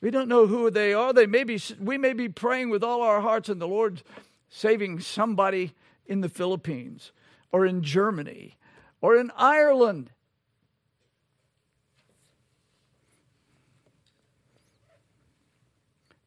We 0.00 0.10
don't 0.10 0.30
know 0.30 0.46
who 0.46 0.70
they 0.70 0.94
are. 0.94 1.12
They 1.12 1.26
may 1.26 1.44
be, 1.44 1.60
we 1.78 1.98
may 1.98 2.14
be 2.14 2.30
praying 2.30 2.70
with 2.70 2.82
all 2.82 3.02
our 3.02 3.20
hearts, 3.20 3.50
and 3.50 3.60
the 3.60 3.68
Lord 3.68 4.02
saving 4.48 5.00
somebody 5.00 5.74
in 6.06 6.22
the 6.22 6.30
Philippines 6.30 7.12
or 7.52 7.66
in 7.66 7.82
Germany 7.82 8.56
or 9.02 9.14
in 9.14 9.30
Ireland. 9.36 10.10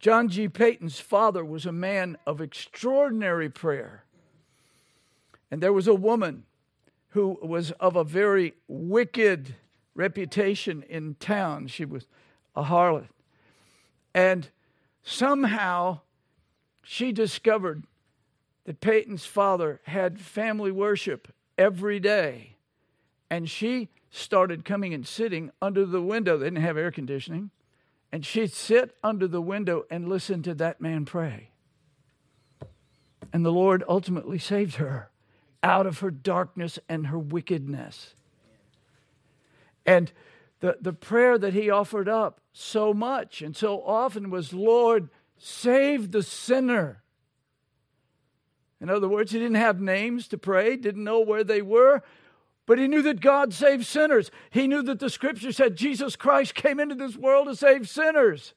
John 0.02 0.30
G. 0.30 0.50
Paton's 0.50 1.00
father 1.00 1.46
was 1.46 1.68
a 1.68 1.72
man 1.72 2.18
of 2.26 2.42
extraordinary 2.42 3.50
prayer. 3.50 4.04
And 5.52 5.62
there 5.62 5.72
was 5.72 5.88
a 5.88 5.94
woman 5.94 6.46
who 7.10 7.38
was 7.44 7.70
of 7.74 7.96
a 7.96 8.04
very 8.04 8.56
wicked 8.68 9.56
reputation 9.94 10.84
in 10.90 11.16
town. 11.20 11.68
She 11.68 11.86
was 11.86 12.08
a 12.56 12.64
harlot. 12.64 13.10
And 14.12 14.50
somehow 15.04 16.00
she 16.82 17.12
discovered 17.12 17.84
that 18.66 18.82
Paton's 18.82 19.26
father 19.26 19.82
had 19.84 20.20
family 20.20 20.72
worship 20.72 21.32
every 21.60 22.00
day. 22.00 22.56
And 23.30 23.48
she 23.48 23.90
started 24.10 24.66
coming 24.66 24.96
and 24.96 25.06
sitting 25.06 25.52
under 25.62 25.86
the 25.86 26.02
window. 26.02 26.40
They 26.40 26.48
didn't 26.48 26.64
have 26.64 26.78
air 26.78 26.92
conditioning. 26.92 27.52
And 28.12 28.26
she'd 28.26 28.52
sit 28.52 28.96
under 29.04 29.28
the 29.28 29.42
window 29.42 29.86
and 29.90 30.10
listen 30.10 30.44
to 30.44 30.54
that 30.56 30.82
man 30.82 31.06
pray. 31.06 31.52
And 33.32 33.46
the 33.46 33.52
Lord 33.52 33.84
ultimately 33.88 34.38
saved 34.38 34.76
her 34.76 35.10
out 35.64 35.86
of 35.86 36.00
her 36.00 36.12
darkness 36.12 36.78
and 36.90 37.08
her 37.08 37.20
wickedness. 37.20 38.16
And 39.86 40.12
the, 40.60 40.78
the 40.82 40.94
prayer 40.94 41.38
that 41.38 41.54
he 41.54 41.70
offered 41.70 42.10
up 42.10 42.42
so 42.54 42.94
much 42.94 43.42
and 43.42 43.56
so 43.56 43.82
often 43.82 44.30
was, 44.30 44.54
Lord, 44.54 45.10
save 45.38 46.12
the 46.12 46.24
sinner. 46.24 47.02
In 48.80 48.90
other 48.90 49.08
words, 49.08 49.32
he 49.32 49.40
didn't 49.40 49.56
have 49.56 49.80
names 49.80 50.28
to 50.30 50.38
pray, 50.38 50.76
didn't 50.76 51.04
know 51.04 51.20
where 51.20 51.44
they 51.44 51.62
were, 51.62 52.04
but 52.66 52.78
he 52.78 52.88
knew 52.88 53.02
that 53.02 53.22
God 53.22 53.54
saves 53.54 53.88
sinners. 53.88 54.32
He 54.50 54.68
knew 54.68 54.82
that 54.84 55.00
the 55.00 55.10
scripture 55.10 55.52
said 55.52 55.76
Jesus 55.76 56.16
Christ 56.16 56.56
came 56.56 56.80
into 56.80 56.96
this 56.96 57.18
world 57.18 57.48
to 57.48 57.56
save 57.56 57.90
sinners. 57.90 58.54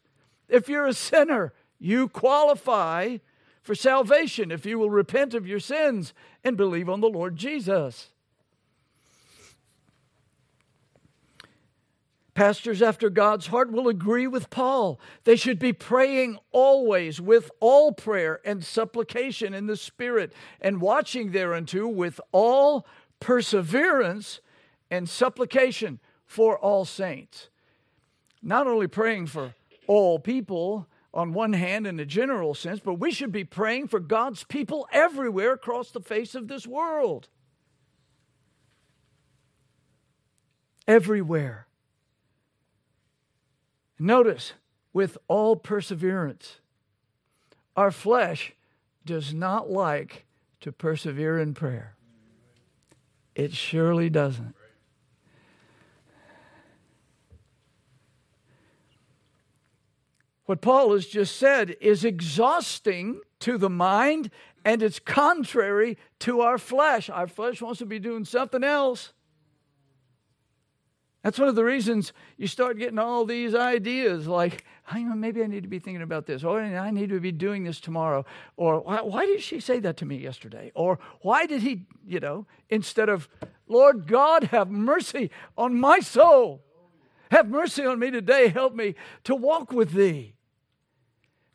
If 0.49 0.69
you're 0.69 0.87
a 0.87 0.93
sinner, 0.93 1.53
you 1.79 2.09
qualify 2.09 3.19
for 3.63 3.75
salvation 3.75 4.51
if 4.51 4.67
you 4.67 4.79
will 4.79 4.91
repent 4.91 5.35
of 5.35 5.47
your 5.47 5.61
sins 5.61 6.13
and 6.45 6.57
believe 6.57 6.89
on 6.89 7.01
the 7.01 7.09
Lord 7.09 7.37
Jesus. 7.37 8.11
Pastors 12.35 12.83
after 12.83 13.11
God's 13.11 13.47
heart 13.47 13.71
will 13.71 13.87
agree 13.87 14.27
with 14.27 14.51
Paul. 14.51 15.01
They 15.23 15.37
should 15.37 15.61
be 15.61 15.73
praying 15.73 16.37
always 16.51 17.21
with 17.21 17.51
all 17.61 17.93
prayer 17.93 18.41
and 18.45 18.65
supplication 18.65 19.55
in 19.55 19.67
the 19.67 19.77
Spirit, 19.77 20.33
and 20.61 20.81
watching 20.81 21.31
thereunto 21.31 21.87
with 21.87 22.21
all 22.33 22.87
perseverance 23.25 24.41
and 24.91 25.09
supplication 25.09 25.99
for 26.27 26.59
all 26.59 26.85
saints. 26.85 27.49
Not 28.43 28.67
only 28.67 28.87
praying 28.87 29.29
for 29.29 29.55
all 29.87 30.19
people 30.19 30.87
on 31.15 31.33
one 31.33 31.55
hand 31.55 31.87
in 31.87 31.99
a 31.99 32.05
general 32.05 32.53
sense, 32.53 32.81
but 32.81 33.01
we 33.01 33.11
should 33.11 33.33
be 33.33 33.43
praying 33.43 33.89
for 33.89 33.99
God's 33.99 34.45
people 34.45 34.87
everywhere 34.93 35.55
across 35.55 35.91
the 35.91 36.03
face 36.03 36.35
of 36.35 36.49
this 36.49 36.67
world. 36.67 37.29
Everywhere. 40.87 41.67
Notice, 43.99 44.53
with 44.93 45.17
all 45.29 45.57
perseverance, 45.57 46.57
our 47.75 47.91
flesh 47.91 48.53
does 49.07 49.33
not 49.33 49.71
like 49.71 50.27
to 50.61 50.71
persevere 50.73 51.39
in 51.39 51.55
prayer. 51.55 51.94
It 53.35 53.53
surely 53.53 54.11
doesn't. 54.11 54.55
What 60.47 60.61
Paul 60.61 60.93
has 60.93 61.07
just 61.07 61.37
said 61.37 61.77
is 61.81 62.05
exhausting 62.05 63.21
to 63.41 63.57
the 63.57 63.71
mind 63.71 64.31
and 64.65 64.83
it's 64.83 64.99
contrary 64.99 65.99
to 66.21 66.41
our 66.41 66.59
flesh. 66.59 67.09
Our 67.11 67.27
flesh 67.27 67.61
wants 67.63 67.79
to 67.79 67.87
be 67.87 67.99
doing 67.99 68.25
something 68.25 68.63
else. 68.63 69.13
That's 71.23 71.39
one 71.39 71.49
of 71.49 71.55
the 71.55 71.65
reasons 71.65 72.13
you 72.37 72.47
start 72.47 72.79
getting 72.79 72.99
all 72.99 73.25
these 73.25 73.55
ideas 73.55 74.27
like, 74.27 74.65
maybe 74.93 75.43
I 75.43 75.47
need 75.47 75.63
to 75.63 75.69
be 75.69 75.79
thinking 75.79 76.03
about 76.03 76.27
this, 76.27 76.45
or 76.45 76.61
I 76.61 76.91
need 76.91 77.09
to 77.09 77.21
be 77.21 77.33
doing 77.33 77.65
this 77.65 77.81
tomorrow, 77.81 78.25
or 78.57 78.81
why, 78.81 79.01
why 79.01 79.27
did 79.27 79.41
she 79.41 79.61
say 79.61 79.81
that 79.81 79.97
to 79.99 80.05
me 80.05 80.17
yesterday? 80.17 80.73
Or 80.75 80.99
why 81.21 81.47
did 81.47 81.63
he, 81.63 81.87
you 82.07 82.21
know, 82.21 82.47
instead 82.69 83.09
of, 83.09 83.29
Lord 83.67 84.07
God, 84.07 84.45
have 84.45 84.71
mercy 84.71 85.31
on 85.57 85.79
my 85.79 86.01
soul. 86.01 86.63
Have 87.31 87.49
mercy 87.49 87.85
on 87.85 87.99
me 87.99 88.11
today. 88.11 88.49
Help 88.49 88.75
me 88.75 88.95
to 89.25 89.35
walk 89.35 89.73
with 89.73 89.93
thee. 89.93 90.35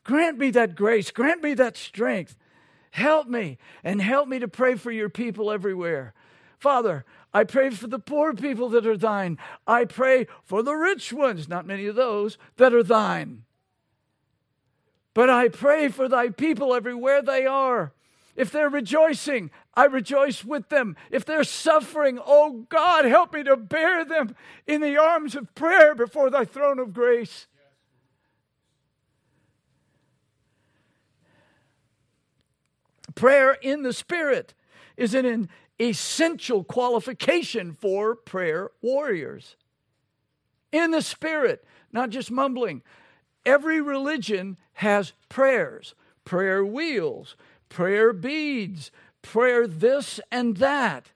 Grant 0.04 0.40
me 0.40 0.50
that 0.52 0.76
grace. 0.76 1.12
Grant 1.12 1.44
me 1.44 1.54
that 1.54 1.78
strength. 1.78 2.36
Help 2.92 3.28
me 3.28 3.60
and 3.84 4.02
help 4.02 4.28
me 4.28 4.40
to 4.40 4.48
pray 4.48 4.74
for 4.76 4.92
your 4.92 5.10
people 5.10 5.52
everywhere. 5.52 6.14
Father, 6.60 7.06
I 7.34 7.46
pray 7.46 7.70
for 7.70 7.88
the 7.88 8.00
poor 8.00 8.34
people 8.34 8.70
that 8.70 8.86
are 8.86 8.98
thine. 8.98 9.38
I 9.66 9.86
pray 9.86 10.28
for 10.44 10.62
the 10.62 10.74
rich 10.74 11.14
ones, 11.14 11.48
not 11.48 11.66
many 11.66 11.86
of 11.86 11.96
those, 11.96 12.38
that 12.58 12.74
are 12.74 12.84
thine. 12.84 13.44
But 15.14 15.30
I 15.30 15.48
pray 15.48 15.88
for 15.88 16.08
thy 16.08 16.30
people 16.30 16.74
everywhere 16.74 17.22
they 17.22 17.46
are. 17.46 17.94
If 18.36 18.52
they're 18.52 18.70
rejoicing, 18.70 19.52
I 19.74 19.86
rejoice 19.86 20.46
with 20.46 20.70
them. 20.70 20.96
If 21.12 21.26
they're 21.26 21.44
suffering, 21.44 22.20
oh 22.26 22.66
God, 22.70 23.06
help 23.06 23.34
me 23.34 23.44
to 23.44 23.58
bear 23.58 24.06
them 24.06 24.36
in 24.68 24.82
the 24.82 24.98
arms 24.98 25.36
of 25.36 25.54
prayer 25.56 25.96
before 25.96 26.30
thy 26.30 26.46
throne 26.46 26.80
of 26.80 26.94
grace. 26.94 27.48
Prayer 33.16 33.54
in 33.62 33.84
the 33.84 33.94
Spirit 33.94 34.54
is 34.96 35.14
an 35.14 35.50
essential 35.80 36.64
qualification 36.64 37.74
for 37.74 38.16
prayer 38.16 38.72
warriors. 38.82 39.56
In 40.72 40.92
the 40.92 41.02
Spirit, 41.02 41.64
not 41.92 42.10
just 42.10 42.30
mumbling. 42.30 42.84
Every 43.46 43.82
religion 43.82 44.58
has 44.74 45.14
prayers, 45.30 45.96
prayer 46.26 46.64
wheels, 46.64 47.36
prayer 47.70 48.14
beads, 48.14 48.92
prayer 49.22 49.66
this 49.68 50.20
and 50.32 50.58
that. 50.58 51.12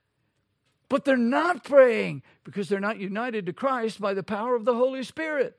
But 0.90 1.06
they're 1.06 1.18
not 1.18 1.64
praying 1.64 2.24
because 2.44 2.70
they're 2.70 2.80
not 2.80 3.00
united 3.00 3.46
to 3.46 3.54
Christ 3.54 4.00
by 4.00 4.14
the 4.14 4.24
power 4.24 4.56
of 4.56 4.66
the 4.66 4.76
Holy 4.76 5.04
Spirit. 5.04 5.58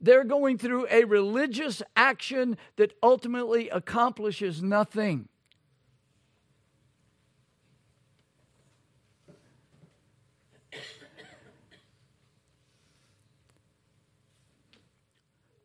They're 0.00 0.24
going 0.24 0.58
through 0.58 0.86
a 0.90 1.04
religious 1.04 1.82
action 1.96 2.56
that 2.76 2.92
ultimately 3.02 3.68
accomplishes 3.68 4.62
nothing. 4.62 5.28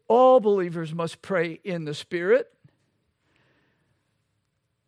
All 0.08 0.40
believers 0.40 0.94
must 0.94 1.22
pray 1.22 1.60
in 1.64 1.86
the 1.86 1.94
Spirit. 1.94 2.52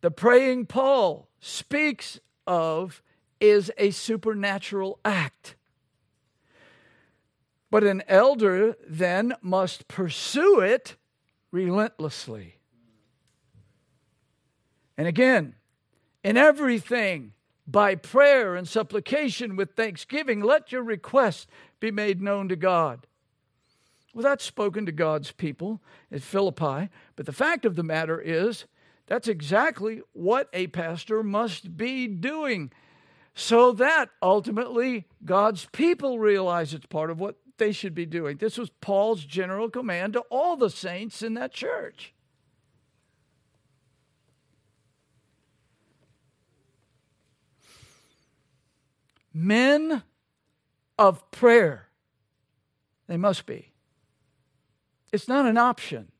The 0.00 0.10
praying 0.10 0.66
Paul 0.66 1.28
speaks 1.40 2.20
of 2.46 3.02
is 3.40 3.72
a 3.78 3.90
supernatural 3.90 4.98
act. 5.04 5.56
But 7.70 7.84
an 7.84 8.02
elder 8.06 8.76
then 8.88 9.34
must 9.42 9.88
pursue 9.88 10.60
it 10.60 10.96
relentlessly. 11.50 12.56
And 14.96 15.06
again, 15.08 15.54
in 16.22 16.36
everything, 16.36 17.32
by 17.66 17.96
prayer 17.96 18.54
and 18.54 18.68
supplication 18.68 19.56
with 19.56 19.72
thanksgiving, 19.72 20.40
let 20.40 20.72
your 20.72 20.82
request 20.82 21.48
be 21.80 21.90
made 21.90 22.22
known 22.22 22.48
to 22.48 22.56
God. 22.56 23.06
Well, 24.16 24.22
that's 24.22 24.44
spoken 24.46 24.86
to 24.86 24.92
God's 24.92 25.30
people 25.32 25.82
at 26.10 26.22
Philippi. 26.22 26.88
But 27.16 27.26
the 27.26 27.34
fact 27.34 27.66
of 27.66 27.76
the 27.76 27.82
matter 27.82 28.18
is, 28.18 28.64
that's 29.06 29.28
exactly 29.28 30.00
what 30.14 30.48
a 30.54 30.68
pastor 30.68 31.22
must 31.22 31.76
be 31.76 32.06
doing 32.06 32.72
so 33.34 33.72
that 33.72 34.06
ultimately 34.22 35.06
God's 35.22 35.66
people 35.70 36.18
realize 36.18 36.72
it's 36.72 36.86
part 36.86 37.10
of 37.10 37.20
what 37.20 37.36
they 37.58 37.72
should 37.72 37.94
be 37.94 38.06
doing. 38.06 38.38
This 38.38 38.56
was 38.56 38.70
Paul's 38.80 39.22
general 39.22 39.68
command 39.68 40.14
to 40.14 40.20
all 40.30 40.56
the 40.56 40.70
saints 40.70 41.20
in 41.20 41.34
that 41.34 41.52
church. 41.52 42.14
Men 49.34 50.04
of 50.98 51.30
prayer, 51.30 51.88
they 53.08 53.18
must 53.18 53.44
be. 53.44 53.72
It's 55.16 55.28
not 55.28 55.46
an 55.46 55.56
option. 55.56 56.12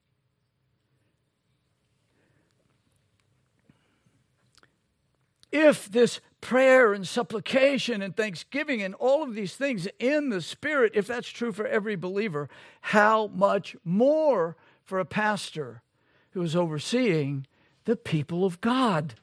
If 5.53 5.90
this 5.92 6.20
prayer 6.40 6.94
and 6.94 7.07
supplication 7.07 8.01
and 8.01 8.16
thanksgiving 8.16 8.80
and 8.80 8.94
all 8.94 9.22
of 9.22 9.34
these 9.34 9.55
things 9.55 9.86
in 9.99 10.30
the 10.30 10.40
Spirit, 10.40 10.92
if 10.94 11.07
that's 11.07 11.28
true 11.28 11.53
for 11.53 11.66
every 11.66 11.94
believer, 11.94 12.49
how 12.80 13.26
much 13.26 13.76
more 13.84 14.57
for 14.82 14.99
a 14.99 15.05
pastor 15.05 15.82
who 16.30 16.40
is 16.40 16.57
overseeing 16.57 17.47
the 17.84 17.97
people 17.97 18.47
of 18.47 18.62
God? 18.62 19.16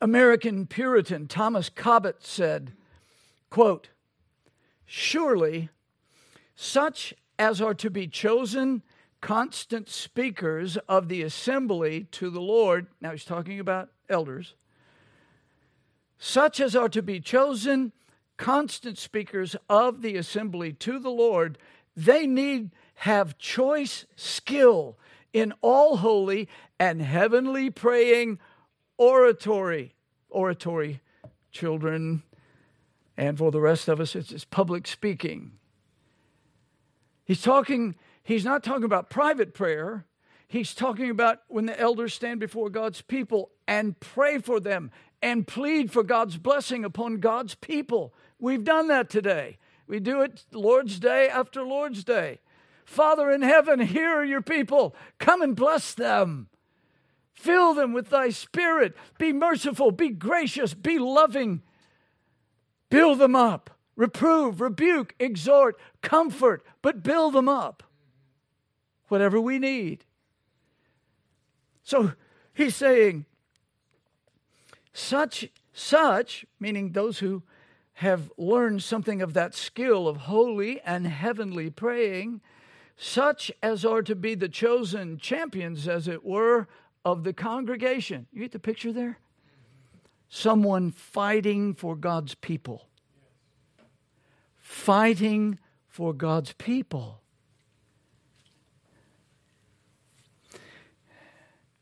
American 0.00 0.66
Puritan 0.66 1.26
Thomas 1.26 1.68
Cobbett 1.68 2.24
said, 2.24 2.72
quote, 3.50 3.90
Surely 4.84 5.68
such 6.54 7.14
as 7.38 7.60
are 7.60 7.74
to 7.74 7.90
be 7.90 8.06
chosen 8.06 8.82
constant 9.20 9.88
speakers 9.88 10.76
of 10.88 11.08
the 11.08 11.22
assembly 11.22 12.04
to 12.10 12.30
the 12.30 12.40
Lord, 12.40 12.86
now 13.00 13.12
he's 13.12 13.24
talking 13.24 13.60
about 13.60 13.90
elders, 14.08 14.54
such 16.18 16.60
as 16.60 16.74
are 16.74 16.88
to 16.88 17.02
be 17.02 17.20
chosen 17.20 17.92
constant 18.36 18.96
speakers 18.98 19.56
of 19.68 20.02
the 20.02 20.16
assembly 20.16 20.72
to 20.72 20.98
the 20.98 21.10
Lord, 21.10 21.58
they 21.94 22.26
need 22.26 22.70
have 22.94 23.38
choice 23.38 24.06
skill 24.16 24.96
in 25.32 25.52
all 25.60 25.98
holy 25.98 26.48
and 26.78 27.02
heavenly 27.02 27.70
praying 27.70 28.38
oratory. 28.96 29.94
Oratory, 30.30 31.00
children, 31.50 32.22
and 33.18 33.36
for 33.36 33.50
the 33.50 33.60
rest 33.60 33.88
of 33.88 34.00
us, 34.00 34.14
it's, 34.14 34.44
public 34.44 34.86
speaking. 34.86 35.50
He's 37.24 37.42
talking 37.42 37.96
He's 38.22 38.44
not 38.44 38.62
talking 38.62 38.84
about 38.84 39.10
private 39.10 39.54
prayer. 39.54 40.06
He's 40.46 40.74
talking 40.74 41.10
about 41.10 41.40
when 41.48 41.66
the 41.66 41.78
elders 41.78 42.14
stand 42.14 42.40
before 42.40 42.68
God's 42.68 43.00
people 43.00 43.50
and 43.66 43.98
pray 44.00 44.38
for 44.38 44.60
them 44.60 44.90
and 45.22 45.46
plead 45.46 45.90
for 45.90 46.02
God's 46.02 46.36
blessing 46.36 46.84
upon 46.84 47.20
God's 47.20 47.54
people. 47.54 48.14
We've 48.38 48.64
done 48.64 48.88
that 48.88 49.08
today. 49.08 49.56
We 49.86 49.98
do 49.98 50.20
it 50.20 50.44
Lord's 50.52 51.00
Day 51.00 51.28
after 51.28 51.62
Lord's 51.62 52.04
Day. 52.04 52.40
Father 52.84 53.30
in 53.30 53.42
heaven, 53.42 53.80
hear 53.80 54.22
your 54.22 54.42
people. 54.42 54.94
Come 55.18 55.40
and 55.40 55.56
bless 55.56 55.94
them. 55.94 56.48
Fill 57.32 57.72
them 57.72 57.94
with 57.94 58.10
thy 58.10 58.28
spirit. 58.28 58.94
Be 59.18 59.32
merciful, 59.32 59.90
be 59.90 60.10
gracious, 60.10 60.74
be 60.74 60.98
loving. 60.98 61.62
Build 62.90 63.18
them 63.18 63.36
up. 63.36 63.70
Reprove, 63.96 64.60
rebuke, 64.60 65.14
exhort, 65.18 65.76
comfort, 66.02 66.64
but 66.82 67.02
build 67.02 67.34
them 67.34 67.48
up 67.48 67.82
whatever 69.08 69.40
we 69.40 69.58
need. 69.58 70.04
So 71.82 72.12
he's 72.54 72.76
saying, 72.76 73.24
such, 74.92 75.48
such, 75.72 76.46
meaning 76.60 76.92
those 76.92 77.18
who 77.18 77.42
have 77.94 78.30
learned 78.36 78.82
something 78.82 79.20
of 79.20 79.34
that 79.34 79.54
skill 79.54 80.06
of 80.06 80.16
holy 80.18 80.80
and 80.82 81.06
heavenly 81.06 81.70
praying, 81.70 82.40
such 82.96 83.50
as 83.62 83.84
are 83.84 84.02
to 84.02 84.14
be 84.14 84.34
the 84.34 84.48
chosen 84.48 85.18
champions, 85.18 85.88
as 85.88 86.06
it 86.06 86.24
were, 86.24 86.68
of 87.04 87.24
the 87.24 87.32
congregation. 87.32 88.26
You 88.32 88.42
get 88.42 88.52
the 88.52 88.58
picture 88.58 88.92
there? 88.92 89.18
Someone 90.28 90.90
fighting 90.90 91.74
for 91.74 91.96
God's 91.96 92.34
people. 92.34 92.88
Fighting 94.58 95.58
for 95.88 96.12
God's 96.12 96.52
people. 96.52 97.20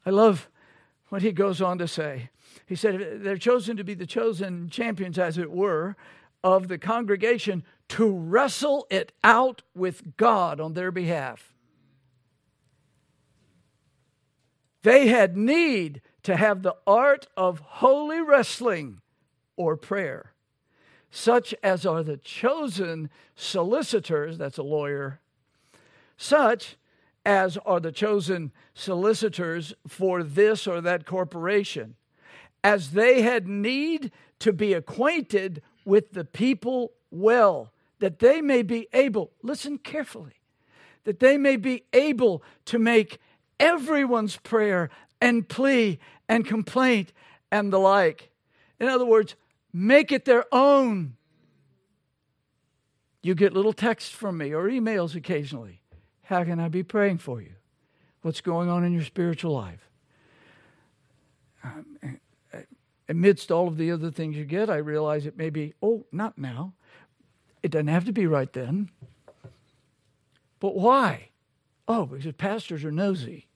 I 0.05 0.11
love 0.11 0.49
what 1.09 1.23
he 1.23 1.33
goes 1.33 1.61
on 1.61 1.79
to 1.79 1.89
say. 1.89 2.31
He 2.67 2.77
said, 2.77 3.23
They're 3.23 3.37
chosen 3.37 3.77
to 3.77 3.85
be 3.85 3.95
the 3.95 4.07
chosen 4.07 4.71
champions, 4.71 5.19
as 5.19 5.37
it 5.37 5.51
were, 5.51 5.97
of 6.43 6.69
the 6.69 6.79
congregation 6.79 7.65
to 7.89 8.11
wrestle 8.11 8.87
it 8.91 9.13
out 9.23 9.63
with 9.75 10.17
God 10.17 10.61
on 10.61 10.75
their 10.75 10.91
behalf. 10.91 11.53
They 14.83 15.09
had 15.09 15.37
need 15.37 16.01
to 16.27 16.37
have 16.37 16.63
the 16.63 16.75
art 16.89 17.29
of 17.37 17.61
holy 17.61 18.21
wrestling 18.21 19.01
or 19.57 19.77
prayer, 19.77 20.33
such 21.09 21.55
as 21.63 21.87
are 21.87 22.03
the 22.03 22.17
chosen 22.17 23.09
solicitors, 23.37 24.37
that's 24.37 24.59
a 24.59 24.63
lawyer, 24.65 25.21
such 26.17 26.79
as 27.25 27.57
are 27.59 27.79
the 27.79 27.93
chosen 27.93 28.51
solicitors 28.75 29.73
for 29.87 30.25
this 30.25 30.67
or 30.67 30.81
that 30.81 31.07
corporation, 31.07 31.95
as 32.65 32.91
they 32.91 33.23
had 33.23 33.47
need 33.47 34.11
to 34.41 34.53
be 34.53 34.73
acquainted 34.73 35.63
with 35.85 36.11
the 36.11 36.25
people 36.25 36.91
well, 37.09 37.71
that 38.01 38.19
they 38.19 38.41
may 38.41 38.63
be 38.63 38.89
able, 38.93 39.31
listen 39.45 39.79
carefully, 39.79 40.41
that 41.05 41.21
they 41.21 41.39
may 41.39 41.55
be 41.55 41.85
able 41.93 42.43
to 42.65 42.81
make 42.81 43.21
everyone's 43.61 44.39
prayer 44.39 44.91
and 45.21 45.49
plea 45.49 45.99
and 46.29 46.47
complaint 46.47 47.13
and 47.51 47.73
the 47.73 47.79
like. 47.79 48.31
In 48.79 48.89
other 48.89 49.07
words, 49.07 49.35
make 49.73 50.13
it 50.13 50.25
their 50.25 50.45
own. 50.53 51.17
You 53.23 53.35
get 53.35 53.53
little 53.53 53.73
texts 53.73 54.11
from 54.11 54.39
me 54.39 54.55
or 54.55 54.69
emails 54.69 55.15
occasionally. 55.15 55.81
How 56.23 56.45
can 56.45 56.61
I 56.61 56.69
be 56.69 56.83
praying 56.83 57.19
for 57.19 57.41
you? 57.41 57.53
What's 58.23 58.41
going 58.41 58.69
on 58.69 58.85
in 58.85 58.93
your 58.93 59.05
spiritual 59.05 59.53
life? 59.53 59.89
Um, 61.63 62.21
amidst 63.09 63.51
all 63.51 63.69
of 63.69 63.77
the 63.77 63.91
other 63.91 64.11
things 64.11 64.37
you 64.37 64.45
get, 64.45 64.69
I 64.69 64.77
realize 64.77 65.27
it 65.27 65.37
may 65.37 65.51
be, 65.51 65.75
oh, 65.83 66.05
not 66.13 66.39
now. 66.39 66.73
It 67.63 67.71
doesn't 67.71 67.89
have 67.89 68.05
to 68.05 68.13
be 68.13 68.27
right 68.27 68.53
then. 68.53 68.91
But 70.61 70.75
why? 70.75 71.31
Oh, 71.89 72.07
because 72.07 72.33
pastors 72.35 72.85
are 72.85 72.93
nosy. 72.93 73.47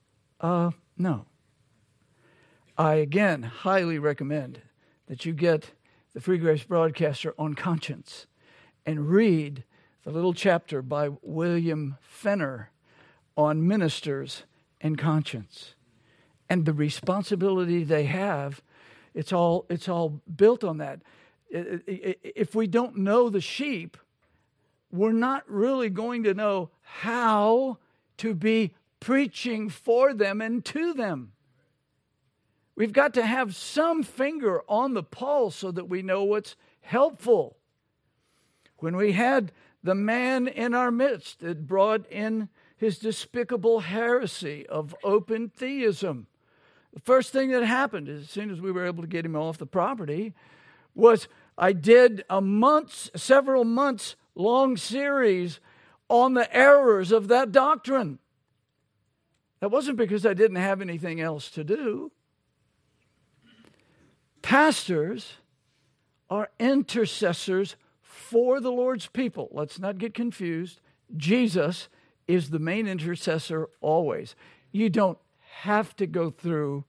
Uh, 0.40 0.70
no. 0.96 1.26
I 2.80 2.94
again 2.94 3.42
highly 3.42 3.98
recommend 3.98 4.62
that 5.06 5.26
you 5.26 5.34
get 5.34 5.72
the 6.14 6.20
Free 6.22 6.38
Grace 6.38 6.64
Broadcaster 6.64 7.34
on 7.38 7.52
conscience 7.52 8.26
and 8.86 9.10
read 9.10 9.64
the 10.02 10.10
little 10.10 10.32
chapter 10.32 10.80
by 10.80 11.10
William 11.20 11.98
Fenner 12.00 12.70
on 13.36 13.68
ministers 13.68 14.44
and 14.80 14.96
conscience 14.96 15.74
and 16.48 16.64
the 16.64 16.72
responsibility 16.72 17.84
they 17.84 18.04
have. 18.04 18.62
It's 19.12 19.30
all 19.30 19.66
it's 19.68 19.86
all 19.86 20.22
built 20.34 20.64
on 20.64 20.78
that. 20.78 21.02
If 21.50 22.54
we 22.54 22.66
don't 22.66 22.96
know 22.96 23.28
the 23.28 23.42
sheep 23.42 23.98
we're 24.90 25.12
not 25.12 25.44
really 25.46 25.90
going 25.90 26.22
to 26.22 26.32
know 26.32 26.70
how 26.80 27.76
to 28.16 28.34
be 28.34 28.72
preaching 29.00 29.68
for 29.68 30.14
them 30.14 30.40
and 30.40 30.64
to 30.64 30.94
them 30.94 31.32
we've 32.80 32.94
got 32.94 33.12
to 33.12 33.26
have 33.26 33.54
some 33.54 34.02
finger 34.02 34.62
on 34.66 34.94
the 34.94 35.02
pulse 35.02 35.54
so 35.54 35.70
that 35.70 35.86
we 35.86 36.00
know 36.00 36.24
what's 36.24 36.56
helpful 36.80 37.58
when 38.78 38.96
we 38.96 39.12
had 39.12 39.52
the 39.82 39.94
man 39.94 40.48
in 40.48 40.72
our 40.72 40.90
midst 40.90 41.40
that 41.40 41.66
brought 41.66 42.10
in 42.10 42.48
his 42.78 42.98
despicable 42.98 43.80
heresy 43.80 44.66
of 44.66 44.96
open 45.04 45.50
theism. 45.50 46.26
The 46.94 47.00
first 47.00 47.34
thing 47.34 47.50
that 47.50 47.62
happened, 47.62 48.08
as 48.08 48.30
soon 48.30 48.48
as 48.48 48.62
we 48.62 48.72
were 48.72 48.86
able 48.86 49.02
to 49.02 49.06
get 49.06 49.26
him 49.26 49.36
off 49.36 49.58
the 49.58 49.66
property, 49.66 50.32
was 50.94 51.28
I 51.58 51.74
did 51.74 52.24
a 52.30 52.40
months, 52.40 53.10
several 53.14 53.66
months 53.66 54.16
long 54.34 54.78
series 54.78 55.60
on 56.08 56.32
the 56.32 56.50
errors 56.56 57.12
of 57.12 57.28
that 57.28 57.52
doctrine. 57.52 58.20
That 59.60 59.70
wasn't 59.70 59.98
because 59.98 60.24
I 60.24 60.32
didn't 60.32 60.56
have 60.56 60.80
anything 60.80 61.20
else 61.20 61.50
to 61.50 61.62
do. 61.62 62.10
Pastors 64.42 65.34
are 66.28 66.50
intercessors 66.58 67.76
for 68.02 68.60
the 68.60 68.70
Lord's 68.70 69.06
people. 69.08 69.48
Let's 69.52 69.78
not 69.78 69.98
get 69.98 70.14
confused. 70.14 70.80
Jesus 71.16 71.88
is 72.28 72.50
the 72.50 72.58
main 72.58 72.86
intercessor 72.86 73.68
always. 73.80 74.34
You 74.70 74.88
don't 74.88 75.18
have 75.62 75.96
to 75.96 76.06
go 76.06 76.30
through 76.30 76.84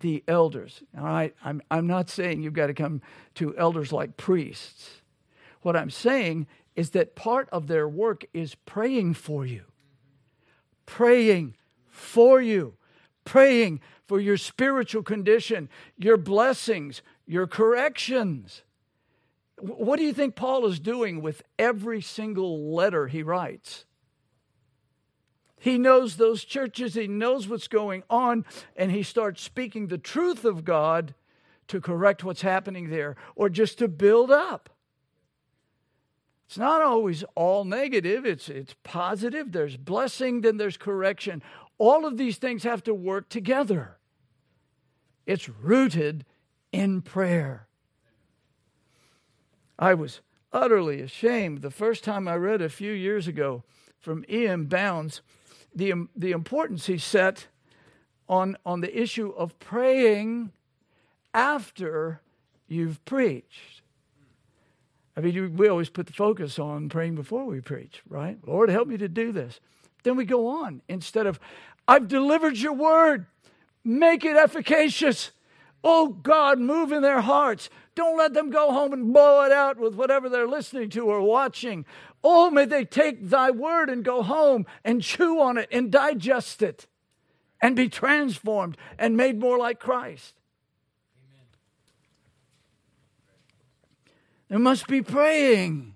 the 0.00 0.22
elders. 0.28 0.82
All 0.96 1.04
right, 1.04 1.34
I'm, 1.44 1.62
I'm 1.70 1.86
not 1.86 2.10
saying 2.10 2.42
you've 2.42 2.52
got 2.52 2.68
to 2.68 2.74
come 2.74 3.00
to 3.36 3.56
elders 3.56 3.92
like 3.92 4.16
priests. 4.16 5.02
What 5.62 5.76
I'm 5.76 5.90
saying 5.90 6.46
is 6.76 6.90
that 6.90 7.16
part 7.16 7.48
of 7.50 7.66
their 7.66 7.88
work 7.88 8.24
is 8.34 8.54
praying 8.54 9.14
for 9.14 9.46
you, 9.46 9.62
praying 10.86 11.56
for 11.88 12.40
you, 12.40 12.74
praying 13.24 13.80
for 14.06 14.20
your 14.20 14.36
spiritual 14.36 15.02
condition, 15.02 15.68
your 15.96 16.16
blessings, 16.16 17.02
your 17.26 17.46
corrections. 17.46 18.62
What 19.58 19.98
do 19.98 20.04
you 20.04 20.12
think 20.12 20.36
Paul 20.36 20.66
is 20.66 20.78
doing 20.78 21.22
with 21.22 21.42
every 21.58 22.02
single 22.02 22.74
letter 22.74 23.06
he 23.06 23.22
writes? 23.22 23.84
He 25.58 25.78
knows 25.78 26.16
those 26.16 26.44
churches, 26.44 26.94
he 26.94 27.08
knows 27.08 27.48
what's 27.48 27.68
going 27.68 28.02
on, 28.10 28.44
and 28.76 28.90
he 28.90 29.02
starts 29.02 29.40
speaking 29.40 29.86
the 29.86 29.96
truth 29.96 30.44
of 30.44 30.64
God 30.64 31.14
to 31.68 31.80
correct 31.80 32.22
what's 32.22 32.42
happening 32.42 32.90
there 32.90 33.16
or 33.34 33.48
just 33.48 33.78
to 33.78 33.88
build 33.88 34.30
up. 34.30 34.68
It's 36.46 36.58
not 36.58 36.82
always 36.82 37.24
all 37.34 37.64
negative, 37.64 38.26
it's, 38.26 38.48
it's 38.48 38.74
positive. 38.82 39.52
There's 39.52 39.76
blessing, 39.76 40.42
then 40.42 40.58
there's 40.58 40.76
correction. 40.76 41.42
All 41.78 42.06
of 42.06 42.16
these 42.16 42.36
things 42.36 42.62
have 42.62 42.82
to 42.84 42.94
work 42.94 43.28
together. 43.28 43.96
It's 45.26 45.48
rooted 45.48 46.24
in 46.72 47.02
prayer. 47.02 47.66
I 49.78 49.94
was 49.94 50.20
utterly 50.52 51.00
ashamed 51.00 51.62
the 51.62 51.70
first 51.70 52.04
time 52.04 52.28
I 52.28 52.36
read 52.36 52.62
a 52.62 52.68
few 52.68 52.92
years 52.92 53.26
ago 53.26 53.64
from 53.98 54.24
E.M. 54.30 54.66
Bounds 54.66 55.22
the, 55.74 56.06
the 56.14 56.32
importance 56.32 56.86
he 56.86 56.98
set 56.98 57.48
on, 58.28 58.56
on 58.64 58.80
the 58.80 59.00
issue 59.00 59.30
of 59.30 59.58
praying 59.58 60.52
after 61.32 62.20
you've 62.68 63.04
preached. 63.04 63.82
I 65.16 65.20
mean, 65.20 65.56
we 65.56 65.68
always 65.68 65.90
put 65.90 66.06
the 66.06 66.12
focus 66.12 66.58
on 66.58 66.88
praying 66.88 67.14
before 67.14 67.44
we 67.44 67.60
preach, 67.60 68.02
right? 68.08 68.38
Lord, 68.46 68.68
help 68.68 68.88
me 68.88 68.96
to 68.96 69.08
do 69.08 69.32
this. 69.32 69.60
Then 70.04 70.16
we 70.16 70.24
go 70.24 70.46
on 70.46 70.82
instead 70.88 71.26
of, 71.26 71.40
I've 71.88 72.06
delivered 72.06 72.56
your 72.56 72.74
word, 72.74 73.26
make 73.82 74.24
it 74.24 74.36
efficacious. 74.36 75.32
Oh 75.82 76.08
God, 76.08 76.60
move 76.60 76.92
in 76.92 77.02
their 77.02 77.22
hearts. 77.22 77.68
Don't 77.94 78.16
let 78.16 78.32
them 78.32 78.50
go 78.50 78.72
home 78.72 78.92
and 78.92 79.12
blow 79.12 79.44
it 79.44 79.52
out 79.52 79.78
with 79.78 79.94
whatever 79.94 80.28
they're 80.28 80.48
listening 80.48 80.90
to 80.90 81.06
or 81.06 81.20
watching. 81.20 81.84
Oh, 82.22 82.50
may 82.50 82.64
they 82.64 82.84
take 82.84 83.28
thy 83.28 83.50
word 83.50 83.90
and 83.90 84.04
go 84.04 84.22
home 84.22 84.66
and 84.84 85.02
chew 85.02 85.40
on 85.40 85.58
it 85.58 85.68
and 85.72 85.90
digest 85.90 86.62
it 86.62 86.86
and 87.60 87.76
be 87.76 87.88
transformed 87.88 88.76
and 88.98 89.16
made 89.16 89.38
more 89.38 89.58
like 89.58 89.78
Christ. 89.78 90.34
Amen. 91.18 91.46
There 94.48 94.58
must 94.58 94.86
be 94.86 95.02
praying. 95.02 95.93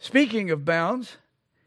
Speaking 0.00 0.50
of 0.50 0.64
Bounds, 0.64 1.18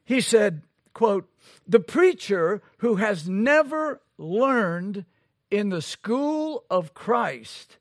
he 0.03 0.19
said, 0.19 0.63
quote, 0.93 1.29
the 1.67 1.79
preacher 1.79 2.61
who 2.79 2.95
has 2.95 3.29
never 3.29 4.01
learned 4.17 5.05
in 5.49 5.69
the 5.69 5.81
school 5.81 6.65
of 6.69 6.93
Christ 6.93 7.77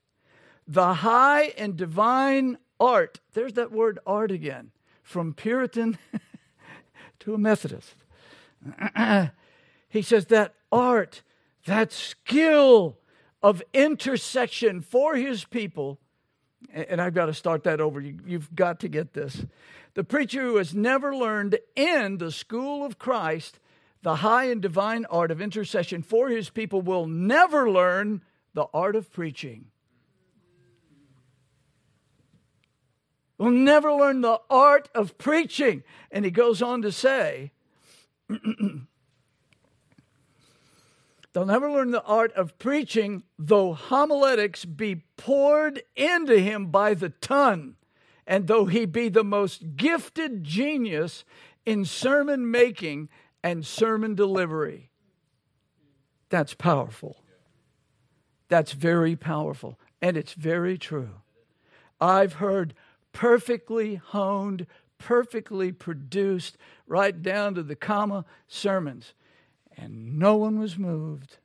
the 0.66 0.94
high 0.94 1.52
and 1.58 1.76
divine 1.76 2.58
art. 2.78 3.20
There's 3.32 3.54
that 3.54 3.72
word 3.72 3.98
art 4.06 4.30
again, 4.30 4.70
from 5.02 5.34
Puritan 5.34 5.98
to 7.20 7.34
a 7.34 7.38
Methodist. 7.38 7.94
he 9.88 10.02
says 10.02 10.26
that 10.26 10.54
art, 10.70 11.22
that 11.66 11.92
skill 11.92 12.98
of 13.42 13.62
intersection 13.72 14.80
for 14.80 15.16
his 15.16 15.44
people, 15.44 15.98
and 16.72 17.00
I've 17.00 17.14
got 17.14 17.26
to 17.26 17.34
start 17.34 17.64
that 17.64 17.80
over. 17.80 18.00
You, 18.00 18.38
have 18.38 18.54
got 18.54 18.80
to 18.80 18.88
get 18.88 19.14
this. 19.14 19.44
The 19.94 20.04
preacher 20.04 20.42
who 20.42 20.56
has 20.56 20.74
never 20.74 21.14
learned 21.14 21.58
in 21.76 22.18
the 22.18 22.32
school 22.32 22.84
of 22.84 22.98
Christ 22.98 23.58
the 24.02 24.16
high 24.16 24.44
and 24.44 24.60
divine 24.60 25.04
art 25.06 25.30
of 25.30 25.40
intercession 25.40 26.02
for 26.02 26.28
his 26.28 26.50
people 26.50 26.82
will 26.82 27.06
never 27.06 27.70
learn 27.70 28.22
the 28.54 28.66
art 28.74 28.96
of 28.96 29.12
preaching. 29.12 29.66
Will 33.38 33.50
never 33.50 33.92
learn 33.92 34.20
the 34.20 34.40
art 34.50 34.88
of 34.94 35.18
preaching. 35.18 35.84
And 36.10 36.24
he 36.24 36.30
goes 36.30 36.62
on 36.62 36.82
to 36.82 36.92
say, 36.92 37.52
They'll 41.32 41.46
never 41.46 41.70
learn 41.70 41.92
the 41.92 42.02
art 42.02 42.32
of 42.34 42.58
preaching, 42.58 43.22
though 43.38 43.72
homiletics 43.72 44.64
be 44.64 45.04
poured 45.16 45.82
into 45.96 46.38
him 46.38 46.66
by 46.66 46.94
the 46.94 47.08
ton, 47.08 47.76
and 48.26 48.46
though 48.46 48.66
he 48.66 48.86
be 48.86 49.08
the 49.08 49.24
most 49.24 49.76
gifted 49.76 50.44
genius 50.44 51.24
in 51.66 51.84
sermon 51.84 52.50
making 52.50 53.08
and 53.42 53.66
sermon 53.66 54.14
delivery. 54.14 54.90
That's 56.28 56.54
powerful. 56.54 57.22
That's 58.48 58.72
very 58.72 59.16
powerful. 59.16 59.78
And 60.00 60.16
it's 60.16 60.34
very 60.34 60.78
true. 60.78 61.10
I've 62.00 62.34
heard 62.34 62.74
perfectly 63.12 63.96
honed, 63.96 64.66
perfectly 64.98 65.72
produced, 65.72 66.56
right 66.86 67.20
down 67.22 67.54
to 67.54 67.62
the 67.62 67.76
comma 67.76 68.24
sermons. 68.48 69.14
And 69.76 70.18
no 70.18 70.36
one 70.36 70.58
was 70.58 70.78
moved. 70.78 71.38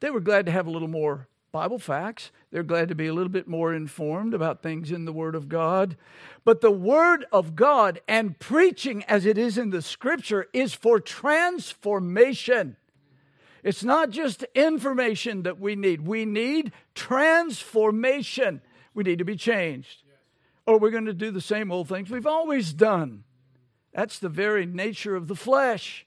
They 0.00 0.10
were 0.10 0.20
glad 0.20 0.46
to 0.46 0.52
have 0.52 0.66
a 0.66 0.70
little 0.70 0.88
more 0.88 1.28
Bible 1.52 1.78
facts. 1.78 2.30
They're 2.50 2.62
glad 2.62 2.88
to 2.88 2.94
be 2.94 3.06
a 3.06 3.14
little 3.14 3.30
bit 3.30 3.46
more 3.46 3.74
informed 3.74 4.34
about 4.34 4.62
things 4.62 4.90
in 4.90 5.04
the 5.04 5.12
Word 5.12 5.34
of 5.34 5.48
God. 5.48 5.96
But 6.44 6.62
the 6.62 6.70
Word 6.70 7.26
of 7.30 7.54
God 7.54 8.00
and 8.08 8.38
preaching 8.38 9.04
as 9.04 9.26
it 9.26 9.38
is 9.38 9.58
in 9.58 9.70
the 9.70 9.82
Scripture 9.82 10.48
is 10.52 10.74
for 10.74 10.98
transformation. 10.98 12.76
It's 13.62 13.84
not 13.84 14.10
just 14.10 14.44
information 14.54 15.42
that 15.44 15.60
we 15.60 15.76
need, 15.76 16.06
we 16.06 16.24
need 16.24 16.72
transformation. 16.94 18.60
We 18.94 19.04
need 19.04 19.18
to 19.18 19.24
be 19.24 19.36
changed 19.36 20.02
or 20.66 20.78
we're 20.78 20.90
going 20.90 21.06
to 21.06 21.14
do 21.14 21.30
the 21.30 21.40
same 21.40 21.72
old 21.72 21.88
things 21.88 22.10
we've 22.10 22.26
always 22.26 22.72
done. 22.72 23.24
That's 23.92 24.18
the 24.18 24.28
very 24.28 24.64
nature 24.66 25.16
of 25.16 25.28
the 25.28 25.36
flesh. 25.36 26.06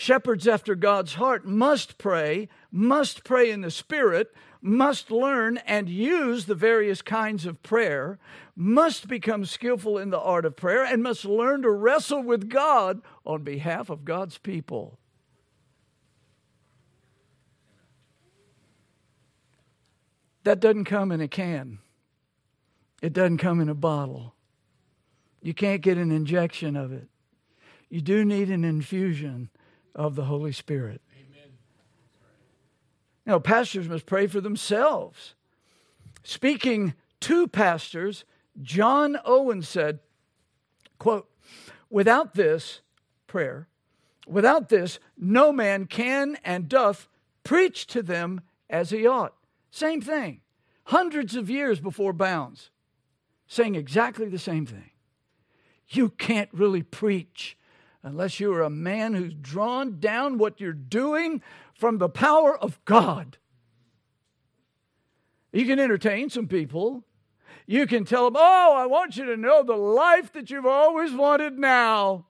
Shepherds 0.00 0.48
after 0.48 0.74
God's 0.74 1.12
heart 1.12 1.44
must 1.44 1.98
pray, 1.98 2.48
must 2.72 3.22
pray 3.22 3.50
in 3.50 3.60
the 3.60 3.70
Spirit, 3.70 4.32
must 4.62 5.10
learn 5.10 5.58
and 5.58 5.90
use 5.90 6.46
the 6.46 6.54
various 6.54 7.02
kinds 7.02 7.44
of 7.44 7.62
prayer, 7.62 8.18
must 8.56 9.08
become 9.08 9.44
skillful 9.44 9.98
in 9.98 10.08
the 10.08 10.18
art 10.18 10.46
of 10.46 10.56
prayer, 10.56 10.82
and 10.82 11.02
must 11.02 11.26
learn 11.26 11.60
to 11.60 11.70
wrestle 11.70 12.22
with 12.22 12.48
God 12.48 13.02
on 13.26 13.42
behalf 13.42 13.90
of 13.90 14.06
God's 14.06 14.38
people. 14.38 14.98
That 20.44 20.60
doesn't 20.60 20.86
come 20.86 21.12
in 21.12 21.20
a 21.20 21.28
can, 21.28 21.80
it 23.02 23.12
doesn't 23.12 23.36
come 23.36 23.60
in 23.60 23.68
a 23.68 23.74
bottle. 23.74 24.34
You 25.42 25.52
can't 25.52 25.82
get 25.82 25.98
an 25.98 26.10
injection 26.10 26.74
of 26.74 26.90
it. 26.90 27.08
You 27.90 28.00
do 28.00 28.24
need 28.24 28.48
an 28.48 28.64
infusion 28.64 29.50
of 29.94 30.14
the 30.14 30.24
Holy 30.24 30.52
Spirit. 30.52 31.00
Amen. 31.12 31.52
Now, 33.26 33.38
pastors 33.38 33.88
must 33.88 34.06
pray 34.06 34.26
for 34.26 34.40
themselves. 34.40 35.34
Speaking 36.22 36.94
to 37.20 37.48
pastors, 37.48 38.24
John 38.60 39.18
Owen 39.24 39.62
said, 39.62 40.00
quote, 40.98 41.28
without 41.88 42.34
this 42.34 42.80
prayer, 43.26 43.68
without 44.26 44.68
this, 44.68 44.98
no 45.16 45.52
man 45.52 45.86
can 45.86 46.38
and 46.44 46.68
doth 46.68 47.08
preach 47.44 47.86
to 47.88 48.02
them 48.02 48.40
as 48.68 48.90
he 48.90 49.06
ought. 49.06 49.34
Same 49.70 50.00
thing. 50.00 50.40
Hundreds 50.84 51.36
of 51.36 51.48
years 51.48 51.80
before 51.80 52.12
Bounds, 52.12 52.70
saying 53.46 53.74
exactly 53.74 54.28
the 54.28 54.38
same 54.38 54.66
thing. 54.66 54.90
You 55.88 56.10
can't 56.10 56.48
really 56.52 56.82
preach 56.82 57.56
unless 58.02 58.40
you 58.40 58.52
are 58.54 58.62
a 58.62 58.70
man 58.70 59.14
who's 59.14 59.34
drawn 59.34 60.00
down 60.00 60.38
what 60.38 60.60
you're 60.60 60.72
doing 60.72 61.42
from 61.74 61.98
the 61.98 62.08
power 62.08 62.56
of 62.56 62.82
God. 62.84 63.38
You 65.52 65.66
can 65.66 65.78
entertain 65.78 66.30
some 66.30 66.46
people. 66.46 67.04
You 67.66 67.86
can 67.86 68.04
tell 68.04 68.24
them, 68.24 68.36
Oh, 68.36 68.74
I 68.76 68.86
want 68.86 69.16
you 69.16 69.24
to 69.26 69.36
know 69.36 69.62
the 69.62 69.76
life 69.76 70.32
that 70.32 70.50
you've 70.50 70.66
always 70.66 71.12
wanted 71.12 71.58
now. 71.58 72.26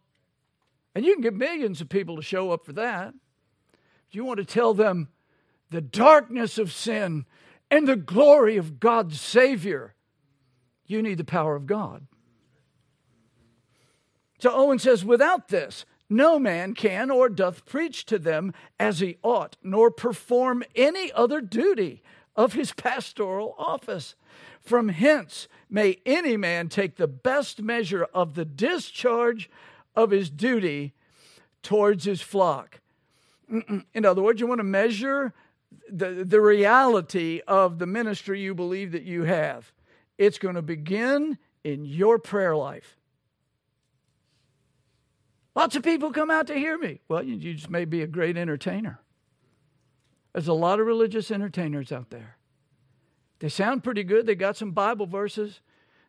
And 0.95 1.05
you 1.05 1.15
can 1.15 1.23
get 1.23 1.35
millions 1.35 1.81
of 1.81 1.89
people 1.89 2.17
to 2.17 2.23
show 2.23 2.51
up 2.51 2.65
for 2.65 2.73
that. 2.73 3.13
Do 3.13 4.19
you 4.19 4.25
want 4.25 4.39
to 4.39 4.45
tell 4.45 4.75
them 4.75 5.09
the 5.71 5.81
darkness 5.81 6.59
of 6.59 6.73
sin 6.73 7.27
and 7.71 7.87
the 7.87 7.97
glory 7.97 8.57
of 8.57 8.81
God's 8.81 9.21
Savior? 9.21 9.95
You 10.87 11.03
need 11.03 11.19
the 11.19 11.25
power 11.25 11.55
of 11.55 11.67
God. 11.67 12.07
So 14.41 14.51
Owen 14.53 14.79
says, 14.79 15.05
without 15.05 15.49
this, 15.49 15.85
no 16.09 16.39
man 16.39 16.75
can 16.75 17.11
or 17.11 17.29
doth 17.29 17.67
preach 17.67 18.05
to 18.07 18.19
them 18.19 18.53
as 18.79 19.01
he 19.01 19.19
ought, 19.23 19.57
nor 19.63 19.91
perform 19.91 20.65
any 20.75 21.13
other 21.13 21.41
duty 21.41 22.03
of 22.35 22.55
his 22.55 22.73
pastoral 22.73 23.55
office. 23.59 24.15
From 24.61 24.89
hence 24.89 25.47
may 25.69 25.99
any 26.05 26.37
man 26.37 26.69
take 26.69 26.97
the 26.97 27.07
best 27.07 27.61
measure 27.61 28.05
of 28.15 28.35
the 28.35 28.45
discharge 28.45 29.51
of 29.95 30.11
his 30.11 30.31
duty 30.31 30.95
towards 31.63 32.05
his 32.05 32.23
flock. 32.23 32.81
In 33.95 34.05
other 34.05 34.23
words, 34.23 34.41
you 34.41 34.47
want 34.47 34.61
to 34.61 34.65
measure 34.65 35.35
the, 35.89 36.25
the 36.25 36.41
reality 36.41 37.41
of 37.47 37.79
the 37.79 37.87
ministry 37.87 38.41
you 38.41 38.55
believe 38.55 38.93
that 38.93 39.03
you 39.03 39.25
have. 39.25 39.73
It's 40.19 40.39
going 40.39 40.55
to 40.55 40.63
begin 40.63 41.39
in 41.63 41.85
your 41.85 42.19
prayer 42.19 42.57
life. 42.57 42.97
Lots 45.55 45.77
of 45.77 45.83
people 45.83 46.13
come 46.13 46.31
out 46.31 46.47
to 46.47 46.55
hear 46.55 46.79
me. 46.79 47.01
Well, 47.09 47.23
you, 47.23 47.35
you 47.35 47.55
just 47.55 47.71
may 47.71 47.85
be 47.85 48.03
a 48.03 48.07
great 48.07 48.37
entertainer. 48.37 49.01
There's 50.33 50.49
a 50.49 50.53
lot 50.53 50.79
of 50.79 50.87
religious 50.87 51.31
entertainers 51.31 51.91
out 51.91 52.11
there. 52.11 52.37
They 53.41 53.49
sound 53.49 53.83
pretty 53.83 54.05
good. 54.05 54.27
They 54.27 54.35
got 54.35 54.57
some 54.57 54.71
Bible 54.71 55.07
verses. 55.07 55.61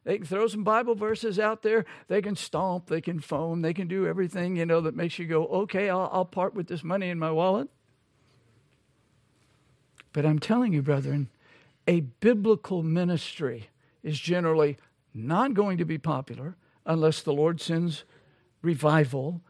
They 0.03 0.17
can 0.17 0.25
throw 0.25 0.47
some 0.47 0.63
Bible 0.63 0.95
verses 0.95 1.39
out 1.39 1.63
there. 1.63 1.85
They 2.07 2.21
can 2.21 2.35
stomp. 2.35 2.87
They 2.87 3.01
can 3.01 3.19
foam. 3.19 3.61
They 3.61 3.73
can 3.73 3.87
do 3.87 4.05
everything, 4.05 4.57
you 4.57 4.65
know, 4.65 4.81
that 4.81 4.95
makes 4.95 5.17
you 5.17 5.25
go, 5.25 5.45
okay, 5.47 5.89
I'll, 5.89 6.09
I'll 6.11 6.25
part 6.25 6.53
with 6.53 6.67
this 6.67 6.83
money 6.83 7.09
in 7.09 7.17
my 7.17 7.31
wallet. 7.31 7.69
But 10.13 10.25
I'm 10.25 10.39
telling 10.39 10.73
you, 10.73 10.81
brethren, 10.81 11.29
a 11.87 12.01
biblical 12.01 12.83
ministry 12.83 13.69
is 14.03 14.19
generally 14.19 14.77
not 15.13 15.53
going 15.53 15.77
to 15.77 15.85
be 15.85 15.97
popular 15.97 16.55
unless 16.85 17.21
the 17.21 17.33
Lord 17.33 17.61
sends 17.61 18.03
revival, 18.61 19.41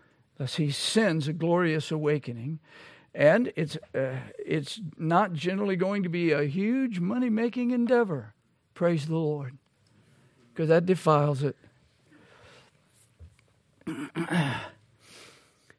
Thus, 0.41 0.55
He 0.55 0.72
sends 0.72 1.28
a 1.28 1.34
glorious 1.34 1.91
awakening. 1.91 2.57
And 3.14 3.53
it's, 3.55 3.78
uh, 3.93 4.16
it's 4.43 4.82
not 4.97 5.34
generally 5.34 5.76
going 5.76 6.01
to 6.01 6.09
be 6.09 6.32
a 6.32 6.45
huge 6.45 6.99
money 6.99 7.30
making 7.30 7.70
endeavor. 7.70 8.34
Praise 8.74 9.05
the 9.05 9.18
Lord. 9.18 9.59
Because 10.51 10.70
that 10.70 10.88
defiles 10.88 11.43
it. 11.43 11.55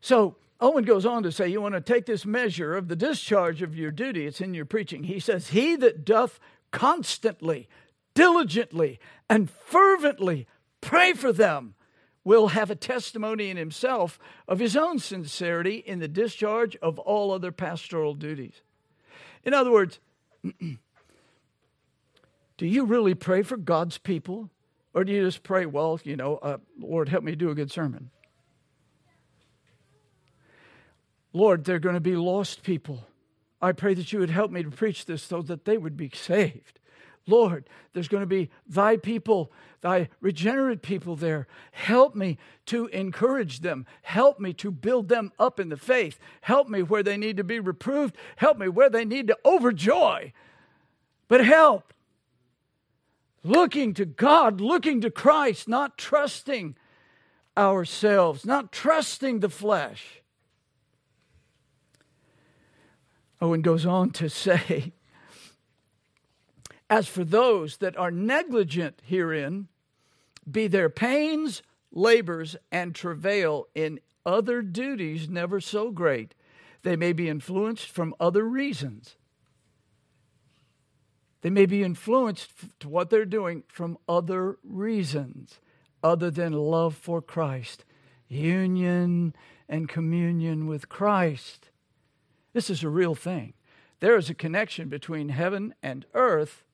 so, 0.00 0.36
Owen 0.60 0.84
goes 0.84 1.04
on 1.04 1.24
to 1.24 1.32
say, 1.32 1.48
You 1.48 1.60
want 1.60 1.74
to 1.74 1.80
take 1.80 2.06
this 2.06 2.24
measure 2.24 2.76
of 2.76 2.86
the 2.86 2.94
discharge 2.94 3.62
of 3.62 3.76
your 3.76 3.90
duty, 3.90 4.26
it's 4.26 4.40
in 4.40 4.54
your 4.54 4.64
preaching. 4.64 5.02
He 5.02 5.18
says, 5.18 5.48
He 5.48 5.74
that 5.74 6.04
doth 6.04 6.38
constantly, 6.70 7.68
diligently, 8.14 9.00
and 9.28 9.50
fervently 9.50 10.46
pray 10.80 11.14
for 11.14 11.32
them 11.32 11.74
will 12.24 12.48
have 12.48 12.70
a 12.70 12.76
testimony 12.76 13.50
in 13.50 13.56
himself 13.56 14.18
of 14.46 14.58
his 14.58 14.76
own 14.76 14.98
sincerity 14.98 15.76
in 15.76 15.98
the 15.98 16.08
discharge 16.08 16.76
of 16.76 16.98
all 16.98 17.32
other 17.32 17.50
pastoral 17.50 18.14
duties. 18.14 18.62
In 19.44 19.54
other 19.54 19.72
words, 19.72 19.98
do 20.42 20.78
you 22.66 22.84
really 22.84 23.14
pray 23.14 23.42
for 23.42 23.56
God's 23.56 23.98
people? 23.98 24.50
Or 24.94 25.04
do 25.04 25.12
you 25.12 25.24
just 25.24 25.42
pray, 25.42 25.66
well, 25.66 25.98
you 26.04 26.16
know, 26.16 26.36
uh, 26.36 26.58
Lord, 26.78 27.08
help 27.08 27.24
me 27.24 27.34
do 27.34 27.50
a 27.50 27.54
good 27.54 27.70
sermon? 27.70 28.10
Lord, 31.32 31.64
they're 31.64 31.78
going 31.78 31.94
to 31.94 32.00
be 32.00 32.14
lost 32.14 32.62
people. 32.62 33.06
I 33.60 33.72
pray 33.72 33.94
that 33.94 34.12
you 34.12 34.18
would 34.18 34.30
help 34.30 34.50
me 34.50 34.62
to 34.62 34.70
preach 34.70 35.06
this 35.06 35.22
so 35.22 35.40
that 35.42 35.64
they 35.64 35.78
would 35.78 35.96
be 35.96 36.10
saved. 36.12 36.78
Lord, 37.26 37.68
there's 37.92 38.08
going 38.08 38.22
to 38.22 38.26
be 38.26 38.50
thy 38.66 38.96
people, 38.96 39.52
thy 39.80 40.08
regenerate 40.20 40.82
people 40.82 41.14
there. 41.14 41.46
Help 41.70 42.14
me 42.14 42.38
to 42.66 42.86
encourage 42.86 43.60
them. 43.60 43.86
Help 44.02 44.40
me 44.40 44.52
to 44.54 44.70
build 44.70 45.08
them 45.08 45.32
up 45.38 45.60
in 45.60 45.68
the 45.68 45.76
faith. 45.76 46.18
Help 46.42 46.68
me 46.68 46.82
where 46.82 47.02
they 47.02 47.16
need 47.16 47.36
to 47.36 47.44
be 47.44 47.60
reproved. 47.60 48.16
Help 48.36 48.58
me 48.58 48.68
where 48.68 48.90
they 48.90 49.04
need 49.04 49.28
to 49.28 49.38
overjoy. 49.44 50.32
But 51.28 51.44
help. 51.44 51.94
Looking 53.44 53.94
to 53.94 54.04
God, 54.04 54.60
looking 54.60 55.00
to 55.00 55.10
Christ, 55.10 55.68
not 55.68 55.98
trusting 55.98 56.76
ourselves, 57.56 58.44
not 58.44 58.72
trusting 58.72 59.40
the 59.40 59.48
flesh. 59.48 60.22
Owen 63.40 63.60
goes 63.60 63.84
on 63.84 64.10
to 64.10 64.28
say, 64.30 64.92
as 66.92 67.08
for 67.08 67.24
those 67.24 67.78
that 67.78 67.96
are 67.96 68.10
negligent 68.10 69.00
herein, 69.02 69.66
be 70.50 70.66
their 70.66 70.90
pains, 70.90 71.62
labors, 71.90 72.54
and 72.70 72.94
travail 72.94 73.66
in 73.74 73.98
other 74.26 74.60
duties 74.60 75.26
never 75.26 75.58
so 75.58 75.90
great, 75.90 76.34
they 76.82 76.94
may 76.94 77.14
be 77.14 77.30
influenced 77.30 77.86
from 77.86 78.14
other 78.20 78.44
reasons. 78.44 79.16
They 81.40 81.48
may 81.48 81.64
be 81.64 81.82
influenced 81.82 82.50
to 82.80 82.90
what 82.90 83.08
they're 83.08 83.24
doing 83.24 83.62
from 83.68 83.96
other 84.06 84.58
reasons 84.62 85.60
other 86.02 86.30
than 86.30 86.52
love 86.52 86.94
for 86.94 87.22
Christ, 87.22 87.86
union 88.28 89.34
and 89.66 89.88
communion 89.88 90.66
with 90.66 90.90
Christ. 90.90 91.70
This 92.52 92.68
is 92.68 92.82
a 92.82 92.90
real 92.90 93.14
thing. 93.14 93.54
There 94.00 94.18
is 94.18 94.28
a 94.28 94.34
connection 94.34 94.90
between 94.90 95.30
heaven 95.30 95.74
and 95.82 96.04
earth 96.12 96.64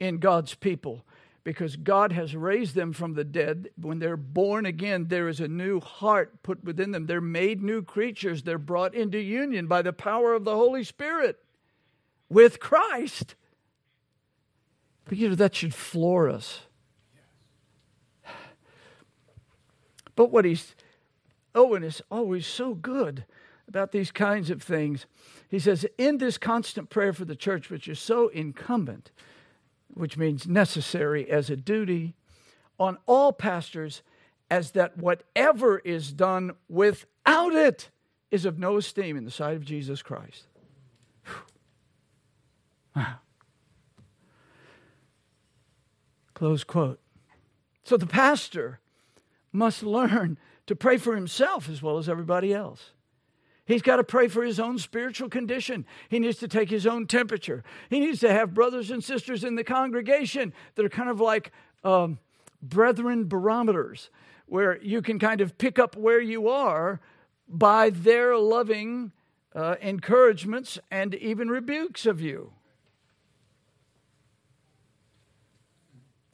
in 0.00 0.18
God's 0.18 0.54
people 0.54 1.04
because 1.44 1.76
God 1.76 2.10
has 2.10 2.34
raised 2.34 2.74
them 2.74 2.92
from 2.92 3.14
the 3.14 3.22
dead. 3.22 3.70
When 3.80 4.00
they're 4.00 4.16
born 4.16 4.66
again, 4.66 5.06
there 5.06 5.28
is 5.28 5.38
a 5.38 5.46
new 5.46 5.80
heart 5.80 6.42
put 6.42 6.64
within 6.64 6.90
them. 6.90 7.06
They're 7.06 7.20
made 7.20 7.62
new 7.62 7.82
creatures. 7.82 8.42
They're 8.42 8.58
brought 8.58 8.94
into 8.94 9.18
union 9.18 9.68
by 9.68 9.82
the 9.82 9.92
power 9.92 10.34
of 10.34 10.44
the 10.44 10.56
Holy 10.56 10.82
Spirit 10.82 11.38
with 12.28 12.58
Christ. 12.58 13.36
But 15.04 15.18
you 15.18 15.28
know, 15.28 15.34
that 15.36 15.54
should 15.54 15.72
floor 15.72 16.28
us. 16.28 16.62
But 20.16 20.32
what 20.32 20.44
he's, 20.44 20.74
Owen 21.54 21.84
is 21.84 22.02
always 22.10 22.44
so 22.46 22.74
good 22.74 23.24
about 23.68 23.92
these 23.92 24.10
kinds 24.10 24.50
of 24.50 24.62
things. 24.62 25.06
He 25.48 25.60
says, 25.60 25.86
in 25.96 26.18
this 26.18 26.38
constant 26.38 26.90
prayer 26.90 27.12
for 27.12 27.24
the 27.24 27.36
church, 27.36 27.70
which 27.70 27.86
is 27.86 28.00
so 28.00 28.28
incumbent, 28.28 29.12
which 29.88 30.16
means 30.16 30.46
necessary 30.46 31.30
as 31.30 31.50
a 31.50 31.56
duty 31.56 32.14
on 32.78 32.98
all 33.06 33.32
pastors, 33.32 34.02
as 34.50 34.72
that 34.72 34.98
whatever 34.98 35.78
is 35.78 36.12
done 36.12 36.52
without 36.68 37.54
it 37.54 37.90
is 38.30 38.44
of 38.44 38.58
no 38.58 38.76
esteem 38.76 39.16
in 39.16 39.24
the 39.24 39.30
sight 39.30 39.56
of 39.56 39.64
Jesus 39.64 40.02
Christ. 40.02 40.46
Close 46.34 46.64
quote. 46.64 47.00
So 47.84 47.96
the 47.96 48.06
pastor 48.06 48.80
must 49.52 49.82
learn 49.82 50.38
to 50.66 50.76
pray 50.76 50.98
for 50.98 51.14
himself 51.14 51.68
as 51.68 51.82
well 51.82 51.98
as 51.98 52.08
everybody 52.08 52.52
else. 52.52 52.90
He's 53.66 53.82
got 53.82 53.96
to 53.96 54.04
pray 54.04 54.28
for 54.28 54.44
his 54.44 54.60
own 54.60 54.78
spiritual 54.78 55.28
condition. 55.28 55.84
He 56.08 56.20
needs 56.20 56.38
to 56.38 56.48
take 56.48 56.70
his 56.70 56.86
own 56.86 57.08
temperature. 57.08 57.64
He 57.90 57.98
needs 57.98 58.20
to 58.20 58.32
have 58.32 58.54
brothers 58.54 58.92
and 58.92 59.02
sisters 59.02 59.42
in 59.42 59.56
the 59.56 59.64
congregation 59.64 60.52
that 60.76 60.84
are 60.84 60.88
kind 60.88 61.10
of 61.10 61.20
like 61.20 61.50
um, 61.82 62.18
brethren 62.62 63.26
barometers, 63.26 64.08
where 64.46 64.80
you 64.80 65.02
can 65.02 65.18
kind 65.18 65.40
of 65.40 65.58
pick 65.58 65.80
up 65.80 65.96
where 65.96 66.20
you 66.20 66.48
are 66.48 67.00
by 67.48 67.90
their 67.90 68.38
loving 68.38 69.10
uh, 69.52 69.74
encouragements 69.80 70.78
and 70.88 71.16
even 71.16 71.48
rebukes 71.48 72.06
of 72.06 72.20
you. 72.20 72.52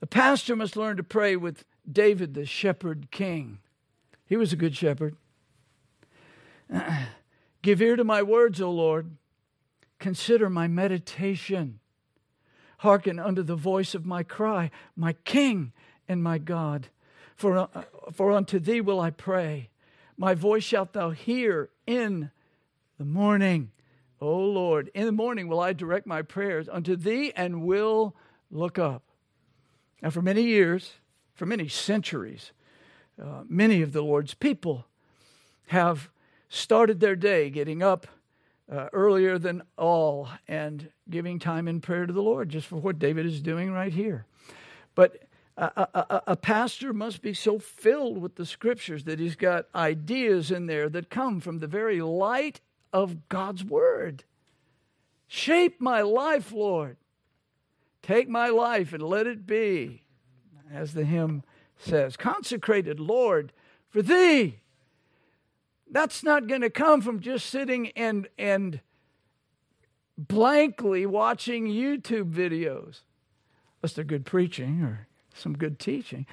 The 0.01 0.07
pastor 0.07 0.55
must 0.55 0.77
learn 0.77 0.99
to 0.99 1.03
pray 1.03 1.35
with 1.37 1.65
David, 1.91 2.35
the 2.35 2.45
shepherd 2.45 3.11
king. 3.11 3.59
He 4.27 4.37
was 4.37 4.53
a 4.53 4.57
good 4.57 4.77
shepherd. 4.77 5.17
Give 7.63 7.81
ear 7.81 7.97
to 7.97 8.05
my 8.05 8.23
words, 8.23 8.61
O 8.61 8.71
Lord. 8.71 9.17
Consider 9.99 10.51
my 10.51 10.67
meditation. 10.67 11.79
Hearken 12.79 13.21
unto 13.21 13.43
the 13.43 13.57
voice 13.57 13.95
of 13.95 14.05
my 14.05 14.25
cry, 14.25 14.73
my 14.97 15.13
King 15.25 15.73
and 16.09 16.23
my 16.23 16.39
God. 16.39 16.89
For, 17.37 17.57
uh, 17.57 17.67
for 18.13 18.33
unto 18.33 18.59
thee 18.59 18.81
will 18.81 19.01
I 19.01 19.11
pray. 19.11 19.71
My 20.17 20.35
voice 20.35 20.65
shalt 20.65 20.93
thou 20.93 21.11
hear 21.11 21.71
in 21.87 22.31
the 22.99 23.05
morning. 23.05 23.71
O 24.21 24.39
Lord, 24.39 24.91
in 24.95 25.07
the 25.07 25.13
morning 25.13 25.49
will 25.49 25.61
I 25.61 25.73
direct 25.73 26.07
my 26.07 26.23
prayers 26.23 26.69
unto 26.69 26.97
thee 26.97 27.33
and 27.35 27.63
will 27.63 28.15
look 28.51 28.79
up. 28.79 29.03
Now, 30.03 30.11
for 30.11 30.23
many 30.23 30.43
years, 30.43 30.95
for 31.35 31.47
many 31.47 31.69
centuries, 31.69 32.53
uh, 33.21 33.43
many 33.49 33.83
of 33.83 33.93
the 33.93 34.03
Lord's 34.03 34.35
people 34.35 34.87
have 35.67 36.11
started 36.53 37.01
their 37.01 37.17
day 37.17 37.49
getting 37.49 37.83
up 37.83 38.07
uh, 38.71 38.89
earlier 38.93 39.39
than 39.39 39.63
all 39.79 40.29
and 40.47 40.91
giving 41.09 41.39
time 41.39 41.67
in 41.67 41.81
prayer 41.81 42.05
to 42.05 42.13
the 42.13 42.23
Lord, 42.23 42.51
just 42.51 42.67
for 42.67 42.77
what 42.77 42.99
David 42.99 43.25
is 43.25 43.41
doing 43.41 43.73
right 43.73 43.93
here. 43.93 44.27
But 44.95 45.17
a, 45.57 45.89
a, 45.95 46.23
a, 46.29 46.37
pastor 46.37 46.93
must 46.93 47.23
be 47.23 47.33
so 47.33 47.59
filled 47.59 48.19
with 48.19 48.35
the 48.37 48.45
scriptures 48.45 49.05
that 49.05 49.19
he's 49.19 49.35
got 49.35 49.67
ideas 49.75 50.51
in 50.51 50.67
there 50.67 50.91
that 50.91 51.09
come 51.09 51.41
from 51.41 51.59
the 51.59 51.67
very 51.67 52.03
light 52.03 52.61
of 52.93 53.29
God's 53.31 53.65
word. 53.65 54.25
Shape 55.27 55.81
my 55.81 56.03
life, 56.03 56.53
Lord. 56.53 56.99
Take 58.03 58.29
my 58.29 58.49
life 58.49 58.93
and 58.93 59.03
let 59.03 59.27
it 59.27 59.47
be, 59.47 60.03
as 60.71 60.93
the 60.93 61.05
hymn 61.05 61.45
says, 61.79 62.17
consecrated, 62.17 63.01
Lord, 63.01 63.53
for 63.89 64.03
thee. 64.03 64.62
That's 65.93 66.25
not 66.25 66.47
going 66.47 66.63
to 66.63 66.71
come 66.71 67.03
from 67.03 67.21
just 67.21 67.47
sitting 67.47 67.89
and, 67.91 68.27
and 68.39 68.81
blankly 70.17 71.05
watching 71.05 71.67
YouTube 71.69 72.33
videos, 72.33 73.01
unless 73.83 73.93
they're 73.95 74.05
good 74.05 74.25
preaching 74.25 74.83
or 74.83 75.07
some 75.35 75.53
good 75.53 75.79
teaching. 75.79 76.27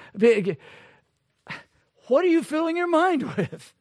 What 2.06 2.24
are 2.24 2.28
you 2.28 2.42
filling 2.42 2.78
your 2.78 2.88
mind 2.88 3.22
with? 3.36 3.74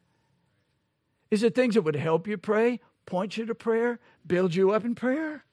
Is 1.32 1.44
it 1.44 1.56
things 1.56 1.76
that 1.76 1.84
would 1.84 1.96
help 1.96 2.28
you 2.28 2.38
pray, 2.38 2.82
point 3.06 3.38
you 3.38 3.46
to 3.46 3.56
prayer, 3.56 4.00
build 4.28 4.54
you 4.54 4.72
up 4.72 4.84
in 4.84 4.96
prayer? 4.96 5.46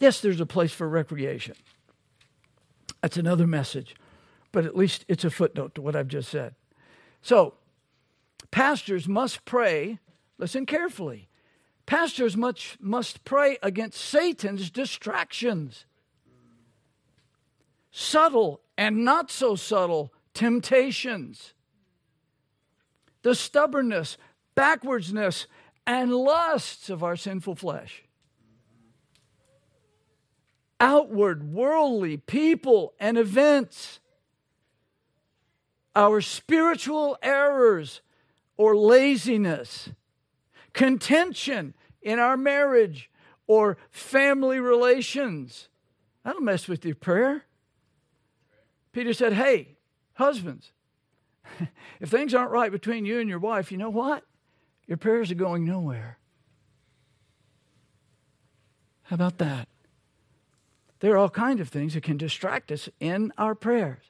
Yes, 0.00 0.20
there's 0.20 0.40
a 0.40 0.46
place 0.46 0.72
for 0.72 0.88
recreation. 0.88 1.54
That's 3.00 3.16
another 3.16 3.46
message, 3.46 3.94
but 4.50 4.66
at 4.66 4.76
least 4.76 5.04
it's 5.06 5.24
a 5.24 5.30
footnote 5.30 5.76
to 5.76 5.82
what 5.82 5.94
I've 5.94 6.08
just 6.08 6.28
said. 6.28 6.56
So, 7.20 7.54
pastors 8.50 9.08
must 9.08 9.44
pray, 9.44 9.98
listen 10.38 10.66
carefully. 10.66 11.28
Pastors 11.86 12.36
must, 12.36 12.80
must 12.80 13.24
pray 13.24 13.58
against 13.62 14.00
Satan's 14.00 14.70
distractions 14.70 15.86
subtle 17.92 18.62
and 18.76 19.04
not 19.04 19.30
so 19.30 19.54
subtle 19.54 20.12
temptations, 20.34 21.52
the 23.22 23.34
stubbornness, 23.34 24.16
backwardsness, 24.56 25.46
and 25.86 26.12
lusts 26.12 26.90
of 26.90 27.04
our 27.04 27.16
sinful 27.16 27.54
flesh. 27.54 28.02
Outward, 30.80 31.52
worldly 31.52 32.16
people 32.16 32.94
and 32.98 33.16
events, 33.16 34.00
our 35.94 36.20
spiritual 36.20 37.16
errors 37.22 38.00
or 38.62 38.76
laziness, 38.76 39.88
contention 40.72 41.74
in 42.00 42.20
our 42.20 42.36
marriage 42.36 43.10
or 43.48 43.76
family 43.90 44.60
relations. 44.60 45.68
That'll 46.24 46.42
mess 46.42 46.68
with 46.68 46.84
your 46.84 46.94
prayer. 46.94 47.42
Peter 48.92 49.12
said, 49.14 49.32
Hey, 49.32 49.78
husbands, 50.12 50.70
if 52.00 52.08
things 52.08 52.34
aren't 52.34 52.52
right 52.52 52.70
between 52.70 53.04
you 53.04 53.18
and 53.18 53.28
your 53.28 53.40
wife, 53.40 53.72
you 53.72 53.78
know 53.78 53.90
what? 53.90 54.22
Your 54.86 54.96
prayers 54.96 55.32
are 55.32 55.34
going 55.34 55.64
nowhere. 55.64 56.18
How 59.02 59.14
about 59.14 59.38
that? 59.38 59.66
There 61.00 61.14
are 61.14 61.18
all 61.18 61.30
kinds 61.30 61.60
of 61.60 61.68
things 61.68 61.94
that 61.94 62.04
can 62.04 62.16
distract 62.16 62.70
us 62.70 62.88
in 63.00 63.32
our 63.36 63.56
prayers. 63.56 64.04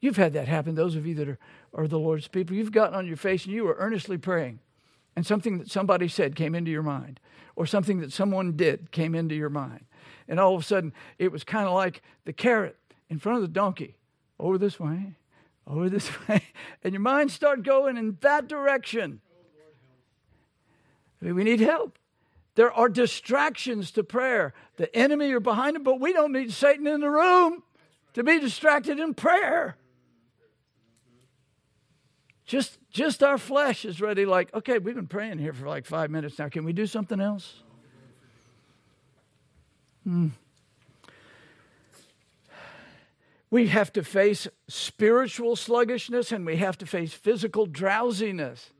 You've 0.00 0.16
had 0.16 0.32
that 0.32 0.48
happen, 0.48 0.74
those 0.74 0.96
of 0.96 1.06
you 1.06 1.14
that 1.16 1.28
are, 1.28 1.38
are 1.76 1.86
the 1.86 1.98
Lord's 1.98 2.26
people. 2.26 2.56
You've 2.56 2.72
gotten 2.72 2.94
on 2.94 3.06
your 3.06 3.16
face 3.16 3.44
and 3.44 3.54
you 3.54 3.64
were 3.64 3.76
earnestly 3.78 4.18
praying, 4.18 4.58
and 5.14 5.24
something 5.24 5.58
that 5.58 5.70
somebody 5.70 6.08
said 6.08 6.34
came 6.34 6.54
into 6.54 6.70
your 6.70 6.82
mind, 6.82 7.20
or 7.54 7.66
something 7.66 8.00
that 8.00 8.12
someone 8.12 8.56
did 8.56 8.90
came 8.90 9.14
into 9.14 9.34
your 9.34 9.50
mind. 9.50 9.84
And 10.26 10.40
all 10.40 10.54
of 10.54 10.62
a 10.62 10.64
sudden, 10.64 10.92
it 11.18 11.30
was 11.30 11.44
kind 11.44 11.68
of 11.68 11.74
like 11.74 12.02
the 12.24 12.32
carrot 12.32 12.76
in 13.08 13.18
front 13.18 13.36
of 13.36 13.42
the 13.42 13.48
donkey, 13.48 13.94
over 14.40 14.58
this 14.58 14.80
way, 14.80 15.14
over 15.66 15.88
this 15.88 16.10
way, 16.28 16.42
and 16.82 16.92
your 16.92 17.00
mind 17.00 17.30
start 17.30 17.62
going 17.62 17.96
in 17.96 18.16
that 18.22 18.48
direction. 18.48 19.20
We 21.20 21.44
need 21.44 21.60
help. 21.60 21.98
There 22.56 22.72
are 22.72 22.88
distractions 22.88 23.90
to 23.92 24.02
prayer. 24.02 24.54
The 24.76 24.94
enemy 24.96 25.30
are 25.32 25.40
behind 25.40 25.76
it, 25.76 25.84
but 25.84 26.00
we 26.00 26.12
don't 26.12 26.32
need 26.32 26.52
Satan 26.52 26.86
in 26.86 27.00
the 27.00 27.10
room 27.10 27.62
to 28.14 28.24
be 28.24 28.40
distracted 28.40 28.98
in 28.98 29.12
prayer. 29.12 29.76
Just, 32.46 32.78
just 32.90 33.24
our 33.24 33.38
flesh 33.38 33.84
is 33.84 34.00
ready, 34.00 34.24
like, 34.24 34.54
okay, 34.54 34.78
we've 34.78 34.94
been 34.94 35.08
praying 35.08 35.38
here 35.38 35.52
for 35.52 35.66
like 35.66 35.84
five 35.84 36.10
minutes 36.10 36.38
now. 36.38 36.48
Can 36.48 36.64
we 36.64 36.72
do 36.72 36.86
something 36.86 37.20
else? 37.20 37.62
Hmm. 40.04 40.28
We 43.50 43.66
have 43.68 43.92
to 43.94 44.04
face 44.04 44.46
spiritual 44.68 45.56
sluggishness 45.56 46.30
and 46.30 46.46
we 46.46 46.56
have 46.56 46.78
to 46.78 46.86
face 46.86 47.12
physical 47.12 47.66
drowsiness. 47.66 48.70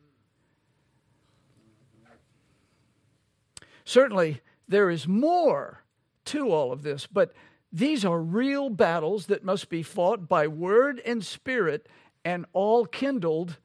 Certainly, 3.84 4.42
there 4.68 4.90
is 4.90 5.08
more 5.08 5.84
to 6.26 6.52
all 6.52 6.72
of 6.72 6.82
this, 6.82 7.06
but 7.06 7.32
these 7.72 8.04
are 8.04 8.20
real 8.20 8.70
battles 8.70 9.26
that 9.26 9.44
must 9.44 9.68
be 9.68 9.82
fought 9.82 10.28
by 10.28 10.46
word 10.46 11.00
and 11.04 11.24
spirit 11.24 11.88
and 12.26 12.44
all 12.52 12.86
kindled 12.86 13.56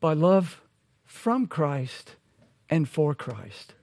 by 0.00 0.12
love 0.12 0.60
from 1.04 1.46
Christ 1.46 2.16
and 2.68 2.88
for 2.88 3.14
Christ. 3.14 3.74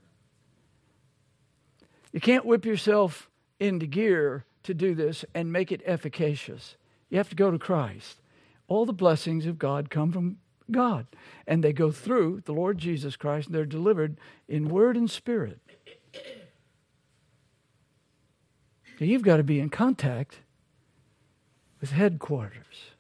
You 2.11 2.19
can't 2.19 2.45
whip 2.45 2.65
yourself 2.65 3.29
into 3.61 3.85
gear 3.85 4.43
to 4.63 4.73
do 4.73 4.93
this 4.93 5.23
and 5.33 5.53
make 5.53 5.71
it 5.71 5.81
efficacious. 5.85 6.75
You 7.09 7.17
have 7.17 7.29
to 7.29 7.35
go 7.37 7.49
to 7.49 7.57
Christ. 7.57 8.19
All 8.67 8.85
the 8.85 8.91
blessings 8.91 9.45
of 9.45 9.57
God 9.57 9.89
come 9.89 10.11
from 10.11 10.39
God, 10.69 11.07
and 11.47 11.63
they 11.63 11.71
go 11.71 11.91
through 11.91 12.41
the 12.43 12.51
Lord 12.51 12.77
Jesus 12.77 13.15
Christ, 13.15 13.47
and 13.47 13.55
they're 13.55 13.65
delivered 13.65 14.17
in 14.49 14.67
word 14.67 14.97
and 14.97 15.09
spirit. 15.09 15.61
You've 18.99 19.21
got 19.21 19.37
to 19.37 19.43
be 19.43 19.61
in 19.61 19.69
contact 19.69 20.39
with 21.79 21.91
headquarters. 21.91 22.92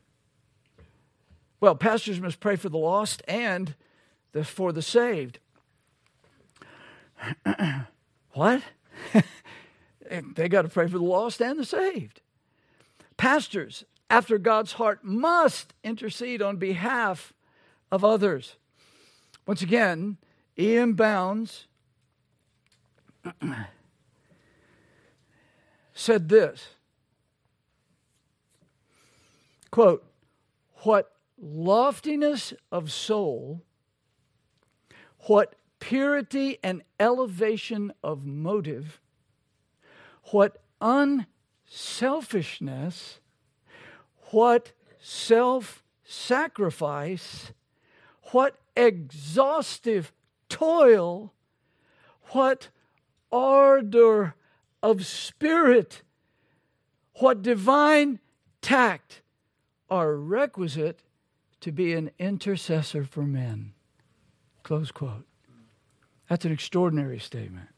Well, 1.63 1.75
pastors 1.75 2.19
must 2.19 2.41
pray 2.41 2.57
for 2.57 2.67
the 2.67 2.77
lost 2.77 3.23
and 3.25 3.73
the, 4.33 4.43
for 4.43 4.73
the 4.73 4.81
saved. 4.81 5.39
what? 8.33 8.61
they 10.35 10.49
got 10.49 10.63
to 10.63 10.67
pray 10.67 10.87
for 10.87 10.97
the 10.97 11.05
lost 11.05 11.41
and 11.41 11.57
the 11.57 11.63
saved. 11.63 12.19
Pastors, 13.15 13.85
after 14.09 14.37
God's 14.37 14.73
heart, 14.73 15.05
must 15.05 15.73
intercede 15.85 16.41
on 16.41 16.57
behalf 16.57 17.31
of 17.93 18.03
others. 18.03 18.57
Once 19.47 19.61
again, 19.61 20.17
E.M. 20.59 20.95
Bounds 20.95 21.67
said 25.93 26.27
this 26.27 26.71
quote, 29.71 30.03
What 30.79 31.12
loftiness 31.43 32.53
of 32.71 32.91
soul, 32.91 33.61
what 35.27 35.53
purity 35.79 36.57
and 36.63 36.81
elevation 36.99 37.93
of 38.03 38.25
motive 38.25 38.99
what 40.31 40.57
unselfishness, 40.81 43.19
what 44.31 44.71
self 44.99 45.83
sacrifice, 46.03 47.51
what 48.31 48.57
exhaustive 48.75 50.11
toil, 50.49 51.33
what 52.29 52.69
ardor 53.31 54.35
of 54.81 55.05
spirit, 55.05 56.01
what 57.15 57.41
divine 57.41 58.19
tact 58.61 59.21
are 59.89 60.15
requisite 60.15 61.03
to 61.63 61.71
be 61.71 61.93
an 61.93 62.11
intercessor 62.19 63.05
for 63.05 63.21
men. 63.21 63.71
Close 64.63 64.91
quote. 64.91 65.25
That's 66.27 66.43
an 66.43 66.51
extraordinary 66.51 67.19
statement. 67.19 67.69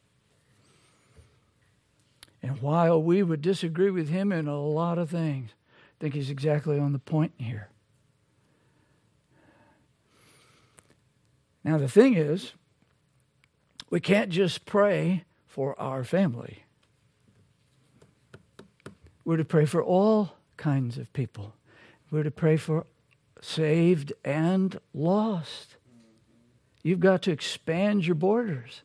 And 2.42 2.60
while 2.64 3.00
we 3.00 3.22
would 3.22 3.44
disagree 3.44 3.92
with 3.92 4.10
him 4.10 4.32
in 4.32 4.48
a 4.48 4.60
lot 4.60 4.98
of 4.98 5.12
things, 5.12 5.52
I 5.52 5.94
think 6.00 6.16
he's 6.16 6.32
exactly 6.32 6.80
on 6.80 6.94
the 6.94 7.00
point 7.00 7.34
here. 7.38 7.70
Now, 11.64 11.78
the 11.78 11.88
thing 11.88 12.16
is, 12.16 12.54
we 13.92 14.00
can't 14.00 14.32
just 14.32 14.66
pray 14.66 15.26
for 15.46 15.80
our 15.80 16.04
family. 16.04 16.64
We're 19.24 19.38
to 19.38 19.46
pray 19.46 19.66
for 19.66 19.84
all 19.84 20.34
kinds 20.58 20.98
of 20.98 21.14
people. 21.14 21.54
We're 22.10 22.24
to 22.24 22.32
pray 22.32 22.58
for 22.58 22.88
saved 23.42 24.14
and 24.24 24.80
lost. 24.94 25.76
You've 26.84 27.00
got 27.00 27.22
to 27.24 27.32
expand 27.32 28.06
your 28.06 28.16
borders 28.16 28.84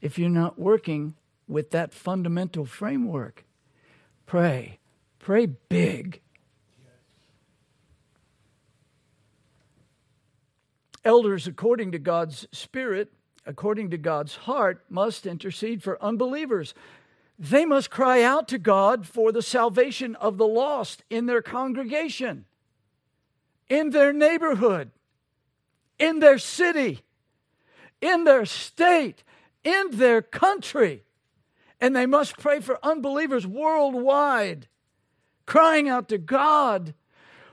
if 0.00 0.18
you're 0.18 0.30
not 0.30 0.58
working 0.58 1.14
with 1.46 1.70
that 1.70 1.92
fundamental 1.92 2.64
framework. 2.64 3.44
Pray. 4.26 4.78
Pray 5.18 5.46
big. 5.46 6.20
Elders, 11.04 11.46
according 11.46 11.92
to 11.92 11.98
God's 11.98 12.46
Spirit, 12.52 13.12
according 13.44 13.90
to 13.90 13.98
God's 13.98 14.36
heart, 14.36 14.84
must 14.88 15.26
intercede 15.26 15.82
for 15.82 16.02
unbelievers. 16.02 16.74
They 17.38 17.64
must 17.64 17.90
cry 17.90 18.22
out 18.22 18.46
to 18.48 18.58
God 18.58 19.06
for 19.06 19.32
the 19.32 19.42
salvation 19.42 20.14
of 20.16 20.38
the 20.38 20.46
lost 20.46 21.02
in 21.10 21.26
their 21.26 21.42
congregation, 21.42 22.44
in 23.72 23.88
their 23.88 24.12
neighborhood, 24.12 24.90
in 25.98 26.18
their 26.18 26.36
city, 26.36 27.00
in 28.02 28.24
their 28.24 28.44
state, 28.44 29.24
in 29.64 29.86
their 29.92 30.20
country. 30.20 31.04
And 31.80 31.96
they 31.96 32.04
must 32.04 32.36
pray 32.36 32.60
for 32.60 32.78
unbelievers 32.82 33.46
worldwide, 33.46 34.68
crying 35.46 35.88
out 35.88 36.10
to 36.10 36.18
God 36.18 36.92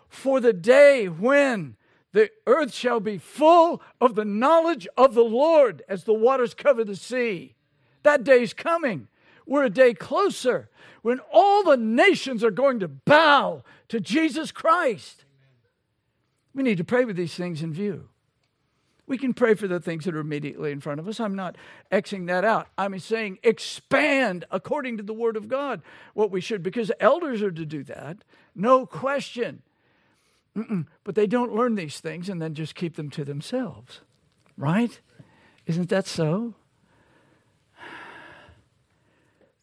for 0.10 0.42
the 0.42 0.52
day 0.52 1.08
when 1.08 1.78
the 2.12 2.30
earth 2.46 2.74
shall 2.74 3.00
be 3.00 3.18
full 3.18 3.82
of 4.02 4.16
the 4.16 4.26
knowledge 4.26 4.90
of 4.98 5.14
the 5.14 5.24
Lord 5.24 5.84
as 5.88 6.04
the 6.04 6.14
waters 6.14 6.54
cover 6.54 6.84
the 6.84 6.98
sea. 6.98 7.56
That 8.04 8.26
day's 8.26 8.54
coming. 8.54 9.08
We're 9.46 9.64
a 9.64 9.70
day 9.70 9.94
closer 9.94 10.70
when 11.02 11.22
all 11.32 11.64
the 11.64 11.78
nations 11.78 12.44
are 12.44 12.52
going 12.52 12.82
to 12.82 12.90
bow 12.90 13.64
to 13.88 14.02
Jesus 14.02 14.52
Christ. 14.52 15.24
We 16.60 16.64
need 16.64 16.80
to 16.80 16.84
pray 16.84 17.06
with 17.06 17.16
these 17.16 17.36
things 17.36 17.62
in 17.62 17.72
view. 17.72 18.10
We 19.08 19.18
can 19.18 19.34
pray 19.34 19.54
for 19.54 19.66
the 19.66 19.80
things 19.80 20.04
that 20.04 20.14
are 20.14 20.20
immediately 20.20 20.74
in 20.74 20.82
front 20.82 21.00
of 21.00 21.08
us. 21.08 21.22
I'm 21.22 21.34
not 21.34 21.56
Xing 21.90 22.28
that 22.28 22.44
out. 22.44 22.68
I'm 22.78 23.00
saying 23.00 23.40
expand 23.44 24.44
according 24.52 24.98
to 24.98 25.04
the 25.04 25.14
Word 25.14 25.38
of 25.38 25.48
God 25.48 25.82
what 26.14 26.32
we 26.32 26.42
should, 26.42 26.62
because 26.62 26.92
elders 27.00 27.42
are 27.42 27.50
to 27.50 27.66
do 27.66 27.82
that, 27.86 28.26
no 28.56 28.86
question. 28.86 29.62
Mm-mm. 30.54 30.86
But 31.06 31.16
they 31.16 31.28
don't 31.28 31.56
learn 31.56 31.76
these 31.76 32.02
things 32.02 32.28
and 32.28 32.42
then 32.42 32.56
just 32.56 32.76
keep 32.76 32.98
them 32.98 33.10
to 33.12 33.24
themselves. 33.24 34.02
Right? 34.58 35.00
Isn't 35.66 35.88
that 35.88 36.08
so? 36.08 36.56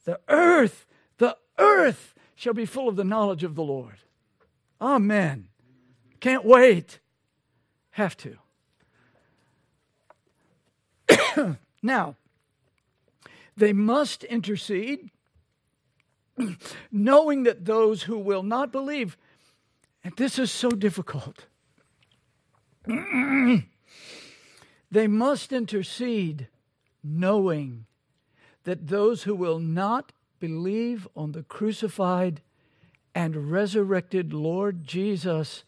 The 0.07 0.19
earth, 0.31 0.87
the 1.19 1.37
earth 1.59 2.15
shall 2.37 2.55
be 2.55 2.65
full 2.65 2.89
of 2.89 2.97
the 2.97 3.05
knowledge 3.05 3.45
of 3.45 3.55
the 3.55 3.63
Lord. 3.63 3.99
Amen. 4.81 5.49
Can't 6.21 6.45
wait. 6.45 7.01
Have 7.91 8.17
to. 8.19 8.37
now, 11.83 12.17
they 13.57 13.73
must 13.73 14.25
intercede, 14.25 15.11
knowing 16.93 17.45
that 17.45 17.65
those 17.65 18.05
who 18.05 18.19
will 18.19 18.43
not 18.43 18.73
believe 18.73 19.17
and 20.07 20.17
this 20.17 20.39
is 20.39 20.53
so 20.53 20.71
difficult. 20.71 21.47
they 22.87 23.65
must 25.09 25.53
intercede 25.53 26.47
knowing 27.03 27.87
that 28.63 28.87
those 28.87 29.25
who 29.25 29.35
will 29.35 29.59
not 29.59 30.13
believe 30.39 31.09
on 31.17 31.33
the 31.33 31.43
crucified 31.43 32.41
and 33.17 33.51
resurrected 33.51 34.33
Lord 34.33 34.87
Jesus 34.87 35.65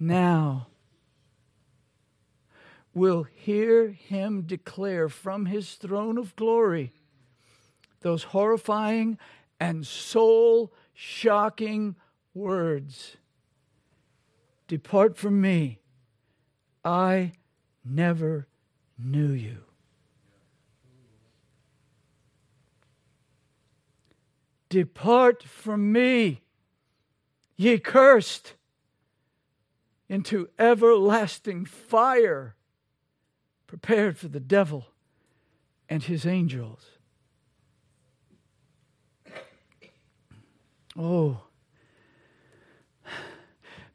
now 0.00 0.66
will 2.94 3.22
hear 3.22 3.88
him 3.88 4.42
declare 4.42 5.08
from 5.08 5.46
his 5.46 5.74
throne 5.74 6.18
of 6.18 6.34
glory 6.36 6.92
those 8.00 8.24
horrifying 8.24 9.18
and 9.60 9.86
soul 9.86 10.72
shocking 10.94 11.96
words 12.34 13.16
Depart 14.68 15.16
from 15.16 15.40
me. 15.40 15.80
I 16.84 17.32
never 17.82 18.46
knew 18.98 19.30
you. 19.30 19.64
Depart 24.68 25.42
from 25.42 25.90
me, 25.90 26.42
ye 27.56 27.78
cursed, 27.78 28.52
into 30.08 30.48
everlasting 30.58 31.64
fire 31.64 32.54
prepared 33.66 34.16
for 34.16 34.28
the 34.28 34.40
devil 34.40 34.86
and 35.88 36.04
his 36.04 36.24
angels. 36.24 36.86
Oh, 40.96 41.42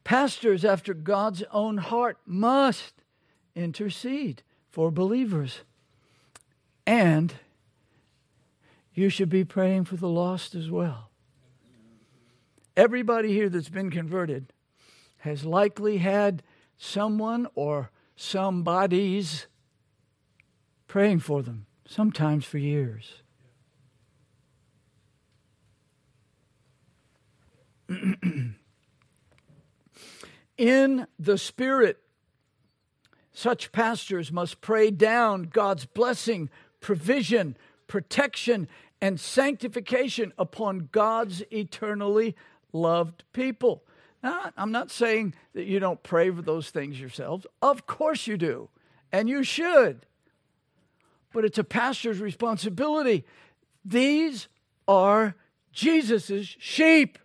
Pastors 0.04 0.66
after 0.66 0.92
God's 0.92 1.42
own 1.50 1.78
heart 1.78 2.18
must 2.26 2.92
intercede 3.56 4.42
for 4.70 4.90
believers. 4.90 5.60
And 6.86 7.34
you 8.92 9.08
should 9.08 9.30
be 9.30 9.44
praying 9.44 9.86
for 9.86 9.96
the 9.96 10.08
lost 10.08 10.54
as 10.54 10.70
well. 10.70 11.10
Everybody 12.76 13.32
here 13.32 13.48
that's 13.48 13.70
been 13.70 13.90
converted 13.90 14.52
has 15.24 15.44
likely 15.46 15.96
had 15.96 16.42
someone 16.76 17.46
or 17.54 17.90
somebody's 18.14 19.46
praying 20.86 21.18
for 21.18 21.42
them, 21.42 21.64
sometimes 21.86 22.44
for 22.44 22.58
years. 22.58 23.22
in 30.58 31.06
the 31.18 31.38
Spirit. 31.38 32.00
Such 33.32 33.72
pastors 33.72 34.30
must 34.30 34.60
pray 34.60 34.90
down 34.90 35.44
God's 35.44 35.86
blessing, 35.86 36.50
provision, 36.80 37.56
protection, 37.86 38.68
and 39.00 39.18
sanctification 39.18 40.34
upon 40.36 40.90
God's 40.92 41.42
eternally 41.50 42.36
loved 42.74 43.24
people. 43.32 43.84
I'm 44.24 44.72
not 44.72 44.90
saying 44.90 45.34
that 45.52 45.64
you 45.64 45.78
don't 45.80 46.02
pray 46.02 46.30
for 46.30 46.42
those 46.42 46.70
things 46.70 46.98
yourselves. 46.98 47.46
Of 47.60 47.86
course 47.86 48.26
you 48.26 48.36
do, 48.36 48.70
and 49.12 49.28
you 49.28 49.42
should. 49.42 50.06
But 51.32 51.44
it's 51.44 51.58
a 51.58 51.64
pastor's 51.64 52.20
responsibility. 52.20 53.24
These 53.84 54.48
are 54.88 55.36
Jesus's 55.72 56.56
sheep. 56.58 57.18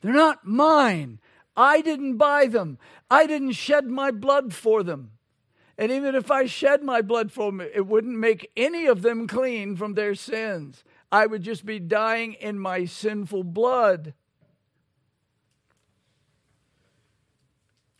They're 0.00 0.12
not 0.12 0.46
mine. 0.46 1.20
I 1.56 1.80
didn't 1.82 2.16
buy 2.16 2.46
them. 2.46 2.78
I 3.10 3.26
didn't 3.26 3.52
shed 3.52 3.86
my 3.86 4.10
blood 4.10 4.52
for 4.52 4.82
them. 4.82 5.12
And 5.78 5.92
even 5.92 6.14
if 6.14 6.30
I 6.30 6.46
shed 6.46 6.82
my 6.82 7.02
blood 7.02 7.30
for 7.30 7.52
them, 7.52 7.60
it 7.60 7.86
wouldn't 7.86 8.18
make 8.18 8.50
any 8.56 8.86
of 8.86 9.02
them 9.02 9.26
clean 9.26 9.76
from 9.76 9.94
their 9.94 10.14
sins. 10.14 10.82
I 11.12 11.26
would 11.26 11.42
just 11.42 11.64
be 11.64 11.78
dying 11.78 12.32
in 12.32 12.58
my 12.58 12.86
sinful 12.86 13.44
blood. 13.44 14.14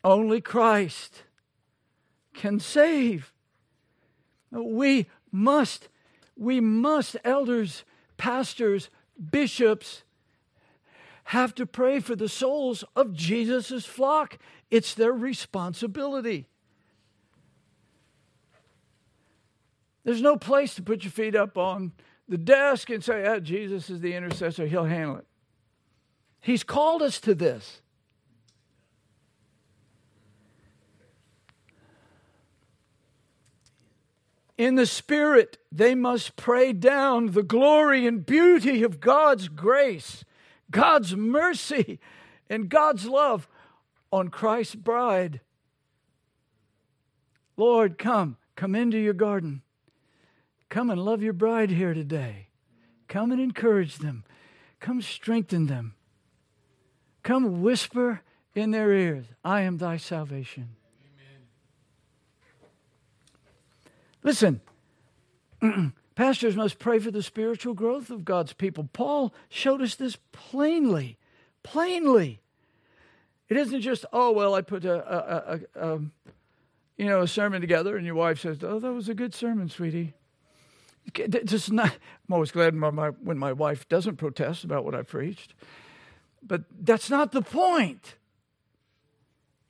Only 0.07 0.41
Christ 0.41 1.25
can 2.33 2.61
save. 2.61 3.33
We 4.53 5.09
must, 5.33 5.89
we 6.37 6.61
must, 6.61 7.17
elders, 7.25 7.83
pastors, 8.17 8.89
bishops, 9.33 10.05
have 11.25 11.57
to 11.57 11.67
pray 11.67 11.99
for 11.99 12.15
the 12.15 12.29
souls 12.29 12.85
of 12.95 13.15
Jesus' 13.15 13.85
flock. 13.85 14.39
It's 14.71 14.95
their 14.95 15.13
responsibility. 15.13 16.47
There's 20.05 20.23
no 20.23 20.37
place 20.37 20.77
to 20.77 20.83
put 20.83 21.03
your 21.03 21.11
feet 21.11 21.35
up 21.35 21.59
on 21.59 21.91
the 22.29 22.39
desk 22.39 22.91
and 22.91 23.03
say, 23.03 23.27
oh, 23.27 23.41
Jesus 23.41 23.91
is 23.91 24.01
the 24.03 24.15
intercessor, 24.15 24.69
he'll 24.69 24.85
handle 24.85 25.17
it. 25.17 25.27
He's 26.41 26.63
called 26.63 27.03
us 27.03 27.19
to 27.23 27.35
this. 27.35 27.83
In 34.59 34.75
the 34.75 34.87
Spirit, 34.87 35.59
they 35.71 35.95
must 35.95 36.37
pray 36.37 36.73
down 36.73 37.33
the 37.33 37.43
glory 37.43 38.07
and 38.07 38.25
beauty 38.25 38.83
of 38.83 39.01
God's 39.01 39.49
grace 39.49 40.25
God's 40.71 41.15
mercy 41.15 42.01
and 42.51 42.69
God's 42.69 43.07
love 43.07 43.49
on 44.13 44.29
Christ's 44.29 44.75
bride. 44.75 45.41
Lord, 47.57 47.99
come, 47.99 48.37
come 48.57 48.75
into 48.75 48.99
your 48.99 49.15
garden. 49.15 49.63
Come 50.69 50.91
and 50.91 51.01
love 51.01 51.23
your 51.23 51.33
bride 51.33 51.71
here 51.71 51.95
today. 51.95 52.49
Come 53.09 53.31
and 53.31 53.41
encourage 53.41 53.99
them. 53.99 54.25
Come 54.81 55.01
strengthen 55.01 55.67
them. 55.67 55.95
Come 57.23 57.63
whisper 57.63 58.23
in 58.55 58.71
their 58.71 58.93
ears, 58.93 59.27
I 59.45 59.63
am 59.63 59.79
thy 59.79 59.97
salvation. 59.97 60.77
Listen, 64.27 64.61
pastors 66.17 66.57
must 66.57 66.81
pray 66.81 66.99
for 66.99 67.13
the 67.13 67.23
spiritual 67.23 67.75
growth 67.75 68.11
of 68.11 68.25
God's 68.25 68.53
people. 68.53 68.91
Paul 68.93 69.33
showed 69.49 69.81
us 69.81 69.95
this 69.95 70.19
plainly, 70.33 71.17
plainly. 71.63 72.41
It 73.49 73.57
isn't 73.57 73.83
just, 73.83 74.05
oh, 74.13 74.33
well, 74.33 74.57
I 74.57 74.63
put 74.63 74.85
a, 74.85 74.95
a, 74.95 75.55
a, 75.55 75.61
a 75.77 75.95
um, 75.95 76.11
you 76.97 77.07
know, 77.07 77.21
a 77.21 77.29
sermon 77.29 77.61
together 77.61 77.97
and 77.97 78.05
your 78.05 78.17
wife 78.17 78.41
says, 78.41 78.59
oh, 78.65 78.81
that 78.81 78.93
was 78.93 79.09
a 79.09 79.15
good 79.15 79.33
sermon, 79.33 79.69
sweetie. 79.69 80.15
Just 81.45 81.71
not, 81.71 81.93
I'm 82.29 82.33
always 82.33 82.51
glad 82.51 82.79
when 82.79 82.97
my, 82.97 83.11
when 83.11 83.39
my 83.39 83.53
wife 83.53 83.89
doesn't 83.89 84.17
protest 84.17 84.65
about 84.65 84.85
what 84.85 84.97
I 84.97 85.03
preached. 85.03 85.55
But 86.43 86.65
that's 86.81 87.09
not 87.09 87.31
the 87.31 87.43
point. 87.43 88.17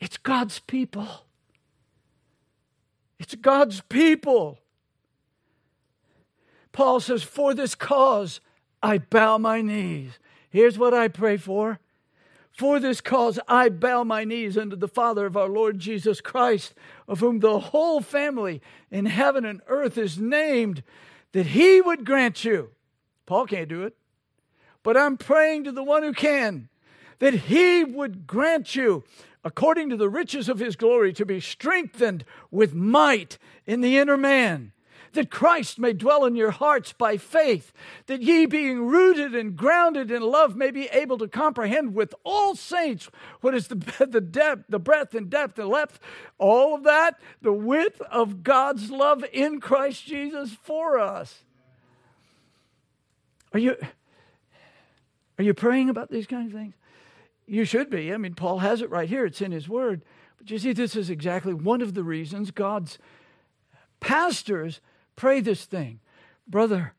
It's 0.00 0.16
God's 0.16 0.60
people. 0.60 1.25
It's 3.18 3.34
God's 3.34 3.80
people. 3.82 4.58
Paul 6.72 7.00
says, 7.00 7.22
For 7.22 7.54
this 7.54 7.74
cause 7.74 8.40
I 8.82 8.98
bow 8.98 9.38
my 9.38 9.62
knees. 9.62 10.18
Here's 10.50 10.78
what 10.78 10.94
I 10.94 11.08
pray 11.08 11.36
for. 11.36 11.78
For 12.52 12.80
this 12.80 13.02
cause 13.02 13.38
I 13.48 13.68
bow 13.68 14.02
my 14.04 14.24
knees 14.24 14.56
unto 14.56 14.76
the 14.76 14.88
Father 14.88 15.26
of 15.26 15.36
our 15.36 15.48
Lord 15.48 15.78
Jesus 15.78 16.22
Christ, 16.22 16.74
of 17.06 17.20
whom 17.20 17.40
the 17.40 17.58
whole 17.58 18.00
family 18.00 18.62
in 18.90 19.04
heaven 19.06 19.44
and 19.44 19.60
earth 19.66 19.98
is 19.98 20.18
named, 20.18 20.82
that 21.32 21.46
he 21.46 21.82
would 21.82 22.06
grant 22.06 22.44
you. 22.44 22.70
Paul 23.26 23.46
can't 23.46 23.68
do 23.68 23.82
it, 23.82 23.94
but 24.82 24.96
I'm 24.96 25.18
praying 25.18 25.64
to 25.64 25.72
the 25.72 25.82
one 25.82 26.02
who 26.02 26.14
can, 26.14 26.70
that 27.18 27.34
he 27.34 27.84
would 27.84 28.26
grant 28.26 28.74
you 28.74 29.04
according 29.46 29.88
to 29.88 29.96
the 29.96 30.08
riches 30.08 30.48
of 30.48 30.58
his 30.58 30.74
glory, 30.74 31.12
to 31.12 31.24
be 31.24 31.38
strengthened 31.38 32.24
with 32.50 32.74
might 32.74 33.38
in 33.64 33.80
the 33.80 33.96
inner 33.96 34.16
man, 34.16 34.72
that 35.12 35.30
Christ 35.30 35.78
may 35.78 35.92
dwell 35.92 36.24
in 36.24 36.34
your 36.34 36.50
hearts 36.50 36.92
by 36.92 37.16
faith, 37.16 37.72
that 38.06 38.22
ye, 38.22 38.46
being 38.46 38.86
rooted 38.86 39.36
and 39.36 39.54
grounded 39.54 40.10
in 40.10 40.20
love, 40.20 40.56
may 40.56 40.72
be 40.72 40.86
able 40.86 41.16
to 41.18 41.28
comprehend 41.28 41.94
with 41.94 42.12
all 42.24 42.56
saints 42.56 43.08
what 43.40 43.54
is 43.54 43.68
the, 43.68 43.76
the 44.10 44.20
depth, 44.20 44.64
the 44.68 44.80
breadth 44.80 45.14
and 45.14 45.30
depth 45.30 45.60
and 45.60 45.68
length, 45.68 46.00
all 46.38 46.74
of 46.74 46.82
that, 46.82 47.20
the 47.40 47.52
width 47.52 48.00
of 48.10 48.42
God's 48.42 48.90
love 48.90 49.24
in 49.32 49.60
Christ 49.60 50.04
Jesus 50.06 50.56
for 50.60 50.98
us. 50.98 51.44
Are 53.52 53.60
you, 53.60 53.76
are 55.38 55.44
you 55.44 55.54
praying 55.54 55.88
about 55.88 56.10
these 56.10 56.26
kind 56.26 56.48
of 56.48 56.52
things? 56.52 56.74
You 57.46 57.64
should 57.64 57.90
be. 57.90 58.12
I 58.12 58.16
mean, 58.16 58.34
Paul 58.34 58.58
has 58.58 58.82
it 58.82 58.90
right 58.90 59.08
here, 59.08 59.24
it's 59.24 59.40
in 59.40 59.52
his 59.52 59.68
word. 59.68 60.02
But 60.38 60.50
you 60.50 60.58
see, 60.58 60.72
this 60.72 60.96
is 60.96 61.10
exactly 61.10 61.54
one 61.54 61.80
of 61.80 61.94
the 61.94 62.02
reasons 62.02 62.50
God's 62.50 62.98
pastors 64.00 64.80
pray 65.14 65.40
this 65.40 65.64
thing. 65.64 66.00
Brother, 66.46 66.94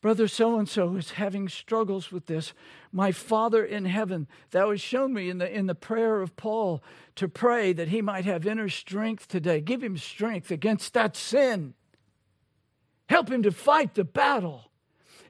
brother 0.00 0.26
so 0.26 0.58
and 0.58 0.68
so 0.68 0.96
is 0.96 1.12
having 1.12 1.48
struggles 1.48 2.10
with 2.10 2.26
this. 2.26 2.52
My 2.90 3.12
Father 3.12 3.64
in 3.64 3.84
heaven, 3.84 4.26
thou 4.50 4.70
was 4.70 4.80
shown 4.80 5.14
me 5.14 5.30
in 5.30 5.38
the, 5.38 5.50
in 5.50 5.66
the 5.66 5.74
prayer 5.74 6.20
of 6.20 6.36
Paul 6.36 6.82
to 7.16 7.28
pray 7.28 7.72
that 7.72 7.88
he 7.88 8.02
might 8.02 8.24
have 8.24 8.46
inner 8.46 8.68
strength 8.68 9.28
today. 9.28 9.60
Give 9.60 9.82
him 9.82 9.96
strength 9.96 10.50
against 10.50 10.94
that 10.94 11.16
sin. 11.16 11.74
Help 13.08 13.30
him 13.30 13.42
to 13.42 13.52
fight 13.52 13.94
the 13.94 14.04
battle. 14.04 14.70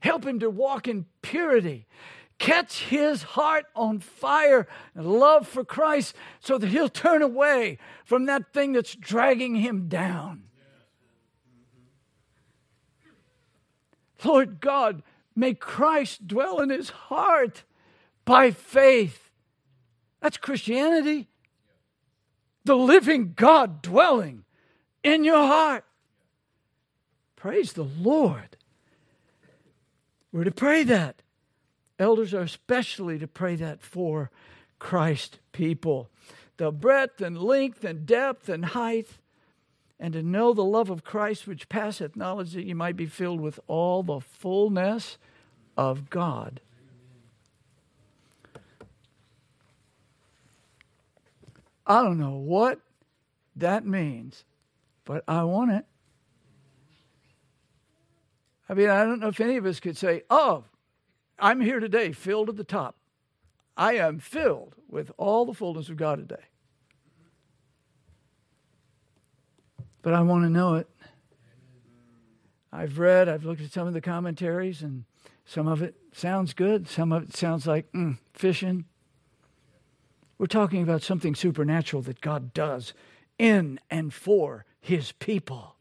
Help 0.01 0.25
him 0.25 0.41
to 0.41 0.51
walk 0.51 0.89
in 0.89 1.07
purity 1.21 1.87
catch 2.43 2.83
his 2.83 3.23
heart 3.23 3.67
on 3.77 4.01
fire 4.01 4.67
and 4.97 5.07
love 5.07 5.47
for 5.47 5.65
Christ 5.65 6.17
so 6.41 6.59
that 6.59 6.67
he'll 6.67 6.89
turn 6.89 7.23
away 7.23 7.79
from 8.05 8.27
that 8.27 8.53
thing 8.53 8.73
that's 8.73 8.97
dragging 8.97 9.55
him 9.55 9.89
down. 9.89 10.43
Lord 14.25 14.61
God, 14.61 15.05
may 15.37 15.55
Christ 15.55 16.27
dwell 16.27 16.61
in 16.61 16.71
his 16.71 16.91
heart 16.91 17.63
by 18.25 18.51
faith. 18.51 19.31
That's 20.21 20.37
Christianity. 20.37 21.29
The 22.65 22.77
living 22.77 23.35
God 23.37 23.83
dwelling 23.83 24.43
in 25.05 25.23
your 25.23 25.47
heart. 25.47 25.85
Praise 27.37 27.73
the 27.73 27.85
Lord. 27.85 28.57
We're 30.33 30.45
to 30.45 30.51
pray 30.51 30.83
that. 30.85 31.23
Elders 31.99 32.35
are 32.35 32.41
especially 32.41 33.19
to 33.19 33.29
pray 33.29 33.55
that 33.57 33.83
for 33.83 34.31
Christ 34.79 35.39
people. 35.53 36.11
The 36.57 36.73
breadth 36.73 37.21
and 37.21 37.39
length 37.39 37.85
and 37.85 38.05
depth 38.07 38.49
and 38.49 38.65
height, 38.67 39.19
and 39.99 40.13
to 40.15 40.23
know 40.23 40.53
the 40.53 40.65
love 40.65 40.91
of 40.91 41.05
Christ 41.05 41.47
which 41.47 41.69
passeth 41.69 42.17
knowledge, 42.17 42.53
that 42.53 42.65
you 42.65 42.75
might 42.75 42.97
be 42.97 43.07
filled 43.07 43.41
with 43.41 43.61
all 43.69 44.03
the 44.03 44.21
fullness 44.21 45.19
of 45.77 46.11
God. 46.11 46.61
I 51.87 52.03
don't 52.03 52.19
know 52.19 52.37
what 52.37 52.81
that 53.57 53.85
means, 53.85 54.45
but 55.05 55.25
I 55.27 55.45
want 55.45 55.73
it. 55.73 55.85
I 58.69 58.75
mean, 58.75 58.89
I 58.89 59.05
don't 59.05 59.21
know 59.21 59.29
if 59.29 59.41
any 59.41 59.57
of 59.57 59.67
us 59.67 59.81
could 59.81 59.97
say, 59.97 60.23
oh, 60.31 60.65
I'm 61.43 61.61
here 61.61 61.81
today 61.81 62.13
filled 62.13 62.47
to 62.47 62.53
the 62.53 62.63
top. 62.63 62.95
I 63.77 63.95
am 63.95 64.21
filled 64.21 64.77
with 64.89 65.11
all 65.17 65.45
the 65.45 65.53
fullness 65.53 65.89
of 65.89 65.97
God 65.97 66.21
today. 66.21 66.45
But 70.03 70.15
I 70.15 70.21
want 70.21 70.45
to 70.45 70.51
know 70.51 70.77
it. 70.77 70.89
I've 72.73 73.01
read, 73.01 73.29
I've 73.29 73.45
looked 73.45 73.61
at 73.61 73.73
some 73.73 73.89
of 73.89 73.93
the 73.93 74.01
commentaries, 74.01 74.83
and 74.83 75.05
some 75.45 75.67
of 75.67 75.83
it 75.83 75.97
sounds 76.13 76.55
good, 76.55 76.89
some 76.89 77.13
of 77.13 77.25
it 77.25 77.37
sounds 77.37 77.67
like 77.67 77.91
mm, 77.93 78.19
fishing. 78.33 78.85
We're 80.39 80.47
talking 80.47 80.83
about 80.83 81.03
something 81.03 81.35
supernatural 81.35 82.03
that 82.03 82.21
God 82.21 82.55
does 82.55 82.95
in 83.37 83.81
and 83.91 84.15
for 84.15 84.65
his 84.81 85.11
people. 85.11 85.75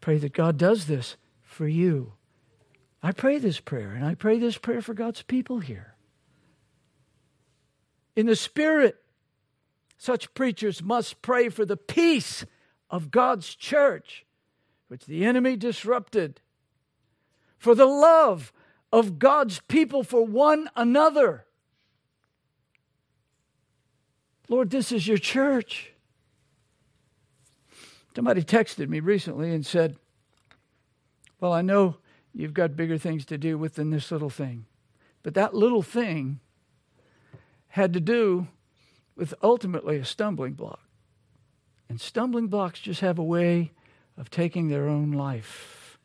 Pray 0.00 0.16
that 0.16 0.32
God 0.32 0.56
does 0.56 0.86
this 0.86 1.16
for 1.56 1.66
you. 1.66 2.12
I 3.02 3.12
pray 3.12 3.38
this 3.38 3.60
prayer, 3.60 3.92
and 3.92 4.04
I 4.04 4.14
pray 4.14 4.38
this 4.38 4.58
prayer 4.58 4.82
for 4.82 4.92
God's 4.92 5.22
people 5.22 5.60
here. 5.60 5.94
In 8.14 8.26
the 8.26 8.36
Spirit, 8.36 9.02
such 9.96 10.34
preachers 10.34 10.82
must 10.82 11.22
pray 11.22 11.48
for 11.48 11.64
the 11.64 11.78
peace 11.78 12.44
of 12.90 13.10
God's 13.10 13.54
church, 13.54 14.26
which 14.88 15.06
the 15.06 15.24
enemy 15.24 15.56
disrupted, 15.56 16.42
for 17.58 17.74
the 17.74 17.86
love 17.86 18.52
of 18.92 19.18
God's 19.18 19.60
people 19.66 20.02
for 20.02 20.26
one 20.26 20.68
another. 20.76 21.46
Lord, 24.48 24.68
this 24.68 24.92
is 24.92 25.08
your 25.08 25.18
church. 25.18 25.92
Somebody 28.14 28.42
texted 28.42 28.88
me 28.90 29.00
recently 29.00 29.54
and 29.54 29.64
said, 29.64 29.96
well, 31.40 31.52
I 31.52 31.62
know 31.62 31.96
you've 32.32 32.54
got 32.54 32.76
bigger 32.76 32.98
things 32.98 33.24
to 33.26 33.38
do 33.38 33.58
with 33.58 33.74
than 33.74 33.90
this 33.90 34.10
little 34.10 34.30
thing. 34.30 34.66
But 35.22 35.34
that 35.34 35.54
little 35.54 35.82
thing 35.82 36.40
had 37.68 37.92
to 37.92 38.00
do 38.00 38.48
with 39.16 39.34
ultimately 39.42 39.96
a 39.96 40.04
stumbling 40.04 40.52
block. 40.52 40.80
And 41.88 42.00
stumbling 42.00 42.48
blocks 42.48 42.80
just 42.80 43.00
have 43.00 43.18
a 43.18 43.24
way 43.24 43.72
of 44.16 44.30
taking 44.30 44.68
their 44.68 44.88
own 44.88 45.12
life 45.12 45.98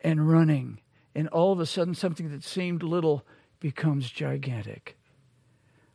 and 0.00 0.30
running. 0.30 0.80
And 1.14 1.28
all 1.28 1.52
of 1.52 1.60
a 1.60 1.66
sudden, 1.66 1.94
something 1.94 2.30
that 2.30 2.44
seemed 2.44 2.82
little 2.82 3.24
becomes 3.60 4.10
gigantic. 4.10 4.96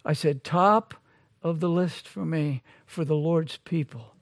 I 0.05 0.13
said, 0.13 0.43
top 0.43 0.95
of 1.41 1.59
the 1.59 1.69
list 1.69 2.07
for 2.07 2.25
me, 2.25 2.63
for 2.85 3.05
the 3.05 3.15
Lord's 3.15 3.57
people, 3.57 4.15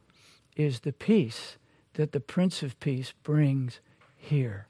is 0.55 0.81
the 0.81 0.93
peace 0.93 1.57
that 1.93 2.11
the 2.11 2.19
Prince 2.19 2.63
of 2.63 2.79
Peace 2.79 3.13
brings 3.23 3.79
here. 4.27 4.67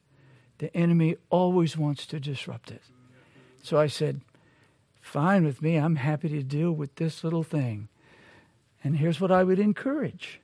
The 0.58 0.76
enemy 0.76 1.18
always 1.30 1.78
wants 1.78 2.06
to 2.08 2.20
disrupt 2.20 2.72
it. 2.72 2.82
So 3.62 3.78
I 3.78 3.88
said, 3.88 4.22
Fine 5.02 5.46
with 5.46 5.62
me. 5.62 5.78
I'm 5.78 5.96
happy 5.96 6.28
to 6.28 6.44
deal 6.44 6.74
with 6.74 6.96
this 6.96 7.24
little 7.24 7.44
thing. 7.44 7.88
And 8.84 8.98
here's 8.98 9.22
what 9.22 9.32
I 9.32 9.44
would 9.44 9.60
encourage 9.60 10.42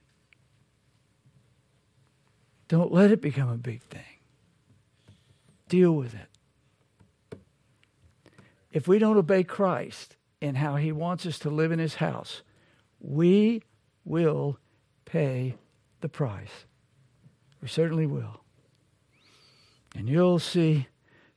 don't 2.70 2.91
let 2.91 3.11
it 3.11 3.22
become 3.22 3.49
a 3.49 3.57
big 3.57 3.82
thing, 3.82 4.20
deal 5.68 5.91
with 5.91 6.14
it. 6.14 7.39
If 8.72 8.88
we 8.88 8.99
don't 8.99 9.18
obey 9.18 9.43
Christ 9.43 10.16
in 10.41 10.55
how 10.55 10.78
he 10.78 10.91
wants 10.91 11.26
us 11.26 11.38
to 11.39 11.49
live 11.49 11.72
in 11.72 11.80
his 11.80 11.95
house, 11.95 12.41
we 13.01 13.64
will 14.05 14.57
pay 15.05 15.55
the 15.99 16.09
price. 16.09 16.66
We 17.61 17.68
certainly 17.68 18.05
will. 18.05 18.43
And 19.94 20.10
you'll 20.10 20.39
see 20.39 20.88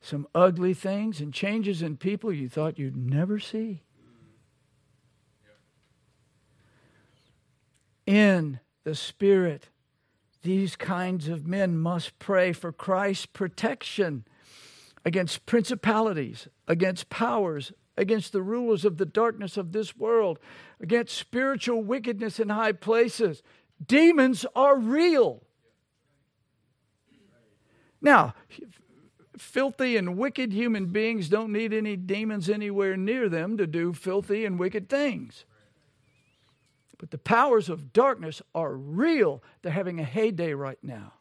some 0.01 0.27
ugly 0.33 0.73
things 0.73 1.19
and 1.19 1.33
changes 1.33 1.81
in 1.81 1.97
people 1.97 2.31
you 2.31 2.49
thought 2.49 2.79
you'd 2.79 2.97
never 2.97 3.39
see. 3.39 3.83
In 8.05 8.59
the 8.83 8.95
Spirit. 8.95 9.67
These 10.43 10.77
kinds 10.77 11.27
of 11.27 11.45
men 11.45 11.77
must 11.77 12.19
pray 12.19 12.53
for 12.53 12.71
Christ's 12.71 13.25
protection 13.25 14.23
against 15.03 15.45
principalities, 15.45 16.47
against 16.69 17.09
powers, 17.09 17.73
against 17.97 18.31
the 18.31 18.41
rulers 18.41 18.85
of 18.85 18.97
the 18.97 19.05
darkness 19.05 19.57
of 19.57 19.73
this 19.73 19.97
world, 19.97 20.39
against 20.79 21.17
spiritual 21.17 21.83
wickedness 21.83 22.39
in 22.39 22.47
high 22.47 22.71
places. 22.71 23.43
Demons 23.85 24.45
are 24.55 24.77
real. 24.77 25.43
Now, 28.01 28.33
filthy 29.37 29.97
and 29.97 30.17
wicked 30.17 30.53
human 30.53 30.87
beings 30.87 31.29
don't 31.29 31.51
need 31.51 31.73
any 31.73 31.95
demons 31.95 32.49
anywhere 32.49 32.97
near 32.97 33.29
them 33.29 33.57
to 33.57 33.67
do 33.67 33.93
filthy 33.93 34.45
and 34.45 34.59
wicked 34.59 34.89
things. 34.89 35.45
But 36.97 37.11
the 37.11 37.17
powers 37.17 37.69
of 37.69 37.93
darkness 37.93 38.41
are 38.55 38.73
real. 38.73 39.43
They're 39.61 39.71
having 39.71 39.99
a 39.99 40.03
heyday 40.03 40.53
right 40.53 40.79
now. 40.81 41.13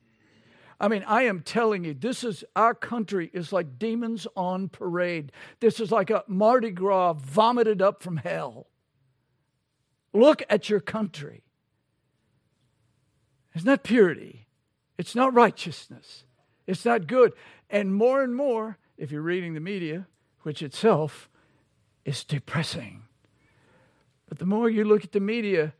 I 0.78 0.88
mean, 0.88 1.04
I 1.06 1.22
am 1.22 1.40
telling 1.40 1.84
you, 1.84 1.94
this 1.94 2.22
is 2.22 2.44
our 2.54 2.74
country 2.74 3.30
is 3.32 3.52
like 3.52 3.78
demons 3.78 4.26
on 4.36 4.68
parade. 4.68 5.32
This 5.60 5.80
is 5.80 5.90
like 5.90 6.10
a 6.10 6.22
Mardi 6.26 6.70
Gras 6.70 7.14
vomited 7.14 7.80
up 7.80 8.02
from 8.02 8.18
hell. 8.18 8.66
Look 10.12 10.42
at 10.50 10.68
your 10.68 10.80
country. 10.80 11.44
It's 13.54 13.64
not 13.64 13.82
purity, 13.82 14.48
it's 14.98 15.14
not 15.14 15.32
righteousness, 15.32 16.24
it's 16.66 16.84
not 16.84 17.06
good. 17.06 17.32
And 17.70 17.94
more 17.94 18.22
and 18.22 18.34
more, 18.34 18.78
if 18.96 19.10
you're 19.10 19.22
reading 19.22 19.54
the 19.54 19.60
media, 19.60 20.06
which 20.42 20.62
itself 20.62 21.28
is 22.04 22.24
depressing. 22.24 23.02
But 24.28 24.38
the 24.38 24.46
more 24.46 24.68
you 24.70 24.84
look 24.84 25.04
at 25.04 25.12
the 25.12 25.20
media, 25.20 25.72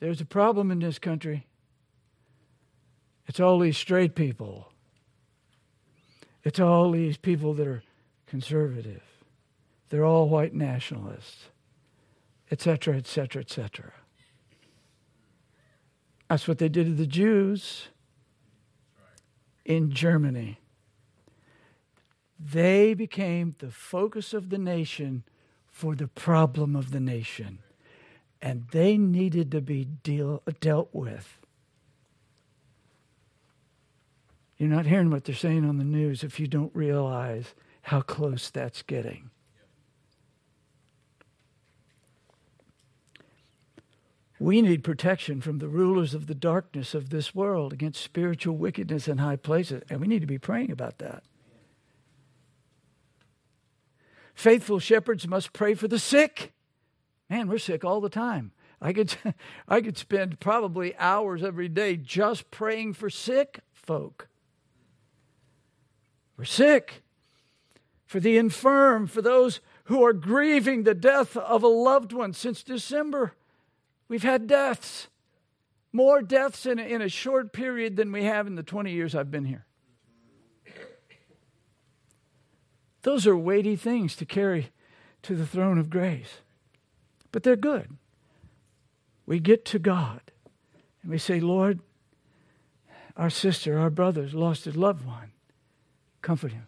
there's 0.00 0.20
a 0.20 0.26
problem 0.26 0.70
in 0.70 0.80
this 0.80 0.98
country. 0.98 1.46
It's 3.26 3.40
all 3.40 3.58
these 3.58 3.76
straight 3.76 4.14
people. 4.14 4.72
It's 6.42 6.58
all 6.58 6.90
these 6.90 7.16
people 7.16 7.54
that 7.54 7.66
are 7.66 7.82
conservative. 8.26 9.02
They're 9.90 10.04
all 10.04 10.28
white 10.28 10.54
nationalists, 10.54 11.48
etc., 12.50 12.96
etc., 12.96 13.42
etc. 13.42 13.92
That's 16.28 16.46
what 16.48 16.58
they 16.58 16.68
did 16.68 16.86
to 16.86 16.94
the 16.94 17.06
Jews 17.06 17.88
in 19.70 19.92
Germany. 19.92 20.58
They 22.40 22.92
became 22.92 23.54
the 23.60 23.70
focus 23.70 24.34
of 24.34 24.50
the 24.50 24.58
nation 24.58 25.22
for 25.70 25.94
the 25.94 26.08
problem 26.08 26.74
of 26.74 26.90
the 26.90 26.98
nation, 26.98 27.60
and 28.42 28.66
they 28.72 28.98
needed 28.98 29.52
to 29.52 29.60
be 29.60 29.84
deal, 29.84 30.42
dealt 30.58 30.88
with. 30.92 31.38
You're 34.58 34.68
not 34.68 34.86
hearing 34.86 35.10
what 35.10 35.24
they're 35.24 35.36
saying 35.36 35.64
on 35.64 35.78
the 35.78 35.84
news 35.84 36.24
if 36.24 36.40
you 36.40 36.48
don't 36.48 36.74
realize 36.74 37.54
how 37.82 38.00
close 38.00 38.50
that's 38.50 38.82
getting. 38.82 39.29
We 44.40 44.62
need 44.62 44.82
protection 44.82 45.42
from 45.42 45.58
the 45.58 45.68
rulers 45.68 46.14
of 46.14 46.26
the 46.26 46.34
darkness 46.34 46.94
of 46.94 47.10
this 47.10 47.34
world 47.34 47.74
against 47.74 48.02
spiritual 48.02 48.56
wickedness 48.56 49.06
in 49.06 49.18
high 49.18 49.36
places, 49.36 49.82
and 49.90 50.00
we 50.00 50.06
need 50.06 50.22
to 50.22 50.26
be 50.26 50.38
praying 50.38 50.72
about 50.72 50.96
that. 50.96 51.24
Faithful 54.34 54.78
shepherds 54.78 55.28
must 55.28 55.52
pray 55.52 55.74
for 55.74 55.88
the 55.88 55.98
sick. 55.98 56.54
Man, 57.28 57.48
we're 57.48 57.58
sick 57.58 57.84
all 57.84 58.00
the 58.00 58.08
time. 58.08 58.52
I 58.80 58.94
could, 58.94 59.14
I 59.68 59.82
could 59.82 59.98
spend 59.98 60.40
probably 60.40 60.96
hours 60.96 61.44
every 61.44 61.68
day 61.68 61.98
just 61.98 62.50
praying 62.50 62.94
for 62.94 63.10
sick 63.10 63.60
folk. 63.74 64.28
We're 66.38 66.44
sick. 66.46 67.02
For 68.06 68.20
the 68.20 68.38
infirm, 68.38 69.06
for 69.06 69.20
those 69.20 69.60
who 69.84 70.02
are 70.02 70.14
grieving 70.14 70.84
the 70.84 70.94
death 70.94 71.36
of 71.36 71.62
a 71.62 71.68
loved 71.68 72.14
one 72.14 72.32
since 72.32 72.62
December. 72.62 73.34
We've 74.10 74.24
had 74.24 74.48
deaths. 74.48 75.06
More 75.92 76.20
deaths 76.20 76.66
in 76.66 76.80
a, 76.80 76.82
in 76.82 77.00
a 77.00 77.08
short 77.08 77.52
period 77.52 77.94
than 77.94 78.10
we 78.10 78.24
have 78.24 78.48
in 78.48 78.56
the 78.56 78.64
20 78.64 78.90
years 78.90 79.14
I've 79.14 79.30
been 79.30 79.44
here. 79.44 79.64
Those 83.02 83.24
are 83.28 83.36
weighty 83.36 83.76
things 83.76 84.16
to 84.16 84.26
carry 84.26 84.72
to 85.22 85.36
the 85.36 85.46
throne 85.46 85.78
of 85.78 85.90
grace. 85.90 86.40
But 87.30 87.44
they're 87.44 87.54
good. 87.54 87.96
We 89.26 89.38
get 89.38 89.64
to 89.66 89.78
God 89.78 90.20
and 91.02 91.12
we 91.12 91.18
say, 91.18 91.38
Lord, 91.38 91.78
our 93.16 93.30
sister, 93.30 93.78
our 93.78 93.90
brother's 93.90 94.34
lost 94.34 94.64
his 94.64 94.76
loved 94.76 95.06
one. 95.06 95.30
Comfort 96.20 96.52
him. 96.52 96.66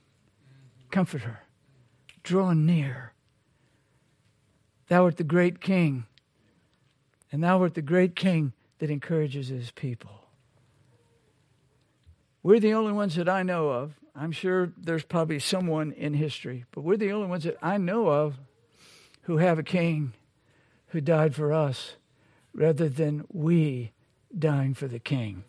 Comfort 0.92 1.22
her. 1.22 1.40
Draw 2.22 2.52
near. 2.52 3.14
Thou 4.86 5.04
art 5.04 5.16
the 5.16 5.24
great 5.24 5.60
king, 5.60 6.06
and 7.32 7.42
thou 7.42 7.60
art 7.62 7.74
the 7.74 7.82
great 7.82 8.14
king 8.14 8.52
that 8.78 8.90
encourages 8.90 9.48
his 9.48 9.70
people. 9.70 10.10
We're 12.42 12.60
the 12.60 12.74
only 12.74 12.92
ones 12.92 13.14
that 13.16 13.28
I 13.28 13.42
know 13.42 13.70
of. 13.70 13.94
I'm 14.14 14.32
sure 14.32 14.72
there's 14.76 15.04
probably 15.04 15.38
someone 15.38 15.92
in 15.92 16.14
history, 16.14 16.66
but 16.72 16.82
we're 16.82 16.96
the 16.98 17.12
only 17.12 17.28
ones 17.28 17.44
that 17.44 17.56
I 17.62 17.78
know 17.78 18.08
of 18.08 18.38
who 19.22 19.38
have 19.38 19.58
a 19.58 19.62
king 19.62 20.12
who 20.88 21.00
died 21.00 21.34
for 21.34 21.52
us 21.52 21.96
rather 22.52 22.88
than 22.88 23.24
we 23.32 23.92
dying 24.36 24.74
for 24.74 24.86
the 24.86 24.98
king. 24.98 25.44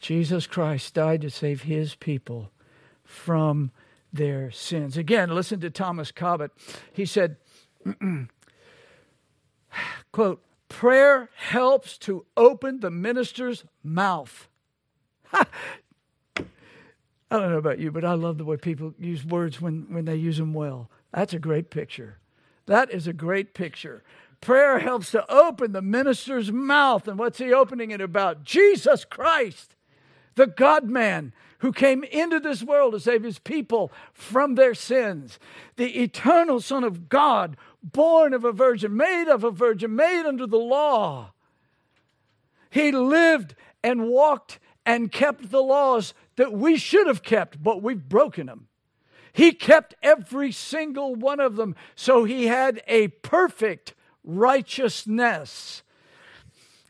Jesus 0.00 0.46
Christ 0.46 0.94
died 0.94 1.22
to 1.22 1.30
save 1.30 1.62
his 1.62 1.94
people 1.94 2.50
from 3.04 3.70
their 4.12 4.50
sins. 4.50 4.96
Again, 4.96 5.34
listen 5.34 5.60
to 5.60 5.70
Thomas 5.70 6.12
Cobbet. 6.12 6.52
He 6.92 7.04
said, 7.04 7.36
quote, 10.12 10.42
prayer 10.68 11.30
helps 11.36 11.98
to 11.98 12.24
open 12.36 12.80
the 12.80 12.90
minister's 12.90 13.64
mouth. 13.82 14.48
I 15.32 15.46
don't 17.30 17.50
know 17.50 17.58
about 17.58 17.78
you, 17.78 17.90
but 17.90 18.04
I 18.04 18.14
love 18.14 18.38
the 18.38 18.44
way 18.44 18.56
people 18.56 18.94
use 18.98 19.24
words 19.24 19.60
when, 19.60 19.86
when 19.88 20.04
they 20.04 20.16
use 20.16 20.38
them 20.38 20.54
well. 20.54 20.90
That's 21.12 21.32
a 21.32 21.38
great 21.38 21.70
picture. 21.70 22.18
That 22.66 22.90
is 22.90 23.06
a 23.06 23.12
great 23.12 23.54
picture. 23.54 24.02
Prayer 24.40 24.78
helps 24.78 25.10
to 25.12 25.30
open 25.30 25.72
the 25.72 25.82
minister's 25.82 26.52
mouth. 26.52 27.08
And 27.08 27.18
what's 27.18 27.38
he 27.38 27.52
opening 27.52 27.90
it 27.90 28.00
about? 28.00 28.44
Jesus 28.44 29.04
Christ 29.04 29.74
the 30.34 30.46
God 30.46 30.88
man 30.88 31.32
who 31.58 31.72
came 31.72 32.04
into 32.04 32.40
this 32.40 32.62
world 32.62 32.92
to 32.92 33.00
save 33.00 33.22
his 33.22 33.38
people 33.38 33.92
from 34.12 34.54
their 34.54 34.74
sins, 34.74 35.38
the 35.76 36.02
eternal 36.02 36.60
Son 36.60 36.84
of 36.84 37.08
God, 37.08 37.56
born 37.84 38.34
of 38.34 38.44
a 38.44 38.52
virgin, 38.52 38.96
made 38.96 39.28
of 39.28 39.44
a 39.44 39.50
virgin, 39.50 39.94
made 39.94 40.26
under 40.26 40.46
the 40.46 40.56
law. 40.56 41.32
He 42.70 42.90
lived 42.90 43.54
and 43.82 44.08
walked 44.08 44.58
and 44.84 45.12
kept 45.12 45.50
the 45.50 45.62
laws 45.62 46.14
that 46.36 46.52
we 46.52 46.76
should 46.76 47.06
have 47.06 47.22
kept, 47.22 47.62
but 47.62 47.82
we've 47.82 48.08
broken 48.08 48.46
them. 48.46 48.66
He 49.32 49.52
kept 49.52 49.94
every 50.02 50.50
single 50.50 51.14
one 51.14 51.38
of 51.38 51.56
them, 51.56 51.76
so 51.94 52.24
he 52.24 52.46
had 52.46 52.82
a 52.88 53.08
perfect 53.08 53.94
righteousness. 54.24 55.83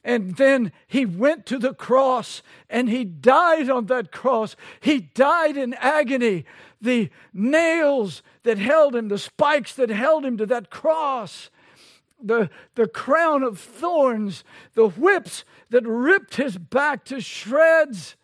And 0.05 0.37
then 0.37 0.71
he 0.87 1.07
went 1.07 1.47
to 1.47 1.59
the 1.59 1.73
cross 1.73 2.43
and 2.69 2.91
he 2.91 3.05
died 3.05 3.71
on 3.71 3.87
that 3.87 4.13
cross. 4.13 4.55
He 4.81 5.01
died 5.01 5.57
in 5.57 5.73
agony. 5.75 6.45
The 6.81 7.09
nails 7.33 8.23
that 8.43 8.59
held 8.59 8.95
him, 8.95 9.09
the 9.09 9.17
spikes 9.17 9.75
that 9.77 9.89
held 9.89 10.27
him 10.27 10.37
to 10.37 10.47
that 10.47 10.69
cross, 10.69 11.49
the, 12.23 12.51
the 12.75 12.87
crown 12.87 13.43
of 13.43 13.59
thorns, 13.59 14.45
the 14.75 14.89
whips 14.89 15.45
that 15.71 15.87
ripped 15.87 16.37
his 16.37 16.59
back 16.59 17.07
to 17.07 17.23
shreds. 17.23 18.17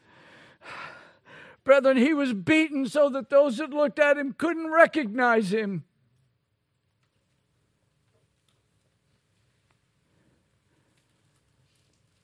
Brethren, 1.64 1.96
he 1.96 2.12
was 2.12 2.34
beaten 2.34 2.86
so 2.86 3.08
that 3.08 3.30
those 3.30 3.56
that 3.56 3.70
looked 3.70 3.98
at 3.98 4.18
him 4.18 4.34
couldn't 4.36 4.70
recognize 4.70 5.50
him. 5.50 5.84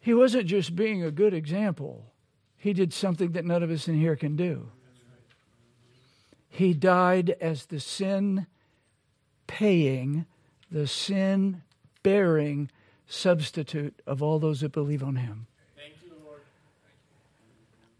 He 0.06 0.14
wasn't 0.14 0.46
just 0.46 0.76
being 0.76 1.02
a 1.02 1.10
good 1.10 1.34
example, 1.34 2.12
he 2.56 2.72
did 2.72 2.92
something 2.92 3.32
that 3.32 3.44
none 3.44 3.64
of 3.64 3.72
us 3.72 3.88
in 3.88 3.96
here 3.96 4.14
can 4.14 4.36
do. 4.36 4.70
He 6.48 6.74
died 6.74 7.30
as 7.40 7.66
the 7.66 7.80
sin 7.80 8.46
paying, 9.48 10.24
the 10.70 10.86
sin 10.86 11.62
bearing 12.04 12.70
substitute 13.08 14.00
of 14.06 14.22
all 14.22 14.38
those 14.38 14.60
that 14.60 14.70
believe 14.70 15.02
on 15.02 15.16
him. 15.16 15.48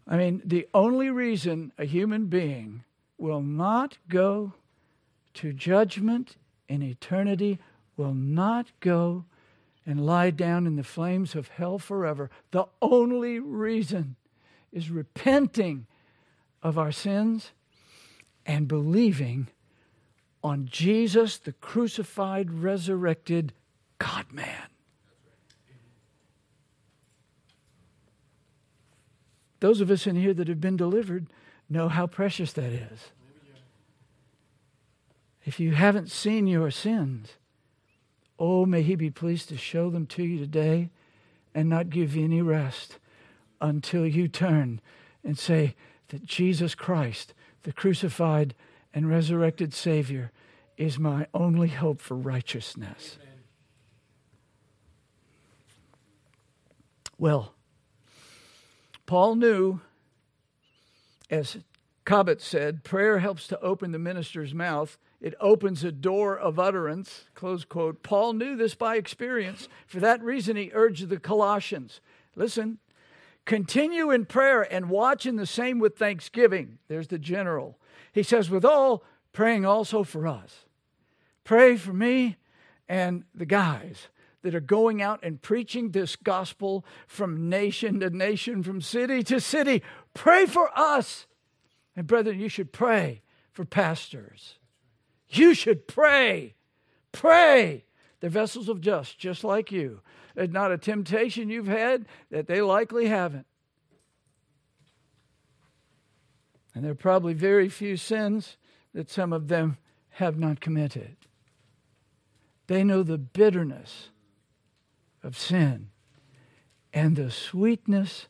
I 0.07 0.15
mean, 0.15 0.41
the 0.45 0.65
only 0.73 1.09
reason 1.09 1.73
a 1.77 1.83
human 1.83 2.27
being 2.27 2.85
will 3.17 3.41
not 3.41 3.97
go 4.07 4.53
to 5.33 5.51
judgment 5.51 6.37
in 6.69 6.81
eternity, 6.81 7.59
will 7.97 8.13
not 8.13 8.71
go 8.79 9.25
and 9.87 10.05
lie 10.05 10.29
down 10.29 10.67
in 10.67 10.75
the 10.75 10.83
flames 10.83 11.33
of 11.33 11.47
hell 11.47 11.79
forever. 11.79 12.29
The 12.51 12.65
only 12.81 13.39
reason 13.39 14.17
is 14.73 14.91
repenting 14.91 15.87
of 16.61 16.77
our 16.77 16.91
sins 16.91 17.51
and 18.45 18.67
believing 18.67 19.47
on 20.43 20.67
Jesus, 20.69 21.37
the 21.37 21.53
crucified, 21.53 22.51
resurrected 22.51 23.53
God 23.97 24.25
man. 24.31 24.67
Those 29.61 29.81
of 29.81 29.89
us 29.89 30.05
in 30.05 30.17
here 30.17 30.33
that 30.33 30.49
have 30.49 30.61
been 30.61 30.77
delivered 30.77 31.27
know 31.69 31.87
how 31.87 32.07
precious 32.07 32.53
that 32.53 32.71
is. 32.71 33.11
If 35.45 35.61
you 35.61 35.71
haven't 35.71 36.11
seen 36.11 36.45
your 36.45 36.71
sins, 36.71 37.37
oh, 38.39 38.65
may 38.65 38.81
He 38.81 38.95
be 38.95 39.09
pleased 39.09 39.49
to 39.49 39.57
show 39.57 39.89
them 39.89 40.05
to 40.07 40.23
you 40.23 40.39
today 40.39 40.89
and 41.53 41.69
not 41.69 41.89
give 41.89 42.15
you 42.15 42.25
any 42.25 42.41
rest 42.41 42.97
until 43.59 44.05
you 44.05 44.27
turn 44.27 44.79
and 45.23 45.37
say 45.37 45.75
that 46.09 46.25
Jesus 46.25 46.75
Christ, 46.75 47.33
the 47.63 47.73
crucified 47.73 48.53
and 48.93 49.09
resurrected 49.09 49.73
Savior, 49.73 50.31
is 50.77 50.99
my 50.99 51.27
only 51.33 51.69
hope 51.69 52.01
for 52.01 52.15
righteousness. 52.15 53.17
Amen. 53.21 53.33
Well, 57.17 57.53
Paul 59.07 59.35
knew, 59.35 59.79
as 61.29 61.57
Cobbet 62.05 62.41
said, 62.41 62.83
prayer 62.83 63.19
helps 63.19 63.47
to 63.47 63.59
open 63.61 63.91
the 63.91 63.99
minister's 63.99 64.53
mouth. 64.53 64.97
It 65.19 65.33
opens 65.39 65.83
a 65.83 65.91
door 65.91 66.37
of 66.37 66.59
utterance, 66.59 67.25
close 67.33 67.65
quote. 67.65 68.03
Paul 68.03 68.33
knew 68.33 68.55
this 68.55 68.75
by 68.75 68.97
experience. 68.97 69.67
For 69.87 69.99
that 69.99 70.21
reason, 70.21 70.55
he 70.55 70.71
urged 70.73 71.09
the 71.09 71.19
Colossians 71.19 72.01
listen, 72.35 72.77
continue 73.45 74.11
in 74.11 74.25
prayer 74.25 74.61
and 74.61 74.89
watch 74.89 75.25
in 75.25 75.35
the 75.35 75.45
same 75.45 75.79
with 75.79 75.97
thanksgiving. 75.97 76.77
There's 76.87 77.07
the 77.07 77.17
general. 77.17 77.79
He 78.13 78.23
says, 78.23 78.49
with 78.49 78.63
all, 78.63 79.03
praying 79.33 79.65
also 79.65 80.03
for 80.03 80.27
us. 80.27 80.65
Pray 81.43 81.77
for 81.77 81.93
me 81.93 82.37
and 82.87 83.23
the 83.33 83.45
guys 83.45 84.09
that 84.43 84.53
are 84.53 84.59
going 84.59 85.01
out 85.01 85.19
and 85.23 85.41
preaching 85.41 85.91
this 85.91 86.15
gospel 86.15 86.85
from 87.07 87.49
nation 87.49 87.99
to 88.01 88.09
nation, 88.09 88.63
from 88.63 88.81
city 88.81 89.23
to 89.23 89.41
city. 89.41 89.81
Pray 90.13 90.45
for 90.45 90.69
us. 90.77 91.25
And, 91.95 92.05
brethren, 92.05 92.39
you 92.39 92.49
should 92.49 92.71
pray 92.71 93.21
for 93.51 93.65
pastors. 93.65 94.59
You 95.29 95.53
should 95.53 95.87
pray. 95.87 96.55
Pray. 97.11 97.85
They're 98.19 98.29
vessels 98.29 98.69
of 98.69 98.81
just, 98.81 99.19
just 99.19 99.43
like 99.43 99.71
you. 99.71 100.01
There's 100.35 100.49
not 100.49 100.71
a 100.71 100.77
temptation 100.77 101.49
you've 101.49 101.67
had 101.67 102.05
that 102.29 102.47
they 102.47 102.61
likely 102.61 103.07
haven't. 103.07 103.45
And 106.73 106.83
there 106.83 106.91
are 106.91 106.95
probably 106.95 107.33
very 107.33 107.69
few 107.69 107.97
sins 107.97 108.57
that 108.93 109.09
some 109.09 109.33
of 109.33 109.47
them 109.47 109.77
have 110.11 110.37
not 110.37 110.59
committed. 110.59 111.15
They 112.67 112.83
know 112.83 113.01
the 113.01 113.17
bitterness 113.17 114.09
of 115.23 115.37
sin 115.37 115.89
and 116.93 117.15
the 117.15 117.31
sweetness 117.31 118.27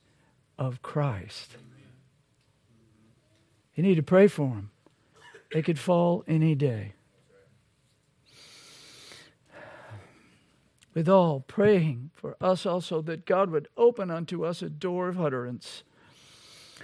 of 0.58 0.82
Christ. 0.82 1.58
You 3.76 3.84
need 3.84 3.96
to 3.96 4.04
pray 4.04 4.28
for 4.28 4.48
them. 4.48 4.72
They 5.52 5.62
could 5.62 5.80
fall 5.80 6.24
any 6.28 6.56
day. 6.56 6.94
With 10.94 11.08
all, 11.08 11.42
praying 11.42 12.10
for 12.16 12.36
us 12.42 12.66
also 12.66 13.02
that 13.04 13.26
God 13.26 13.52
would 13.52 13.68
open 13.78 14.10
unto 14.10 14.44
us 14.44 14.62
a 14.62 14.70
door 14.70 15.10
of 15.10 15.22
utterance 15.22 15.84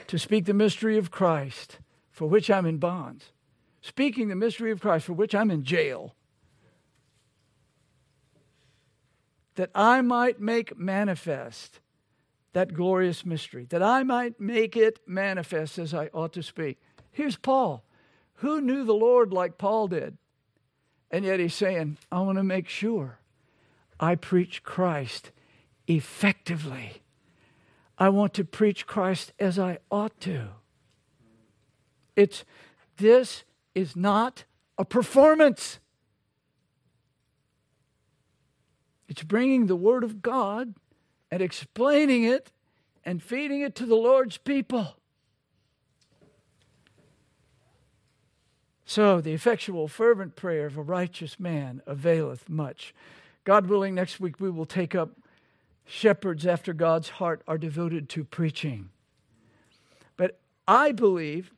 to 0.08 0.20
speak 0.20 0.46
the 0.46 0.54
mystery 0.54 0.98
of 0.98 1.10
Christ, 1.10 1.80
for 2.12 2.28
which 2.28 2.50
I'm 2.50 2.66
in 2.66 2.78
bonds. 2.78 3.32
Speaking 3.82 4.28
the 4.28 4.36
mystery 4.36 4.72
of 4.72 4.82
Christ, 4.82 5.06
for 5.06 5.14
which 5.14 5.34
I'm 5.34 5.50
in 5.50 5.64
jail 5.64 6.16
that 9.56 9.70
I 9.76 10.02
might 10.02 10.40
make 10.40 10.78
manifest 10.78 11.80
that 12.54 12.74
glorious 12.74 13.26
mystery, 13.26 13.66
that 13.70 13.82
I 13.82 14.04
might 14.04 14.40
make 14.40 14.78
it 14.78 15.00
manifest 15.08 15.80
as 15.80 15.94
I 15.94 16.10
ought 16.14 16.34
to 16.34 16.44
speak. 16.44 16.80
Here's 17.12 17.36
Paul. 17.36 17.84
Who 18.36 18.62
knew 18.62 18.84
the 18.84 18.94
Lord 18.94 19.32
like 19.32 19.58
Paul 19.58 19.88
did? 19.88 20.18
And 21.12 21.24
yet 21.24 21.40
he's 21.40 21.54
saying, 21.54 21.98
I 22.12 22.22
want 22.22 22.38
to 22.38 22.44
make 22.44 22.68
sure 22.68 23.20
I 24.00 24.16
preach 24.16 24.64
Christ 24.64 25.32
effectively. 25.88 27.04
I 27.98 28.10
want 28.10 28.34
to 28.34 28.44
preach 28.44 28.88
Christ 28.88 29.32
as 29.40 29.60
I 29.60 29.78
ought 29.92 30.20
to. 30.22 30.48
It's 32.16 32.44
this 32.98 33.44
is 33.76 33.96
not 33.96 34.46
a 34.78 34.86
performance. 34.86 35.80
It's 39.08 39.24
bringing 39.24 39.68
the 39.68 39.76
Word 39.76 40.04
of 40.04 40.22
God 40.22 40.74
and 41.30 41.42
explaining 41.42 42.24
it 42.24 42.52
and 43.04 43.22
feeding 43.22 43.62
it 43.62 43.76
to 43.76 43.86
the 43.86 43.96
Lord's 43.96 44.38
people. 44.38 44.96
So, 48.86 49.22
the 49.22 49.34
effectual, 49.34 49.88
fervent 49.88 50.36
prayer 50.36 50.66
of 50.66 50.78
a 50.78 50.82
righteous 50.82 51.40
man 51.40 51.82
availeth 51.86 52.50
much. 52.50 52.94
God 53.46 53.68
willing, 53.68 53.96
next 53.96 54.20
week 54.20 54.40
we 54.40 54.50
will 54.50 54.66
take 54.66 54.94
up 54.94 55.12
shepherds 55.86 56.46
after 56.46 56.74
God's 56.74 57.10
heart 57.10 57.42
are 57.48 57.58
devoted 57.58 58.10
to 58.10 58.24
preaching. 58.24 58.90
But 60.18 60.40
I 60.68 60.92
believe, 60.92 61.52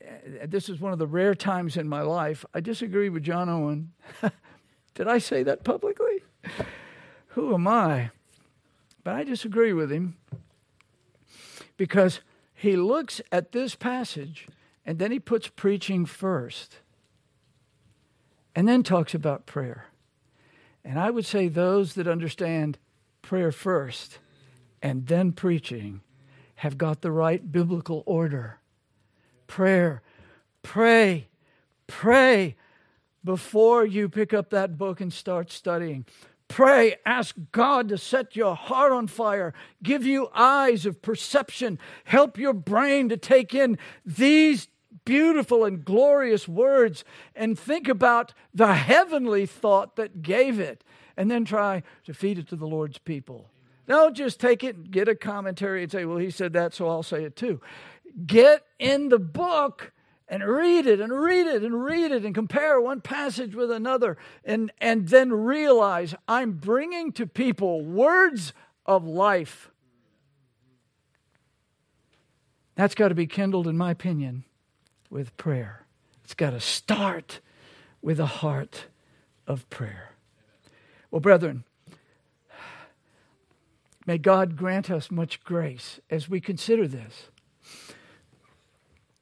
eh, 0.00 0.46
this 0.46 0.68
is 0.68 0.80
one 0.80 0.92
of 0.92 0.98
the 0.98 1.06
rare 1.06 1.34
times 1.34 1.76
in 1.76 1.88
my 1.88 2.02
life, 2.02 2.44
I 2.54 2.60
disagree 2.60 3.08
with 3.08 3.22
John 3.22 3.48
Owen. 3.48 3.92
Did 4.94 5.08
I 5.08 5.18
say 5.18 5.42
that 5.42 5.64
publicly? 5.64 6.22
Who 7.28 7.54
am 7.54 7.66
I? 7.66 8.10
But 9.04 9.14
I 9.14 9.24
disagree 9.24 9.72
with 9.72 9.90
him 9.90 10.16
because 11.76 12.20
he 12.54 12.76
looks 12.76 13.20
at 13.30 13.52
this 13.52 13.74
passage 13.74 14.46
and 14.84 14.98
then 14.98 15.12
he 15.12 15.20
puts 15.20 15.48
preaching 15.48 16.06
first 16.06 16.76
and 18.54 18.68
then 18.68 18.82
talks 18.82 19.14
about 19.14 19.46
prayer. 19.46 19.86
And 20.84 20.98
I 20.98 21.10
would 21.10 21.26
say 21.26 21.48
those 21.48 21.94
that 21.94 22.08
understand 22.08 22.78
prayer 23.22 23.52
first 23.52 24.18
and 24.82 25.06
then 25.06 25.32
preaching 25.32 26.00
have 26.56 26.76
got 26.76 27.02
the 27.02 27.12
right 27.12 27.50
biblical 27.50 28.02
order. 28.06 28.58
Prayer, 29.46 30.02
pray, 30.62 31.28
pray 31.86 32.56
before 33.24 33.86
you 33.86 34.08
pick 34.08 34.34
up 34.34 34.50
that 34.50 34.76
book 34.76 35.00
and 35.00 35.12
start 35.12 35.50
studying. 35.50 36.04
Pray, 36.48 36.96
ask 37.06 37.34
God 37.50 37.88
to 37.88 37.96
set 37.96 38.36
your 38.36 38.54
heart 38.54 38.92
on 38.92 39.06
fire, 39.06 39.54
give 39.82 40.04
you 40.04 40.28
eyes 40.34 40.84
of 40.84 41.00
perception, 41.00 41.78
help 42.04 42.36
your 42.36 42.52
brain 42.52 43.08
to 43.08 43.16
take 43.16 43.54
in 43.54 43.78
these 44.04 44.68
beautiful 45.04 45.64
and 45.64 45.84
glorious 45.84 46.46
words 46.46 47.04
and 47.34 47.58
think 47.58 47.88
about 47.88 48.32
the 48.54 48.74
heavenly 48.74 49.46
thought 49.46 49.96
that 49.96 50.22
gave 50.22 50.60
it, 50.60 50.84
and 51.16 51.30
then 51.30 51.44
try 51.44 51.82
to 52.04 52.14
feed 52.14 52.38
it 52.38 52.48
to 52.48 52.56
the 52.56 52.66
Lord's 52.66 52.98
people. 52.98 53.50
Don't 53.86 54.16
just 54.16 54.40
take 54.40 54.64
it 54.64 54.76
and 54.76 54.90
get 54.90 55.08
a 55.08 55.14
commentary 55.14 55.82
and 55.82 55.92
say, 55.92 56.04
well, 56.04 56.18
he 56.18 56.30
said 56.30 56.52
that, 56.54 56.72
so 56.72 56.88
I'll 56.88 57.02
say 57.02 57.24
it 57.24 57.36
too. 57.36 57.60
Get 58.26 58.64
in 58.78 59.08
the 59.08 59.18
book 59.18 59.92
and 60.28 60.42
read 60.42 60.86
it 60.86 61.00
and 61.00 61.12
read 61.12 61.46
it 61.46 61.62
and 61.62 61.84
read 61.84 62.10
it 62.10 62.24
and 62.24 62.34
compare 62.34 62.80
one 62.80 63.00
passage 63.00 63.54
with 63.54 63.70
another 63.70 64.16
and, 64.44 64.72
and 64.80 65.08
then 65.08 65.32
realize 65.32 66.14
I'm 66.26 66.52
bringing 66.52 67.12
to 67.12 67.26
people 67.26 67.84
words 67.84 68.54
of 68.86 69.04
life. 69.04 69.70
That's 72.74 72.94
got 72.94 73.08
to 73.08 73.14
be 73.14 73.26
kindled, 73.26 73.66
in 73.66 73.76
my 73.76 73.90
opinion, 73.90 74.44
with 75.12 75.36
prayer. 75.36 75.84
It's 76.24 76.32
got 76.34 76.50
to 76.50 76.60
start 76.60 77.40
with 78.00 78.18
a 78.18 78.26
heart 78.26 78.86
of 79.46 79.68
prayer. 79.68 80.12
Well, 81.10 81.20
brethren, 81.20 81.64
may 84.06 84.16
God 84.16 84.56
grant 84.56 84.90
us 84.90 85.10
much 85.10 85.44
grace 85.44 86.00
as 86.08 86.30
we 86.30 86.40
consider 86.40 86.88
this. 86.88 87.28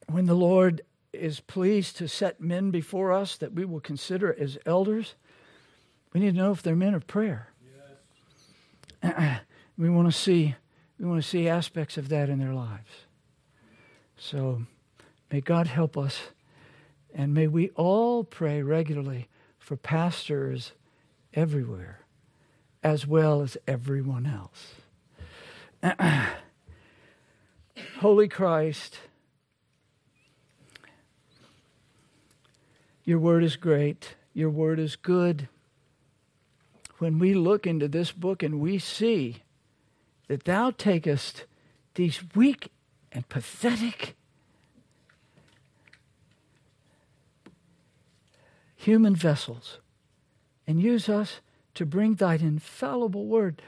When 0.08 0.26
the 0.26 0.34
Lord 0.34 0.82
is 1.12 1.40
pleased 1.40 1.96
to 1.96 2.06
set 2.06 2.40
men 2.40 2.70
before 2.70 3.12
us 3.12 3.36
that 3.38 3.52
we 3.52 3.64
will 3.64 3.80
consider 3.80 4.34
as 4.38 4.58
elders, 4.64 5.16
we 6.12 6.20
need 6.20 6.34
to 6.34 6.40
know 6.40 6.52
if 6.52 6.62
they're 6.62 6.76
men 6.76 6.94
of 6.94 7.08
prayer. 7.08 7.48
Yes. 9.02 9.40
we 9.76 9.90
want 9.90 10.06
to 10.06 10.16
see 10.16 10.54
we 11.00 11.06
want 11.06 11.22
to 11.22 11.26
see 11.26 11.48
aspects 11.48 11.96
of 11.96 12.10
that 12.10 12.28
in 12.28 12.38
their 12.38 12.52
lives. 12.52 12.90
So 14.18 14.66
may 15.30 15.40
God 15.40 15.66
help 15.66 15.96
us 15.96 16.20
and 17.14 17.34
may 17.34 17.46
we 17.46 17.70
all 17.70 18.24
pray 18.24 18.62
regularly 18.62 19.28
for 19.58 19.76
pastors 19.76 20.72
everywhere 21.34 22.00
as 22.82 23.06
well 23.06 23.42
as 23.42 23.56
everyone 23.66 24.26
else. 24.26 24.74
Holy 27.98 28.28
Christ, 28.28 28.98
your 33.04 33.18
word 33.18 33.44
is 33.44 33.56
great, 33.56 34.14
your 34.32 34.50
word 34.50 34.78
is 34.78 34.96
good. 34.96 35.48
When 36.98 37.18
we 37.18 37.34
look 37.34 37.66
into 37.66 37.88
this 37.88 38.12
book 38.12 38.42
and 38.42 38.60
we 38.60 38.78
see 38.78 39.42
that 40.28 40.44
thou 40.44 40.70
takest 40.70 41.44
these 41.94 42.20
weak 42.34 42.70
and 43.10 43.28
pathetic 43.28 44.14
human 48.80 49.14
vessels 49.14 49.78
and 50.66 50.80
use 50.80 51.08
us 51.08 51.40
to 51.74 51.84
bring 51.84 52.14
thine 52.14 52.40
infallible 52.40 53.26
word, 53.26 53.60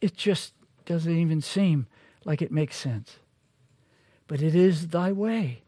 it 0.00 0.14
just 0.16 0.52
doesn't 0.84 1.16
even 1.16 1.40
seem 1.40 1.86
like 2.24 2.42
it 2.42 2.52
makes 2.52 2.76
sense. 2.76 3.16
But 4.26 4.42
it 4.42 4.54
is 4.54 4.88
thy 4.88 5.12
way. 5.12 5.62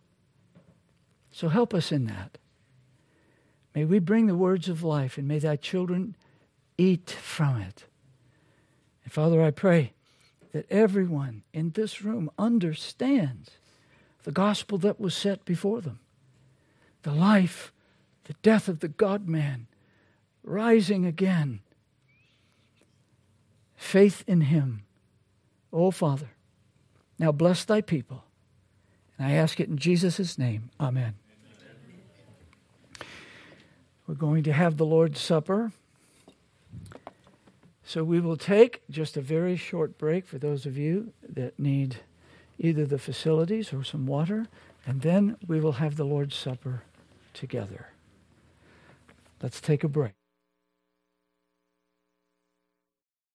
So 1.33 1.49
help 1.49 1.73
us 1.73 1.91
in 1.91 2.05
that. 2.07 2.39
May 3.75 3.85
we 3.85 3.99
bring 3.99 4.27
the 4.27 4.35
words 4.35 4.69
of 4.69 4.83
life 4.83 5.17
and 5.17 5.27
may 5.27 5.39
thy 5.39 5.57
children 5.57 6.15
eat 6.77 7.11
from 7.11 7.61
it. 7.61 7.85
And 9.05 9.13
Father, 9.13 9.43
I 9.43 9.51
pray 9.53 9.93
that 10.53 10.71
everyone 10.71 11.45
in 11.53 11.71
this 11.71 12.03
room 12.03 12.31
understands 12.39 13.53
the 14.25 14.33
gospel 14.33 14.77
that 14.79 15.01
was 15.01 15.15
set 15.15 15.45
before 15.45 15.81
them 15.81 16.01
the 17.03 17.13
life, 17.13 17.73
the 18.27 18.35
death 18.43 18.69
of 18.69 18.81
the 18.81 18.89
God 18.89 19.29
man, 19.29 19.67
rising 20.43 21.07
again, 21.07 21.61
faith 23.77 24.25
in 24.27 24.43
him. 24.43 24.83
Oh, 25.73 25.91
Father, 25.91 26.31
now 27.19 27.33
bless 27.33 27.65
thy 27.65 27.81
people. 27.81 28.25
And 29.19 29.29
I 29.29 29.33
ask 29.33 29.61
it 29.61 29.69
in 29.69 29.79
Jesus' 29.79 30.39
name. 30.39 30.71
Amen. 30.81 31.15
Amen. 33.01 33.09
We're 34.07 34.15
going 34.15 34.43
to 34.45 34.53
have 34.53 34.77
the 34.77 34.87
Lord's 34.87 35.21
Supper. 35.21 35.73
So 37.85 38.03
we 38.03 38.21
will 38.21 38.37
take 38.37 38.83
just 38.91 39.17
a 39.17 39.21
very 39.21 39.57
short 39.57 39.97
break 39.97 40.27
for 40.27 40.39
those 40.39 40.67
of 40.67 40.77
you 40.77 41.13
that 41.29 41.59
need 41.59 41.99
either 42.59 42.85
the 42.85 42.99
facilities 42.99 43.73
or 43.73 43.85
some 43.85 44.07
water, 44.07 44.47
and 44.85 45.03
then 45.03 45.37
we 45.47 45.61
will 45.61 45.73
have 45.73 45.97
the 45.97 46.05
Lord's 46.05 46.35
Supper 46.35 46.83
together. 47.33 47.89
Let's 49.47 49.61
take 49.61 49.85
a 49.85 49.89
break. 49.89 50.16